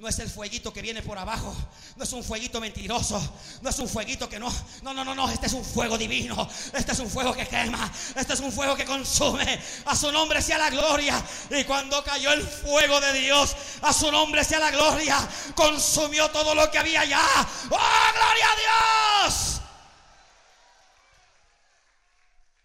no 0.01 0.07
es 0.07 0.17
el 0.17 0.31
fueguito 0.31 0.73
que 0.73 0.81
viene 0.81 1.03
por 1.03 1.15
abajo. 1.19 1.55
No 1.95 2.03
es 2.03 2.11
un 2.11 2.23
fueguito 2.23 2.59
mentiroso. 2.59 3.21
No 3.61 3.69
es 3.69 3.77
un 3.77 3.87
fueguito 3.87 4.27
que 4.27 4.39
no. 4.39 4.51
No, 4.81 4.95
no, 4.95 5.05
no, 5.05 5.13
no. 5.13 5.29
Este 5.29 5.45
es 5.45 5.53
un 5.53 5.63
fuego 5.63 5.95
divino. 5.95 6.49
Este 6.73 6.93
es 6.93 6.99
un 6.99 7.07
fuego 7.07 7.35
que 7.35 7.47
quema. 7.47 7.91
Este 8.15 8.33
es 8.33 8.39
un 8.39 8.51
fuego 8.51 8.75
que 8.75 8.83
consume. 8.83 9.61
A 9.85 9.95
su 9.95 10.11
nombre 10.11 10.41
sea 10.41 10.57
la 10.57 10.71
gloria. 10.71 11.23
Y 11.51 11.63
cuando 11.65 12.03
cayó 12.03 12.33
el 12.33 12.41
fuego 12.41 12.99
de 12.99 13.13
Dios, 13.13 13.55
a 13.83 13.93
su 13.93 14.11
nombre 14.11 14.43
sea 14.43 14.57
la 14.57 14.71
gloria. 14.71 15.19
Consumió 15.53 16.31
todo 16.31 16.55
lo 16.55 16.71
que 16.71 16.79
había 16.79 17.01
allá. 17.01 17.21
¡Oh, 17.69 17.77
gloria 18.15 18.45
a 18.49 19.27
Dios! 19.27 19.61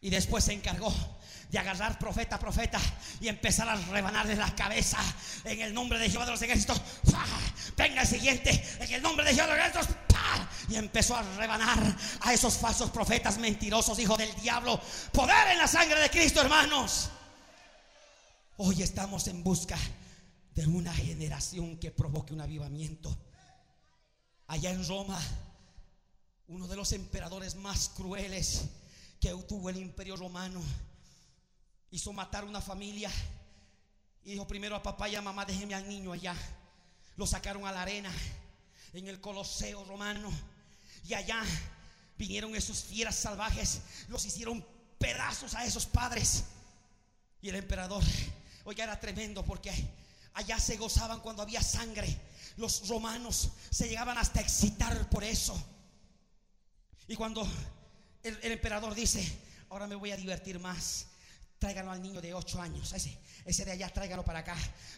Y 0.00 0.08
después 0.08 0.42
se 0.42 0.54
encargó 0.54 1.15
de 1.50 1.58
agarrar 1.58 1.98
profeta 1.98 2.38
profeta 2.38 2.80
y 3.20 3.28
empezar 3.28 3.68
a 3.68 3.76
rebanarle 3.76 4.34
la 4.34 4.54
cabeza 4.54 4.98
en 5.44 5.60
el 5.60 5.72
nombre 5.72 5.98
de 5.98 6.10
Jehová 6.10 6.24
de 6.24 6.32
los 6.32 6.42
ejércitos. 6.42 6.80
Venga 7.76 8.02
el 8.02 8.08
siguiente, 8.08 8.50
en 8.80 8.92
el 8.92 9.02
nombre 9.02 9.24
de 9.24 9.34
Jehová 9.34 9.48
de 9.48 9.56
los 9.56 9.66
ejércitos. 9.66 9.96
Y 10.68 10.74
empezó 10.76 11.16
a 11.16 11.22
rebanar 11.36 11.96
a 12.20 12.32
esos 12.32 12.56
falsos 12.56 12.90
profetas 12.90 13.38
mentirosos, 13.38 13.98
hijos 13.98 14.18
del 14.18 14.34
diablo. 14.40 14.80
Poder 15.12 15.48
en 15.52 15.58
la 15.58 15.68
sangre 15.68 16.00
de 16.00 16.10
Cristo, 16.10 16.40
hermanos. 16.40 17.10
Hoy 18.56 18.82
estamos 18.82 19.28
en 19.28 19.44
busca 19.44 19.78
de 20.54 20.66
una 20.66 20.92
generación 20.92 21.78
que 21.78 21.90
provoque 21.90 22.32
un 22.32 22.40
avivamiento. 22.40 23.16
Allá 24.48 24.70
en 24.70 24.86
Roma, 24.86 25.20
uno 26.48 26.66
de 26.66 26.76
los 26.76 26.92
emperadores 26.92 27.54
más 27.56 27.90
crueles 27.90 28.64
que 29.20 29.30
tuvo 29.46 29.70
el 29.70 29.76
imperio 29.76 30.16
romano 30.16 30.62
hizo 31.96 32.12
matar 32.12 32.44
una 32.44 32.60
familia 32.60 33.10
y 34.22 34.32
dijo 34.32 34.46
primero 34.46 34.76
a 34.76 34.82
papá 34.82 35.08
y 35.08 35.14
a 35.14 35.22
mamá, 35.22 35.46
déjeme 35.46 35.74
al 35.74 35.88
niño 35.88 36.12
allá. 36.12 36.36
Lo 37.16 37.26
sacaron 37.26 37.66
a 37.66 37.72
la 37.72 37.80
arena 37.80 38.12
en 38.92 39.08
el 39.08 39.18
Coloseo 39.18 39.82
romano 39.84 40.30
y 41.08 41.14
allá 41.14 41.42
vinieron 42.18 42.54
esos 42.54 42.84
fieras 42.84 43.16
salvajes, 43.16 43.80
los 44.08 44.26
hicieron 44.26 44.62
pedazos 44.98 45.54
a 45.54 45.64
esos 45.64 45.86
padres. 45.86 46.44
Y 47.40 47.48
el 47.48 47.54
emperador, 47.54 48.04
oiga, 48.64 48.84
era 48.84 49.00
tremendo 49.00 49.42
porque 49.42 49.72
allá 50.34 50.60
se 50.60 50.76
gozaban 50.76 51.20
cuando 51.20 51.40
había 51.40 51.62
sangre. 51.62 52.14
Los 52.58 52.86
romanos 52.88 53.52
se 53.70 53.88
llegaban 53.88 54.18
hasta 54.18 54.42
excitar 54.42 55.08
por 55.08 55.24
eso. 55.24 55.58
Y 57.08 57.16
cuando 57.16 57.48
el, 58.22 58.38
el 58.42 58.52
emperador 58.52 58.94
dice, 58.94 59.26
ahora 59.70 59.86
me 59.86 59.94
voy 59.94 60.10
a 60.10 60.16
divertir 60.18 60.58
más 60.58 61.06
Tráigalo 61.58 61.90
al 61.90 62.02
niño 62.02 62.20
de 62.20 62.34
8 62.34 62.60
años. 62.60 62.92
Ese, 62.92 63.18
ese 63.44 63.64
de 63.64 63.72
allá, 63.72 63.88
tráigalo 63.88 64.24
para 64.24 64.40
acá. 64.40 64.56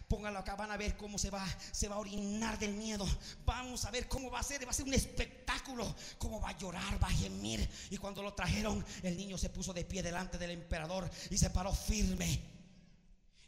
Póngalo 0.09 0.41
acá. 0.41 0.57
Van 0.57 0.71
a 0.73 0.77
ver 0.77 0.97
cómo 0.97 1.17
se 1.17 1.31
va, 1.31 1.47
se 1.71 1.87
va 1.87 1.97
a 1.97 1.99
orinar 2.01 2.59
del 2.59 2.73
miedo. 2.75 3.07
Vamos 3.45 3.85
a 3.85 3.91
ver 3.93 4.09
cómo 4.09 4.29
va 4.29 4.41
a 4.41 4.43
ser. 4.43 4.67
Va 4.67 4.71
a 4.71 4.75
ser 4.75 4.87
un 4.87 4.95
espectáculo. 4.95 5.95
Cómo 6.19 6.41
va 6.41 6.51
a 6.51 6.59
llorar, 6.59 7.03
va 7.03 7.07
a 7.07 7.13
gemir. 7.13 7.69
Y 7.91 7.97
cuando 7.97 8.23
lo 8.23 8.35
trajeron, 8.35 8.85
el 9.05 9.17
niño 9.17 9.39
se 9.39 9.51
puso 9.51 9.73
de 9.73 9.85
pie 9.85 10.03
delante 10.03 10.37
del 10.37 10.51
emperador 10.51 11.09
y 11.31 11.39
se 11.39 11.51
paró 11.51 11.73
firme. 11.73 12.41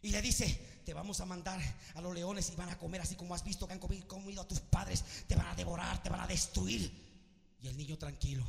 Y 0.02 0.10
le 0.10 0.22
dice: 0.22 0.80
Te 0.84 0.94
vamos 0.94 1.20
a 1.20 1.26
mandar 1.26 1.60
a 1.94 2.00
los 2.00 2.14
leones 2.14 2.50
y 2.50 2.56
van 2.56 2.68
a 2.68 2.78
comer 2.78 3.00
así 3.00 3.16
como 3.16 3.34
has 3.34 3.42
visto 3.42 3.66
que 3.66 3.72
han 3.72 3.80
comido 3.80 4.42
a 4.42 4.46
tus 4.46 4.60
padres. 4.60 5.04
Te 5.26 5.34
van 5.34 5.48
a 5.48 5.56
devorar, 5.56 6.00
te 6.00 6.10
van 6.10 6.20
a 6.20 6.28
destruir. 6.28 7.56
Y 7.60 7.66
el 7.66 7.76
niño 7.76 7.98
tranquilo. 7.98 8.46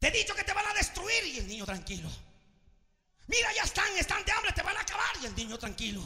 Te 0.00 0.08
he 0.08 0.10
dicho 0.10 0.34
que 0.34 0.42
te 0.42 0.52
van 0.52 0.66
a 0.66 0.74
destruir. 0.74 1.24
Y 1.32 1.38
el 1.38 1.46
niño 1.46 1.64
tranquilo. 1.64 2.10
Mira, 3.28 3.52
ya 3.54 3.62
están, 3.62 3.96
están 3.96 4.24
de 4.24 4.32
hambre, 4.32 4.52
te 4.52 4.62
van 4.62 4.76
a 4.76 4.80
acabar. 4.80 5.16
Y 5.22 5.26
el 5.26 5.34
niño 5.34 5.58
tranquilo. 5.58 6.02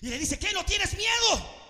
Y 0.00 0.08
le 0.08 0.18
dice, 0.18 0.38
¿qué 0.38 0.52
no 0.52 0.64
tienes 0.64 0.94
miedo? 0.96 1.64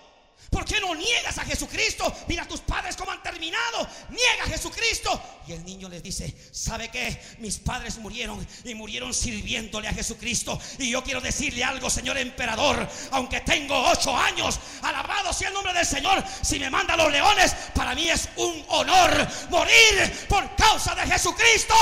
¿Por 0.49 0.63
qué 0.63 0.79
no 0.79 0.93
niegas 0.93 1.37
a 1.37 1.45
Jesucristo? 1.45 2.13
Mira 2.27 2.47
tus 2.47 2.61
padres 2.61 2.95
cómo 2.95 3.11
han 3.11 3.21
terminado. 3.23 3.87
Niega 4.09 4.43
a 4.43 4.47
Jesucristo. 4.47 5.21
Y 5.47 5.53
el 5.53 5.65
niño 5.65 5.89
les 5.89 6.03
dice, 6.03 6.35
¿sabe 6.51 6.89
qué? 6.89 7.19
Mis 7.39 7.57
padres 7.57 7.97
murieron 7.97 8.45
y 8.63 8.75
murieron 8.75 9.13
sirviéndole 9.13 9.87
a 9.87 9.93
Jesucristo. 9.93 10.59
Y 10.77 10.91
yo 10.91 11.03
quiero 11.03 11.19
decirle 11.19 11.63
algo, 11.63 11.89
señor 11.89 12.17
emperador. 12.17 12.87
Aunque 13.11 13.41
tengo 13.41 13.89
ocho 13.89 14.15
años, 14.15 14.59
alabado 14.81 15.33
sea 15.33 15.49
el 15.49 15.53
nombre 15.55 15.73
del 15.73 15.85
Señor. 15.85 16.23
Si 16.41 16.59
me 16.59 16.69
manda 16.69 16.95
los 16.95 17.11
leones, 17.11 17.53
para 17.73 17.95
mí 17.95 18.09
es 18.09 18.29
un 18.37 18.63
honor 18.69 19.27
morir 19.49 20.25
por 20.29 20.55
causa 20.55 20.93
de 20.95 21.07
Jesucristo. 21.07 21.75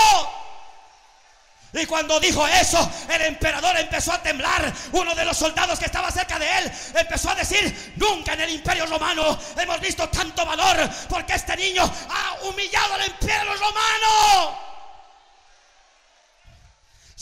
Y 1.74 1.86
cuando 1.88 2.20
dijo 2.20 2.48
eso, 2.48 2.90
el 3.10 3.22
emperador 3.24 3.76
empezó 3.78 4.14
a 4.14 4.22
temblar. 4.22 4.72
Uno 4.92 5.16
de 5.16 5.26
los 5.26 5.36
soldados 5.36 5.80
que 5.80 5.86
estaba 5.86 6.12
cerca 6.12 6.38
de 6.38 6.46
él 6.60 6.72
empezó 6.96 7.32
a 7.32 7.36
decir, 7.36 7.94
nunca 7.96 8.34
en 8.34 8.42
el 8.42 8.52
imperio 8.52 8.86
romano 8.86 9.40
hemos 9.58 9.80
visto 9.80 10.08
tanto 10.10 10.46
valor 10.46 10.90
porque 11.10 11.34
este 11.34 11.58
niño 11.58 11.84
ha 11.84 12.44
humillado 12.44 12.94
al 12.94 13.08
imperio 13.08 13.54
romano. 13.54 14.73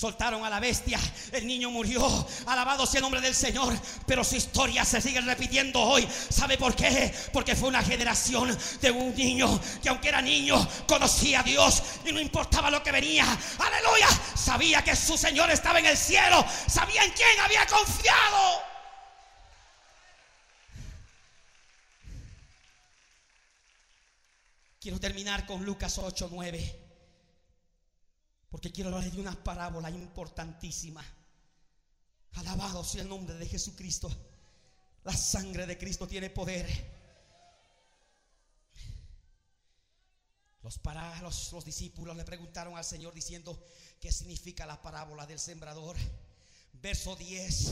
Soltaron 0.01 0.43
a 0.43 0.49
la 0.49 0.59
bestia, 0.59 0.99
el 1.31 1.45
niño 1.45 1.69
murió, 1.69 2.27
alabado 2.47 2.87
sea 2.87 2.97
el 2.97 3.03
nombre 3.03 3.21
del 3.21 3.35
Señor, 3.35 3.71
pero 4.07 4.23
su 4.23 4.35
historia 4.35 4.83
se 4.83 4.99
sigue 4.99 5.21
repitiendo 5.21 5.79
hoy. 5.79 6.09
¿Sabe 6.27 6.57
por 6.57 6.75
qué? 6.75 7.13
Porque 7.31 7.55
fue 7.55 7.69
una 7.69 7.83
generación 7.83 8.57
de 8.81 8.89
un 8.89 9.15
niño 9.15 9.61
que 9.79 9.89
aunque 9.89 10.09
era 10.09 10.19
niño 10.19 10.67
conocía 10.87 11.41
a 11.41 11.43
Dios 11.43 11.83
y 12.03 12.11
no 12.11 12.19
importaba 12.19 12.71
lo 12.71 12.81
que 12.81 12.91
venía. 12.91 13.25
Aleluya, 13.59 14.07
sabía 14.33 14.83
que 14.83 14.95
su 14.95 15.15
Señor 15.15 15.51
estaba 15.51 15.77
en 15.77 15.85
el 15.85 15.95
cielo, 15.95 16.43
sabía 16.67 17.03
en 17.03 17.11
quién 17.11 17.39
había 17.39 17.67
confiado. 17.67 18.63
Quiero 24.79 24.99
terminar 24.99 25.45
con 25.45 25.63
Lucas 25.63 25.99
8, 25.99 26.27
9. 26.31 26.80
Porque 28.51 28.71
quiero 28.71 28.89
hablar 28.89 29.09
de 29.09 29.21
una 29.21 29.43
parábola 29.43 29.89
importantísima. 29.89 31.03
Alabado 32.33 32.83
sea 32.83 33.01
el 33.01 33.09
nombre 33.09 33.35
de 33.35 33.47
Jesucristo. 33.47 34.11
La 35.05 35.15
sangre 35.15 35.65
de 35.65 35.77
Cristo 35.77 36.05
tiene 36.05 36.29
poder. 36.29 36.67
Los, 40.61 40.77
para, 40.79 41.21
los, 41.21 41.53
los, 41.53 41.63
discípulos 41.65 42.15
le 42.15 42.25
preguntaron 42.25 42.77
al 42.77 42.83
Señor 42.83 43.13
diciendo 43.13 43.57
qué 44.01 44.11
significa 44.11 44.65
la 44.65 44.81
parábola 44.81 45.25
del 45.25 45.39
sembrador. 45.39 45.95
Verso 46.73 47.15
10. 47.15 47.71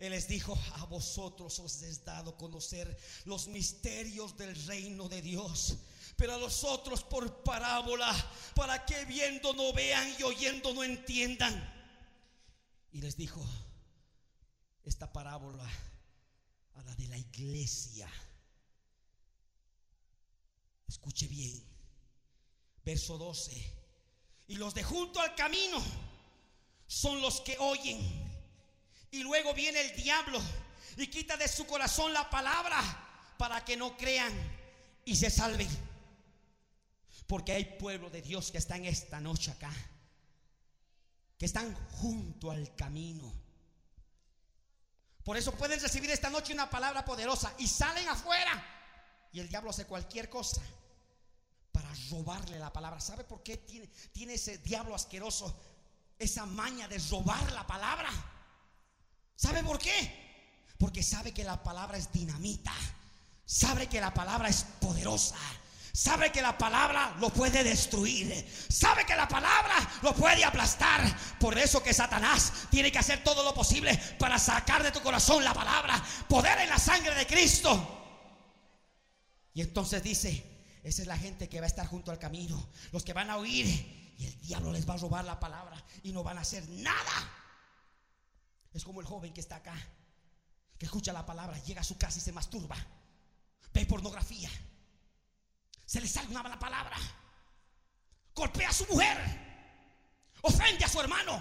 Él 0.00 0.10
les 0.10 0.28
dijo, 0.28 0.56
a 0.74 0.84
vosotros 0.84 1.58
os 1.60 1.82
es 1.82 2.04
dado 2.04 2.36
conocer 2.36 2.94
los 3.24 3.48
misterios 3.48 4.36
del 4.36 4.54
reino 4.66 5.08
de 5.08 5.22
Dios 5.22 5.78
pero 6.16 6.34
a 6.34 6.38
los 6.38 6.64
otros 6.64 7.02
por 7.02 7.42
parábola, 7.42 8.14
para 8.54 8.84
que 8.84 9.04
viendo 9.04 9.52
no 9.54 9.72
vean 9.72 10.14
y 10.18 10.22
oyendo 10.22 10.72
no 10.72 10.84
entiendan. 10.84 11.72
Y 12.92 13.00
les 13.00 13.16
dijo 13.16 13.44
esta 14.84 15.12
parábola 15.12 15.68
a 16.74 16.82
la 16.82 16.94
de 16.94 17.08
la 17.08 17.18
iglesia. 17.18 18.08
Escuche 20.86 21.26
bien, 21.26 21.62
verso 22.84 23.18
12. 23.18 23.72
Y 24.48 24.56
los 24.56 24.74
de 24.74 24.84
junto 24.84 25.20
al 25.20 25.34
camino 25.34 25.82
son 26.86 27.20
los 27.20 27.40
que 27.40 27.56
oyen. 27.58 27.98
Y 29.10 29.22
luego 29.22 29.54
viene 29.54 29.80
el 29.80 29.96
diablo 29.96 30.40
y 30.96 31.06
quita 31.08 31.36
de 31.36 31.48
su 31.48 31.66
corazón 31.66 32.12
la 32.12 32.28
palabra 32.30 32.80
para 33.38 33.64
que 33.64 33.76
no 33.76 33.96
crean 33.96 34.32
y 35.04 35.16
se 35.16 35.30
salven. 35.30 35.68
Porque 37.26 37.52
hay 37.52 37.64
pueblo 37.78 38.10
de 38.10 38.22
Dios 38.22 38.50
que 38.50 38.58
está 38.58 38.76
en 38.76 38.84
esta 38.84 39.20
noche 39.20 39.50
acá. 39.50 39.72
Que 41.38 41.46
están 41.46 41.74
junto 41.92 42.50
al 42.50 42.74
camino. 42.76 43.32
Por 45.24 45.36
eso 45.36 45.52
pueden 45.52 45.80
recibir 45.80 46.10
esta 46.10 46.28
noche 46.28 46.52
una 46.52 46.68
palabra 46.68 47.04
poderosa 47.04 47.54
y 47.58 47.66
salen 47.66 48.08
afuera. 48.08 48.62
Y 49.32 49.40
el 49.40 49.48
diablo 49.48 49.70
hace 49.70 49.86
cualquier 49.86 50.28
cosa 50.28 50.62
para 51.72 51.90
robarle 52.10 52.58
la 52.58 52.72
palabra. 52.72 53.00
¿Sabe 53.00 53.24
por 53.24 53.42
qué 53.42 53.56
tiene, 53.56 53.88
tiene 54.12 54.34
ese 54.34 54.58
diablo 54.58 54.94
asqueroso 54.94 55.58
esa 56.18 56.46
maña 56.46 56.86
de 56.88 56.98
robar 57.10 57.50
la 57.52 57.66
palabra? 57.66 58.10
¿Sabe 59.34 59.64
por 59.64 59.78
qué? 59.78 60.22
Porque 60.78 61.02
sabe 61.02 61.32
que 61.32 61.42
la 61.42 61.62
palabra 61.62 61.96
es 61.96 62.12
dinamita. 62.12 62.74
Sabe 63.46 63.88
que 63.88 64.00
la 64.00 64.12
palabra 64.12 64.48
es 64.48 64.64
poderosa 64.80 65.36
sabe 65.94 66.32
que 66.32 66.42
la 66.42 66.58
palabra 66.58 67.14
lo 67.20 67.30
puede 67.30 67.62
destruir, 67.62 68.44
sabe 68.68 69.06
que 69.06 69.14
la 69.14 69.28
palabra 69.28 69.76
lo 70.02 70.12
puede 70.12 70.44
aplastar. 70.44 71.00
Por 71.38 71.56
eso 71.56 71.82
que 71.84 71.94
Satanás 71.94 72.66
tiene 72.68 72.90
que 72.90 72.98
hacer 72.98 73.22
todo 73.22 73.44
lo 73.44 73.54
posible 73.54 73.96
para 74.18 74.40
sacar 74.40 74.82
de 74.82 74.90
tu 74.90 75.00
corazón 75.00 75.44
la 75.44 75.54
palabra, 75.54 76.04
poder 76.28 76.58
en 76.58 76.68
la 76.68 76.78
sangre 76.78 77.14
de 77.14 77.26
Cristo. 77.28 78.02
Y 79.54 79.60
entonces 79.60 80.02
dice, 80.02 80.80
esa 80.82 81.02
es 81.02 81.06
la 81.06 81.16
gente 81.16 81.48
que 81.48 81.60
va 81.60 81.66
a 81.66 81.68
estar 81.68 81.86
junto 81.86 82.10
al 82.10 82.18
camino, 82.18 82.70
los 82.90 83.04
que 83.04 83.12
van 83.12 83.30
a 83.30 83.36
oír 83.36 83.64
y 84.18 84.26
el 84.26 84.40
diablo 84.40 84.72
les 84.72 84.88
va 84.88 84.94
a 84.94 84.98
robar 84.98 85.24
la 85.24 85.38
palabra 85.38 85.80
y 86.02 86.10
no 86.10 86.24
van 86.24 86.38
a 86.38 86.40
hacer 86.40 86.68
nada. 86.70 87.32
Es 88.72 88.82
como 88.82 89.00
el 89.00 89.06
joven 89.06 89.32
que 89.32 89.40
está 89.40 89.56
acá, 89.56 89.76
que 90.76 90.86
escucha 90.86 91.12
la 91.12 91.24
palabra, 91.24 91.56
llega 91.62 91.82
a 91.82 91.84
su 91.84 91.96
casa 91.96 92.18
y 92.18 92.20
se 92.20 92.32
masturba, 92.32 92.76
ve 93.72 93.86
pornografía 93.86 94.50
se 95.94 96.00
le 96.00 96.08
sale 96.08 96.26
una 96.26 96.42
mala 96.42 96.58
palabra, 96.58 96.96
golpea 98.34 98.68
a 98.68 98.72
su 98.72 98.84
mujer, 98.86 99.16
ofende 100.42 100.84
a 100.84 100.88
su 100.88 101.00
hermano, 101.00 101.40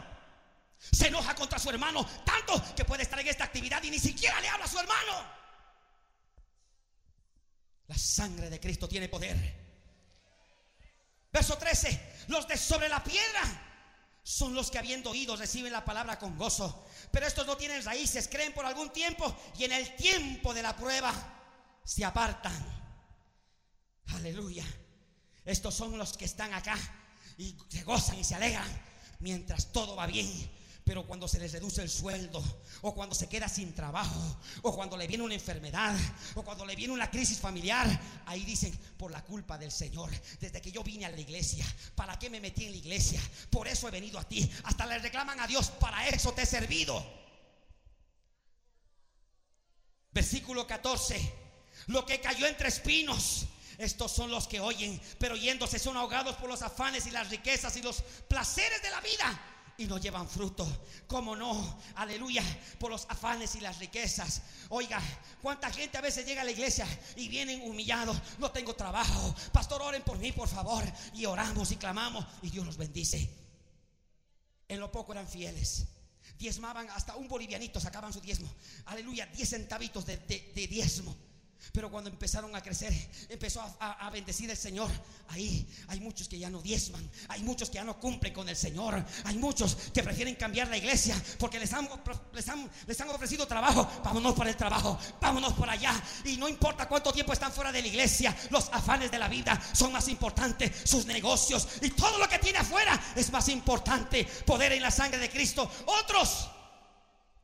se 0.78 1.08
enoja 1.08 1.34
contra 1.34 1.58
su 1.58 1.72
hermano, 1.72 2.06
tanto 2.24 2.64
que 2.76 2.86
puede 2.86 3.01
estar 3.01 3.20
en 3.20 3.30
esta 3.30 3.45
actividad 3.45 3.82
y 3.82 3.89
ni 3.89 3.97
siquiera 3.97 4.39
le 4.41 4.49
habla 4.49 4.66
a 4.66 4.68
su 4.68 4.78
hermano. 4.78 5.28
La 7.88 7.97
sangre 7.97 8.51
de 8.51 8.60
Cristo 8.60 8.88
tiene 8.88 9.10
poder. 9.10 9.36
Verso 11.32 11.58
13, 11.58 12.26
los 12.28 12.47
de 12.47 12.56
sobre 12.56 12.89
la 12.89 13.04
piedra 13.04 13.41
son 14.22 14.54
los 14.54 14.70
que 14.70 14.78
habiendo 14.78 15.10
oído 15.10 15.36
reciben 15.36 15.74
la 15.74 15.84
palabra 15.84 16.20
con 16.20 16.38
gozo. 16.38 16.88
Pero 17.10 17.26
estos 17.26 17.47
no 17.47 17.58
tienen 17.58 17.84
raíces, 17.84 18.28
creen 18.28 18.54
por 18.54 18.68
algún 18.68 18.93
tiempo 18.93 19.36
y 19.58 19.64
en 19.64 19.72
el 19.72 19.95
tiempo 19.95 20.54
de 20.54 20.62
la 20.62 20.76
prueba 20.76 21.12
se 21.84 22.06
apartan. 22.06 22.83
Aleluya. 24.08 24.66
Estos 25.45 25.74
son 25.76 25.97
los 25.97 26.18
que 26.18 26.26
están 26.26 26.54
acá 26.54 26.78
y 27.38 27.56
se 27.70 27.84
gozan 27.84 28.20
y 28.20 28.24
se 28.24 28.36
alegran 28.36 28.68
mientras 29.20 29.72
todo 29.72 29.95
va 29.95 30.06
bien. 30.06 30.30
Pero 30.86 31.08
cuando 31.08 31.30
se 31.30 31.39
les 31.39 31.54
reduce 31.54 31.82
el 31.82 31.89
sueldo, 31.89 32.43
o 32.82 32.93
cuando 32.93 33.16
se 33.16 33.30
queda 33.30 33.47
sin 33.47 33.74
trabajo, 33.74 34.38
o 34.64 34.76
cuando 34.76 34.97
le 34.97 35.08
viene 35.08 35.24
una 35.24 35.34
enfermedad, 35.34 35.95
o 36.36 36.43
cuando 36.43 36.66
le 36.66 36.76
viene 36.76 36.93
una 36.93 37.10
crisis 37.10 37.39
familiar, 37.39 37.88
ahí 38.26 38.43
dicen, 38.43 38.78
por 38.97 39.10
la 39.10 39.24
culpa 39.24 39.58
del 39.58 39.72
Señor, 39.72 40.12
desde 40.41 40.62
que 40.62 40.74
yo 40.74 40.84
vine 40.84 41.06
a 41.06 41.10
la 41.10 41.20
iglesia, 41.20 41.66
¿para 41.95 42.20
qué 42.20 42.30
me 42.30 42.41
metí 42.41 42.66
en 42.66 42.72
la 42.72 42.78
iglesia? 42.78 43.22
Por 43.49 43.70
eso 43.70 43.88
he 43.88 43.91
venido 43.91 44.20
a 44.20 44.28
ti. 44.28 44.49
Hasta 44.66 44.86
le 44.86 44.99
reclaman 44.99 45.39
a 45.39 45.47
Dios, 45.47 45.70
para 45.70 46.06
eso 46.10 46.34
te 46.34 46.41
he 46.41 46.45
servido. 46.45 47.01
Versículo 50.12 50.68
14, 50.68 51.34
lo 51.88 52.06
que 52.06 52.20
cayó 52.20 52.45
entre 52.45 52.68
espinos 52.68 53.47
estos 53.84 54.12
son 54.12 54.32
los 54.32 54.48
que 54.48 54.60
oyen, 54.60 55.00
pero 55.20 55.36
yéndose 55.36 55.80
son 55.80 55.98
ahogados 55.98 56.36
por 56.36 56.50
los 56.50 56.62
afanes 56.62 57.06
y 57.06 57.12
las 57.12 57.30
riquezas 57.30 57.76
y 57.78 57.82
los 57.82 58.02
placeres 58.28 58.82
de 58.82 58.90
la 58.90 59.02
vida 59.02 59.42
y 59.78 59.86
no 59.86 59.98
llevan 59.98 60.28
fruto. 60.28 60.66
¿Cómo 61.08 61.36
no? 61.36 61.80
Aleluya, 61.96 62.44
por 62.80 62.92
los 62.92 63.06
afanes 63.10 63.56
y 63.56 63.60
las 63.60 63.80
riquezas. 63.80 64.42
Oiga, 64.70 65.02
cuánta 65.42 65.72
gente 65.72 65.98
a 65.98 66.02
veces 66.02 66.26
llega 66.26 66.42
a 66.42 66.46
la 66.46 66.52
iglesia 66.52 66.88
y 67.16 67.28
vienen 67.28 67.62
humillados. 67.62 68.18
No 68.40 68.52
tengo 68.52 68.76
trabajo. 68.76 69.36
Pastor, 69.52 69.82
oren 69.82 70.04
por 70.04 70.18
mí, 70.20 70.32
por 70.32 70.48
favor. 70.48 70.84
Y 71.14 71.26
oramos 71.26 71.72
y 71.72 71.78
clamamos 71.78 72.26
y 72.42 72.50
Dios 72.50 72.66
los 72.66 72.78
bendice. 72.78 73.30
En 74.68 74.80
lo 74.80 74.92
poco 74.92 75.14
eran 75.14 75.28
fieles. 75.28 75.86
Diezmaban 76.38 76.90
hasta 76.92 77.16
un 77.16 77.28
bolivianito, 77.28 77.80
sacaban 77.80 78.14
su 78.14 78.22
diezmo. 78.22 78.52
Aleluya, 78.86 79.26
diez 79.28 79.50
centavitos 79.50 80.06
de, 80.06 80.18
de 80.18 80.68
diezmo. 80.68 81.16
Pero 81.72 81.89
cuando 81.89 82.09
empezaron 82.09 82.55
a 82.55 82.61
crecer, 82.61 82.93
empezó 83.30 83.61
a, 83.80 84.09
bendecir 84.11 84.49
el 84.49 84.57
Señor. 84.57 84.89
Ahí 85.30 85.68
hay 85.88 85.99
muchos 85.99 86.28
que 86.28 86.38
ya 86.38 86.49
no 86.49 86.61
diezman. 86.61 87.09
Hay 87.30 87.41
muchos 87.41 87.70
que 87.70 87.76
ya 87.76 87.84
no 87.84 87.99
cumplen 87.99 88.34
con 88.34 88.47
el 88.49 88.55
Señor. 88.55 89.03
Hay 89.24 89.38
muchos 89.38 89.76
que 89.93 90.03
prefieren 90.03 90.36
cambiar 90.36 90.68
la 90.68 90.78
iglesia 90.78 91.16
porque 91.39 91.59
les 91.59 91.72
han, 91.74 91.89
les 92.86 93.01
han, 93.01 93.09
ofrecido 93.09 93.47
trabajo. 93.47 93.89
Vámonos 94.03 94.34
para 94.36 94.49
el 94.49 94.57
trabajo. 94.57 94.99
Vámonos 95.22 95.53
por 95.53 95.70
allá. 95.70 95.93
Y 96.26 96.38
no 96.38 96.49
importa 96.49 96.88
cuánto 96.88 97.14
tiempo 97.14 97.34
están 97.34 97.51
fuera 97.51 97.72
de 97.72 97.82
la 97.82 97.88
iglesia. 97.88 98.36
Los 98.49 98.70
afanes 98.72 99.09
de 99.09 99.20
la 99.20 99.28
vida 99.28 99.59
son 99.74 99.91
más 99.91 100.07
importantes. 100.09 100.72
Sus 100.84 101.05
negocios 101.05 101.68
y 101.82 101.89
todo 101.91 102.18
lo 102.18 102.28
que 102.28 102.39
tiene 102.39 102.59
afuera 102.59 103.01
es 103.16 103.32
más 103.32 103.47
importante. 103.49 104.26
Poder 104.45 104.74
en 104.74 104.82
la 104.82 104.91
sangre 104.91 105.20
de 105.20 105.30
Cristo. 105.30 105.70
Otros 105.86 106.49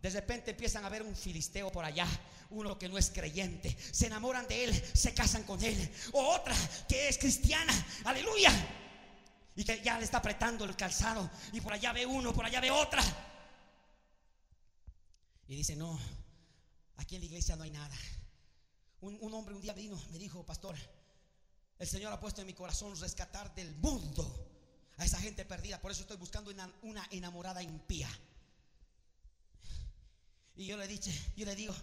de 0.01 0.09
repente 0.09 0.51
empiezan 0.51 0.85
a 0.85 0.89
ver 0.89 1.03
un 1.03 1.15
filisteo 1.15 1.71
por 1.71 1.83
allá, 1.83 2.07
uno 2.51 2.79
que 2.79 2.87
no 2.87 2.97
es 2.97 3.09
creyente, 3.09 3.75
se 3.91 4.07
enamoran 4.07 4.47
de 4.47 4.63
él, 4.63 4.83
se 4.93 5.13
casan 5.13 5.43
con 5.43 5.61
él, 5.63 5.91
o 6.13 6.21
otra 6.35 6.55
que 6.87 7.09
es 7.09 7.17
cristiana, 7.17 7.73
aleluya, 8.05 8.51
y 9.55 9.63
que 9.63 9.81
ya 9.81 9.97
le 9.97 10.05
está 10.05 10.19
apretando 10.19 10.63
el 10.63 10.75
calzado, 10.75 11.29
y 11.51 11.59
por 11.59 11.73
allá 11.73 11.91
ve 11.91 12.05
uno, 12.05 12.33
por 12.33 12.45
allá 12.45 12.61
ve 12.61 12.71
otra, 12.71 13.03
y 15.47 15.55
dice, 15.55 15.75
no, 15.75 15.99
aquí 16.97 17.15
en 17.15 17.21
la 17.21 17.25
iglesia 17.25 17.55
no 17.55 17.63
hay 17.63 17.71
nada. 17.71 17.95
Un, 19.01 19.33
hombre 19.33 19.55
un 19.55 19.61
día 19.61 19.73
vino, 19.73 19.99
me 20.11 20.19
dijo, 20.19 20.45
pastor, 20.45 20.75
el 21.77 21.87
Señor 21.87 22.13
ha 22.13 22.19
puesto 22.19 22.41
en 22.41 22.47
mi 22.47 22.53
corazón 22.53 22.95
rescatar 22.99 23.53
del 23.55 23.73
mundo 23.77 24.47
a 24.97 25.05
esa 25.05 25.19
gente 25.19 25.45
perdida, 25.45 25.81
por 25.81 25.91
eso 25.91 26.01
estoy 26.01 26.17
buscando 26.17 26.51
una 26.81 27.07
enamorada 27.09 27.63
impía. 27.63 28.09
Y 30.59 30.65
yo 30.65 30.75
le 30.75 30.89
dije, 30.89 31.09
yo 31.37 31.45
le 31.45 31.55
digo, 31.55 31.73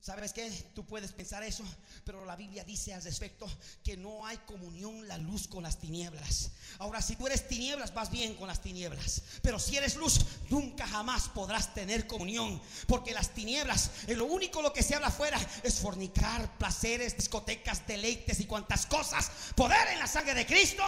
¿Sabes 0.00 0.32
qué? 0.32 0.50
Tú 0.74 0.86
puedes 0.86 1.12
pensar 1.12 1.42
eso, 1.42 1.62
pero 2.04 2.24
la 2.24 2.34
Biblia 2.34 2.64
dice 2.64 2.94
al 2.94 3.02
respecto 3.02 3.46
que 3.84 3.98
no 3.98 4.24
hay 4.26 4.38
comunión 4.38 5.06
la 5.06 5.18
luz 5.18 5.46
con 5.46 5.62
las 5.62 5.78
tinieblas. 5.78 6.52
Ahora, 6.78 7.02
si 7.02 7.16
tú 7.16 7.26
eres 7.26 7.46
tinieblas, 7.46 7.92
vas 7.92 8.10
bien 8.10 8.34
con 8.36 8.48
las 8.48 8.62
tinieblas. 8.62 9.22
Pero 9.42 9.58
si 9.58 9.76
eres 9.76 9.96
luz, 9.96 10.20
nunca 10.48 10.86
jamás 10.86 11.28
podrás 11.28 11.74
tener 11.74 12.06
comunión. 12.06 12.60
Porque 12.86 13.12
las 13.12 13.34
tinieblas, 13.34 13.90
lo 14.08 14.24
único 14.24 14.62
lo 14.62 14.72
que 14.72 14.82
se 14.82 14.94
habla 14.94 15.08
afuera 15.08 15.38
es 15.62 15.80
fornicar, 15.80 16.56
placeres, 16.56 17.14
discotecas, 17.14 17.86
deleites 17.86 18.40
y 18.40 18.46
cuantas 18.46 18.86
cosas. 18.86 19.30
Poder 19.54 19.86
en 19.92 19.98
la 19.98 20.06
sangre 20.06 20.32
de 20.34 20.46
Cristo 20.46 20.82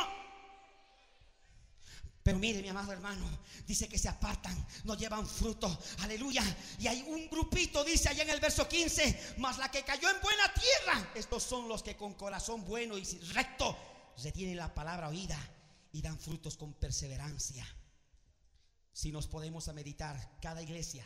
pero 2.22 2.38
mire, 2.38 2.62
mi 2.62 2.68
amado 2.68 2.92
hermano, 2.92 3.26
dice 3.66 3.88
que 3.88 3.98
se 3.98 4.08
apartan, 4.08 4.56
no 4.84 4.94
llevan 4.94 5.26
fruto. 5.26 5.76
Aleluya. 6.00 6.44
Y 6.78 6.86
hay 6.86 7.02
un 7.02 7.28
grupito, 7.28 7.82
dice 7.82 8.08
allá 8.08 8.22
en 8.22 8.30
el 8.30 8.38
verso 8.38 8.68
15, 8.68 9.34
más 9.38 9.58
la 9.58 9.70
que 9.70 9.82
cayó 9.82 10.08
en 10.08 10.20
buena 10.20 10.52
tierra. 10.54 11.10
Estos 11.16 11.42
son 11.42 11.68
los 11.68 11.82
que 11.82 11.96
con 11.96 12.14
corazón 12.14 12.64
bueno 12.64 12.96
y 12.96 13.04
recto 13.32 13.76
retienen 14.22 14.56
la 14.56 14.72
palabra 14.72 15.08
oída 15.08 15.36
y 15.90 16.00
dan 16.00 16.18
frutos 16.18 16.56
con 16.56 16.74
perseverancia. 16.74 17.66
Si 18.92 19.10
nos 19.10 19.26
podemos 19.26 19.66
meditar 19.74 20.38
cada 20.40 20.62
iglesia, 20.62 21.04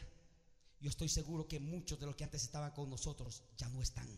yo 0.80 0.90
estoy 0.90 1.08
seguro 1.08 1.48
que 1.48 1.60
muchos 1.60 1.98
de 1.98 2.04
los 2.04 2.14
que 2.14 2.24
antes 2.24 2.42
estaban 2.42 2.72
con 2.72 2.90
nosotros 2.90 3.42
ya 3.56 3.68
no 3.70 3.80
están. 3.80 4.08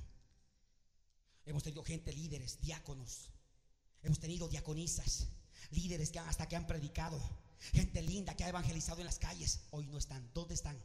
Hemos 1.46 1.62
tenido 1.62 1.84
gente, 1.84 2.12
líderes, 2.12 2.61
diáconos. 2.61 3.30
Hemos 4.03 4.18
tenido 4.18 4.49
diaconisas 4.49 5.28
líderes 5.70 6.11
que 6.11 6.18
hasta 6.18 6.48
que 6.48 6.56
han 6.56 6.66
predicado, 6.66 7.20
gente 7.72 8.02
linda 8.02 8.36
que 8.36 8.44
ha 8.44 8.48
evangelizado 8.48 9.00
en 9.00 9.06
las 9.06 9.18
calles, 9.18 9.61
hoy 9.70 9.86
no 9.86 9.98
están. 9.98 10.30
¿Dónde 10.34 10.54
están? 10.54 10.78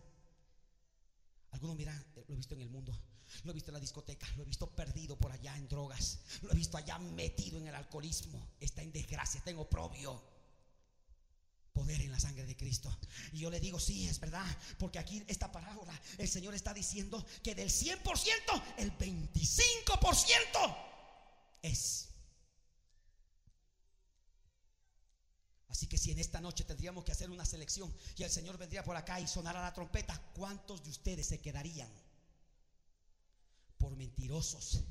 Algunos 1.52 1.76
mira, 1.76 2.06
lo 2.16 2.34
he 2.34 2.38
visto 2.38 2.56
en 2.56 2.62
el 2.62 2.70
mundo, 2.70 3.00
lo 3.44 3.52
he 3.52 3.54
visto 3.54 3.70
en 3.70 3.76
la 3.76 3.80
discoteca, 3.80 4.28
lo 4.36 4.44
he 4.44 4.46
visto 4.46 4.76
perdido 4.76 5.18
por 5.18 5.32
allá 5.32 5.56
en 5.56 5.68
drogas, 5.68 6.20
lo 6.42 6.52
he 6.52 6.56
visto 6.56 6.78
allá 6.78 6.98
metido 6.98 7.60
en 7.60 7.68
el 7.68 7.76
alcoholismo, 7.76 8.56
está 8.60 8.82
en 8.82 8.92
desgracia, 8.92 9.42
tengo 9.44 9.70
propio 9.70 10.34
Poder 11.74 12.02
en 12.02 12.12
la 12.12 12.20
sangre 12.20 12.46
de 12.46 12.56
Cristo. 12.56 12.96
Y 13.32 13.40
yo 13.40 13.50
le 13.50 13.60
digo, 13.60 13.80
sí, 13.80 14.08
es 14.08 14.20
verdad, 14.20 14.46
porque 14.78 15.00
aquí 15.00 15.24
esta 15.28 15.52
parábola, 15.52 16.00
el 16.20 16.28
Señor 16.28 16.54
está 16.54 16.72
diciendo 16.72 17.26
que 17.42 17.56
del 17.56 17.70
100%, 17.70 18.64
el 18.78 18.96
25% 18.96 20.78
es 21.64 22.10
Así 25.74 25.88
que 25.88 25.98
si 25.98 26.12
en 26.12 26.20
esta 26.20 26.40
noche 26.40 26.66
tendríamos 26.66 27.04
que 27.04 27.14
hacer 27.14 27.32
una 27.32 27.46
selección 27.46 27.92
y 28.16 28.22
el 28.22 28.30
Señor 28.30 28.60
vendría 28.60 28.84
por 28.84 28.96
acá 28.96 29.20
y 29.20 29.26
sonara 29.26 29.60
la 29.60 29.74
trompeta, 29.74 30.22
¿cuántos 30.36 30.84
de 30.84 30.92
ustedes 30.92 31.26
se 31.26 31.42
quedarían? 31.42 31.90
Por 33.80 33.96
mentirosos, 33.96 34.84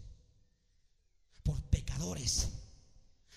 por 1.44 1.62
pecadores, 1.66 2.48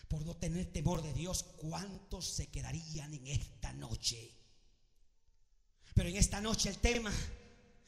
por 0.07 0.25
no 0.25 0.35
tener 0.35 0.73
temor 0.73 1.03
de 1.03 1.13
Dios, 1.13 1.43
¿cuántos 1.57 2.25
se 2.25 2.47
quedarían 2.47 3.13
en 3.13 3.27
esta 3.27 3.71
noche? 3.73 4.33
Pero 5.93 6.09
en 6.09 6.15
esta 6.15 6.41
noche 6.41 6.69
el 6.69 6.79
tema 6.79 7.13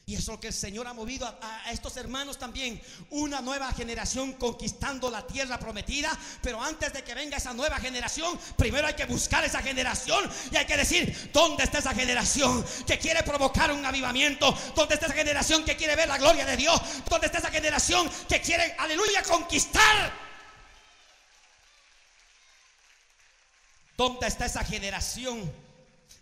y 0.08 0.14
eso 0.14 0.22
es 0.22 0.28
lo 0.28 0.40
que 0.40 0.46
el 0.46 0.54
Señor 0.54 0.86
ha 0.86 0.94
movido 0.94 1.26
a, 1.26 1.70
estos 1.70 1.94
hermanos 1.98 2.38
también. 2.38 2.80
Una 3.10 3.42
nueva 3.42 3.70
generación 3.72 4.32
conquistando 4.32 5.10
la 5.10 5.26
tierra 5.26 5.58
prometida. 5.58 6.10
Pero 6.40 6.62
antes 6.62 6.94
de 6.94 7.04
que 7.04 7.14
venga 7.14 7.36
esa 7.36 7.52
nueva 7.52 7.76
generación, 7.76 8.40
primero 8.56 8.86
hay 8.86 8.94
que 8.94 9.04
buscar 9.04 9.44
esa 9.44 9.60
generación. 9.60 10.26
Y 10.50 10.56
hay 10.56 10.64
que 10.64 10.78
decir, 10.78 11.30
¿dónde 11.30 11.64
está 11.64 11.80
esa 11.80 11.94
generación 11.94 12.64
que 12.86 12.98
quiere 12.98 13.22
provocar 13.22 13.70
un 13.70 13.84
avivamiento? 13.84 14.56
¿Dónde 14.74 14.94
está 14.94 15.08
esa 15.08 15.14
generación 15.14 15.62
que 15.62 15.76
quiere 15.76 15.94
ver 15.94 16.08
la 16.08 16.16
gloria 16.16 16.46
de 16.46 16.56
Dios? 16.56 16.80
¿Dónde 17.06 17.26
está 17.26 17.40
esa 17.40 17.50
generación 17.50 18.10
que 18.26 18.40
quiere, 18.40 18.76
aleluya, 18.78 19.22
conquistar? 19.24 20.10
¿Dónde 23.94 24.26
está 24.26 24.46
esa 24.46 24.64
generación 24.64 25.52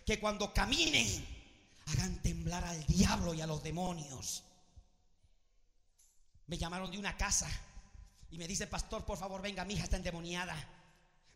que 0.05 0.19
cuando 0.19 0.53
caminen 0.53 1.36
hagan 1.87 2.21
temblar 2.21 2.63
al 2.63 2.85
diablo 2.85 3.33
y 3.33 3.41
a 3.41 3.47
los 3.47 3.63
demonios. 3.63 4.43
Me 6.47 6.57
llamaron 6.57 6.91
de 6.91 6.97
una 6.97 7.17
casa 7.17 7.49
y 8.29 8.37
me 8.37 8.47
dice, 8.47 8.67
pastor, 8.67 9.05
por 9.05 9.17
favor, 9.17 9.41
venga, 9.41 9.65
mi 9.65 9.73
hija 9.73 9.83
está 9.83 9.97
endemoniada. 9.97 10.55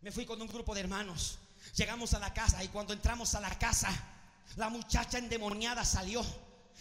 Me 0.02 0.12
fui 0.12 0.26
con 0.26 0.42
un 0.42 0.48
grupo 0.48 0.74
de 0.74 0.82
hermanos. 0.82 1.40
Llegamos 1.76 2.14
a 2.14 2.20
la 2.20 2.34
casa 2.34 2.64
y 2.64 2.70
cuando 2.70 2.94
entramos 2.94 3.36
a 3.36 3.40
la 3.40 3.58
casa, 3.58 3.90
la 4.56 4.70
muchacha 4.70 5.18
endemoniada 5.18 5.86
salió 5.86 6.26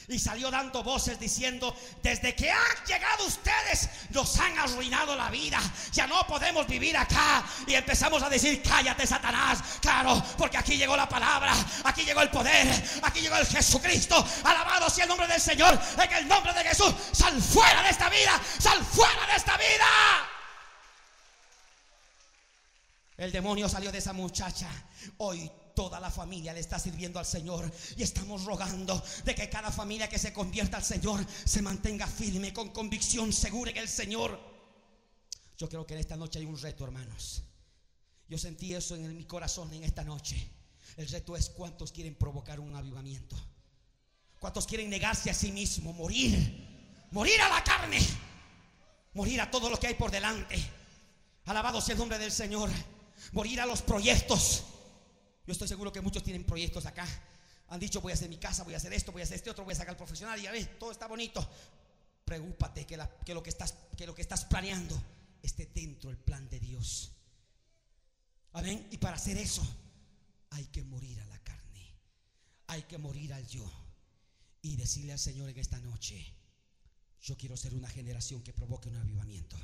y 0.08 0.18
salió 0.18 0.50
dando 0.50 0.82
voces 0.82 1.18
diciendo, 1.18 1.76
desde 2.02 2.34
que 2.34 2.50
han 2.50 2.84
llegado 2.86 3.26
ustedes 3.26 3.88
nos 4.10 4.38
han 4.38 4.58
arruinado 4.58 5.14
la 5.16 5.30
vida. 5.30 5.60
Ya 5.92 6.06
no 6.06 6.26
podemos 6.26 6.66
vivir 6.66 6.96
acá. 6.96 7.44
Y 7.66 7.74
empezamos 7.74 8.22
a 8.22 8.28
decir, 8.28 8.62
cállate 8.62 9.06
Satanás. 9.06 9.62
Claro, 9.80 10.22
porque 10.36 10.58
aquí 10.58 10.76
llegó 10.76 10.96
la 10.96 11.08
palabra, 11.08 11.54
aquí 11.84 12.04
llegó 12.04 12.22
el 12.22 12.30
poder, 12.30 12.66
aquí 13.02 13.20
llegó 13.20 13.36
el 13.36 13.46
Jesucristo. 13.46 14.24
Alabado 14.44 14.90
sea 14.90 15.04
el 15.04 15.08
nombre 15.08 15.26
del 15.26 15.40
Señor. 15.40 15.78
En 15.96 16.12
el 16.12 16.28
nombre 16.28 16.52
de 16.54 16.64
Jesús, 16.64 16.92
sal 17.12 17.40
fuera 17.40 17.82
de 17.82 17.90
esta 17.90 18.08
vida, 18.08 18.40
sal 18.58 18.84
fuera 18.84 19.26
de 19.26 19.36
esta 19.36 19.56
vida. 19.56 19.86
El 23.16 23.32
demonio 23.32 23.68
salió 23.68 23.92
de 23.92 23.98
esa 23.98 24.14
muchacha. 24.14 24.66
Hoy 25.18 25.50
toda 25.74 26.00
la 26.00 26.10
familia 26.10 26.52
le 26.52 26.60
está 26.60 26.78
sirviendo 26.78 27.18
al 27.18 27.26
Señor. 27.26 27.70
Y 27.96 28.02
estamos 28.02 28.44
rogando 28.44 29.02
de 29.24 29.34
que 29.34 29.48
cada 29.48 29.70
familia 29.70 30.08
que 30.08 30.18
se 30.18 30.32
convierta 30.32 30.76
al 30.76 30.84
Señor 30.84 31.24
se 31.44 31.62
mantenga 31.62 32.06
firme, 32.06 32.52
con 32.52 32.70
convicción, 32.70 33.32
segura 33.32 33.70
en 33.70 33.78
el 33.78 33.88
Señor. 33.88 34.38
Yo 35.58 35.68
creo 35.68 35.86
que 35.86 35.94
en 35.94 36.00
esta 36.00 36.16
noche 36.16 36.38
hay 36.38 36.46
un 36.46 36.58
reto, 36.58 36.84
hermanos. 36.84 37.42
Yo 38.28 38.38
sentí 38.38 38.74
eso 38.74 38.94
en 38.94 39.16
mi 39.16 39.24
corazón 39.24 39.72
en 39.74 39.84
esta 39.84 40.04
noche. 40.04 40.48
El 40.96 41.08
reto 41.08 41.36
es 41.36 41.50
cuántos 41.50 41.92
quieren 41.92 42.14
provocar 42.14 42.60
un 42.60 42.74
avivamiento. 42.74 43.36
¿Cuántos 44.38 44.66
quieren 44.66 44.88
negarse 44.88 45.30
a 45.30 45.34
sí 45.34 45.52
mismo, 45.52 45.92
morir? 45.92 47.06
Morir 47.10 47.40
a 47.42 47.48
la 47.48 47.62
carne. 47.62 47.98
Morir 49.14 49.40
a 49.40 49.50
todo 49.50 49.68
lo 49.68 49.78
que 49.78 49.88
hay 49.88 49.94
por 49.94 50.10
delante. 50.10 50.56
Alabado 51.44 51.80
sea 51.80 51.94
el 51.94 51.98
nombre 51.98 52.18
del 52.18 52.32
Señor. 52.32 52.70
Morir 53.32 53.60
a 53.60 53.66
los 53.66 53.82
proyectos. 53.82 54.64
Yo 55.46 55.52
estoy 55.52 55.68
seguro 55.68 55.92
que 55.92 56.00
muchos 56.00 56.22
tienen 56.22 56.44
proyectos 56.44 56.86
acá. 56.86 57.06
Han 57.68 57.80
dicho, 57.80 58.00
voy 58.00 58.12
a 58.12 58.14
hacer 58.14 58.28
mi 58.28 58.38
casa, 58.38 58.64
voy 58.64 58.74
a 58.74 58.78
hacer 58.78 58.92
esto, 58.92 59.12
voy 59.12 59.22
a 59.22 59.24
hacer 59.24 59.36
este 59.36 59.50
otro, 59.50 59.64
voy 59.64 59.72
a 59.72 59.76
sacar 59.76 59.92
el 59.92 59.96
profesional 59.96 60.38
y 60.38 60.42
ya 60.42 60.52
ves, 60.52 60.78
todo 60.78 60.90
está 60.90 61.06
bonito. 61.06 61.48
Preocúpate 62.24 62.86
que, 62.86 62.96
lo 62.96 63.42
que, 63.42 63.50
estás, 63.50 63.74
que 63.96 64.06
lo 64.06 64.14
que 64.14 64.22
estás 64.22 64.44
planeando 64.44 65.00
esté 65.42 65.66
dentro 65.66 66.10
del 66.10 66.18
plan 66.18 66.48
de 66.48 66.60
Dios. 66.60 67.12
Amén. 68.52 68.88
Y 68.90 68.98
para 68.98 69.16
hacer 69.16 69.36
eso 69.36 69.62
hay 70.50 70.66
que 70.66 70.82
morir 70.82 71.20
a 71.20 71.26
la 71.26 71.38
carne. 71.42 71.96
Hay 72.68 72.82
que 72.82 72.98
morir 72.98 73.32
al 73.32 73.46
yo. 73.46 73.70
Y 74.62 74.76
decirle 74.76 75.12
al 75.12 75.18
Señor 75.18 75.48
en 75.48 75.58
esta 75.58 75.78
noche, 75.78 76.34
yo 77.22 77.36
quiero 77.36 77.56
ser 77.56 77.74
una 77.74 77.88
generación 77.88 78.42
que 78.42 78.52
provoque 78.52 78.88
un 78.88 78.96
avivamiento. 78.96 79.56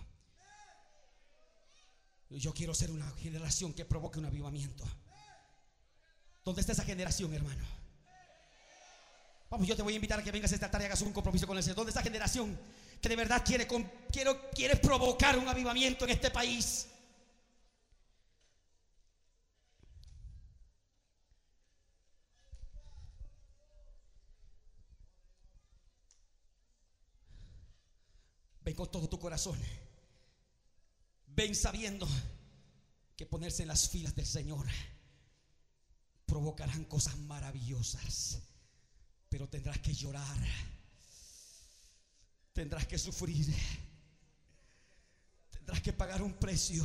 Yo 2.31 2.53
quiero 2.55 2.75
ser 2.75 2.91
una 2.91 3.09
generación 3.13 3.73
que 3.73 3.85
provoque 3.85 4.19
un 4.19 4.27
avivamiento. 4.27 4.85
¿Dónde 6.47 6.61
está 6.61 6.75
esa 6.75 6.85
generación, 6.85 7.35
hermano? 7.35 7.65
Vamos, 9.51 9.67
yo 9.67 9.75
te 9.75 9.83
voy 9.83 9.95
a 9.95 9.97
invitar 9.97 10.21
a 10.21 10.23
que 10.23 10.31
vengas 10.31 10.53
esta 10.53 10.71
tarde 10.71 10.85
y 10.85 10.87
hagas 10.87 11.03
un 11.03 11.13
compromiso 11.13 11.45
con 11.45 11.57
el 11.57 11.63
Señor. 11.65 11.75
¿Dónde 11.75 11.91
está 11.91 11.99
esa 11.99 12.09
generación 12.09 12.57
que 13.03 13.09
de 13.09 13.17
verdad 13.17 13.43
quiere, 13.45 13.67
quiere 14.55 14.77
provocar 14.77 15.37
un 15.37 15.49
avivamiento 15.49 16.05
en 16.05 16.13
este 16.13 16.31
país? 16.31 16.87
Ven 28.61 28.77
con 28.77 28.89
todo 28.89 29.09
tu 29.09 29.19
corazón. 29.19 29.59
Ven 31.27 31.57
sabiendo 31.57 32.07
que 33.17 33.27
ponerse 33.27 33.63
en 33.63 33.69
las 33.69 33.89
filas 33.89 34.15
del 34.15 34.27
Señor 34.27 34.65
provocarán 36.37 36.85
cosas 36.85 37.17
maravillosas, 37.17 38.39
pero 39.31 39.49
tendrás 39.49 39.79
que 39.79 39.95
llorar, 39.95 40.37
tendrás 42.53 42.87
que 42.87 42.99
sufrir, 42.99 43.47
tendrás 45.51 45.81
que 45.81 45.95
pagar 45.95 46.21
un 46.21 46.35
precio. 46.35 46.85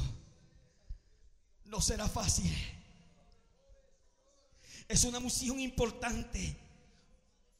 No 1.65 1.81
será 1.81 2.07
fácil. 2.07 2.49
Es 4.87 5.03
una 5.03 5.19
misión 5.19 5.59
importante, 5.59 6.57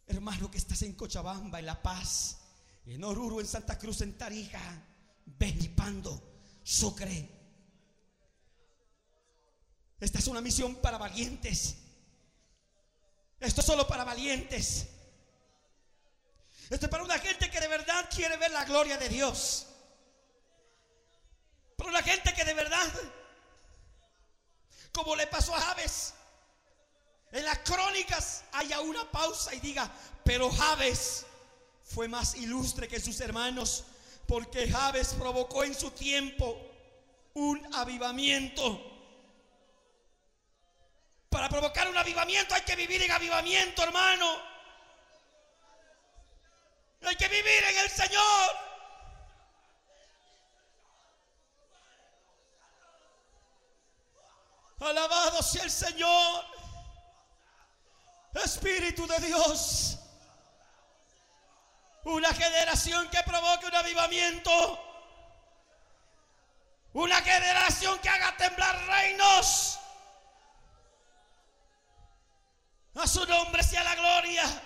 hermano, 0.07 0.49
que 0.49 0.59
estás 0.59 0.81
en 0.83 0.93
Cochabamba, 0.93 1.59
en 1.59 1.65
La 1.65 1.81
Paz, 1.81 2.37
en 2.85 3.03
Oruro, 3.03 3.41
en 3.41 3.47
Santa 3.47 3.77
Cruz, 3.77 3.99
en 3.99 4.17
Tarija, 4.17 4.61
Benipando, 5.25 6.23
Sucre. 6.63 7.41
Esta 9.99 10.19
es 10.19 10.27
una 10.27 10.39
misión 10.39 10.75
para 10.77 10.97
valientes. 10.97 11.80
Esto 13.41 13.61
es 13.61 13.67
solo 13.67 13.87
para 13.87 14.03
valientes. 14.03 14.87
Esto 16.69 16.85
es 16.85 16.89
para 16.89 17.03
una 17.03 17.19
gente 17.19 17.49
que 17.49 17.59
de 17.59 17.67
verdad 17.67 18.07
quiere 18.13 18.37
ver 18.37 18.51
la 18.51 18.63
gloria 18.63 18.97
de 18.97 19.09
Dios. 19.09 19.65
Pero 21.75 21.89
la 21.89 22.03
gente 22.03 22.33
que 22.33 22.45
de 22.45 22.53
verdad, 22.53 22.87
como 24.93 25.15
le 25.15 25.25
pasó 25.25 25.55
a 25.55 25.59
Javes, 25.59 26.13
en 27.31 27.43
las 27.43 27.57
crónicas 27.59 28.43
haya 28.51 28.79
una 28.81 29.09
pausa 29.09 29.55
y 29.55 29.59
diga, 29.59 29.91
pero 30.23 30.51
Javes 30.51 31.25
fue 31.83 32.07
más 32.07 32.35
ilustre 32.35 32.87
que 32.87 32.99
sus 32.99 33.19
hermanos, 33.21 33.85
porque 34.27 34.69
Javes 34.69 35.15
provocó 35.15 35.63
en 35.63 35.73
su 35.73 35.89
tiempo 35.91 36.57
un 37.33 37.73
avivamiento. 37.73 38.90
Para 41.31 41.47
provocar 41.47 41.87
un 41.87 41.97
avivamiento 41.97 42.53
hay 42.53 42.61
que 42.61 42.75
vivir 42.75 43.01
en 43.03 43.09
avivamiento, 43.09 43.83
hermano. 43.83 44.37
Hay 47.03 47.15
que 47.15 47.27
vivir 47.29 47.63
en 47.69 47.77
el 47.77 47.89
Señor. 47.89 48.49
Alabado 54.81 55.41
sea 55.41 55.63
el 55.63 55.71
Señor. 55.71 56.45
Espíritu 58.33 59.07
de 59.07 59.19
Dios. 59.19 59.99
Una 62.03 62.33
generación 62.33 63.09
que 63.09 63.23
provoque 63.23 63.67
un 63.67 63.75
avivamiento. 63.75 64.83
Una 66.91 67.21
generación 67.21 67.97
que 67.99 68.09
haga 68.09 68.35
temblar 68.35 68.85
reinos. 68.87 69.80
A 72.95 73.07
su 73.07 73.25
nombre 73.25 73.63
sea 73.63 73.83
la 73.83 73.95
gloria. 73.95 74.61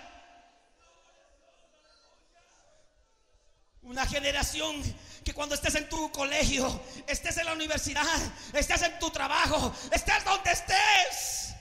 Una 3.82 4.04
generación 4.04 4.82
que 5.24 5.32
cuando 5.32 5.54
estés 5.54 5.76
en 5.76 5.88
tu 5.88 6.10
colegio, 6.10 6.80
estés 7.06 7.36
en 7.36 7.46
la 7.46 7.52
universidad, 7.52 8.04
estés 8.52 8.82
en 8.82 8.98
tu 8.98 9.10
trabajo, 9.10 9.72
estés 9.92 10.24
donde 10.24 10.50
estés, 10.50 11.54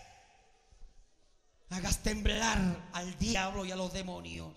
hagas 1.70 2.01
temblar 2.01 2.57
al 2.93 3.18
diablo 3.20 3.63
y 3.63 3.72
a 3.72 3.76
los 3.76 3.93
demonios. 3.93 4.51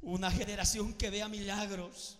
Una 0.00 0.30
generación 0.30 0.94
que 0.94 1.10
vea 1.10 1.28
milagros. 1.28 2.18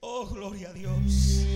Oh, 0.00 0.26
gloria 0.26 0.70
a 0.70 0.72
Dios. 0.72 1.46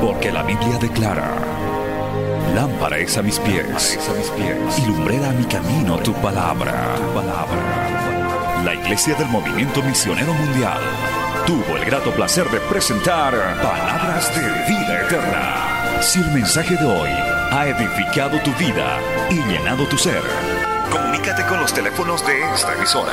Porque 0.00 0.32
la 0.32 0.42
Biblia 0.42 0.78
declara, 0.78 1.30
lámpara 2.54 2.98
es 2.98 3.16
a 3.16 3.22
mis 3.22 3.38
pies, 3.38 3.98
a 4.08 4.14
mis 4.14 4.30
pies 4.30 4.78
y 4.78 4.86
lumbrera 4.86 5.30
a 5.30 5.32
mi 5.32 5.44
camino 5.44 5.98
tu 5.98 6.12
palabra. 6.14 6.96
tu 6.96 7.14
palabra. 7.14 8.62
La 8.64 8.74
Iglesia 8.74 9.14
del 9.14 9.28
Movimiento 9.28 9.82
Misionero 9.82 10.32
Mundial 10.34 10.80
tuvo 11.46 11.76
el 11.76 11.84
grato 11.84 12.10
placer 12.12 12.48
de 12.50 12.60
presentar 12.60 13.32
Palabras 13.60 14.32
de 14.34 14.42
Vida 14.72 15.02
Eterna. 15.02 16.00
Si 16.00 16.20
el 16.20 16.30
mensaje 16.32 16.76
de 16.76 16.84
hoy 16.84 17.10
ha 17.50 17.66
edificado 17.66 18.40
tu 18.42 18.52
vida 18.54 18.98
y 19.30 19.36
llenado 19.50 19.86
tu 19.86 19.98
ser, 19.98 20.22
comunícate 20.90 21.44
con 21.46 21.60
los 21.60 21.72
teléfonos 21.72 22.24
de 22.26 22.42
esta 22.54 22.74
emisora. 22.74 23.12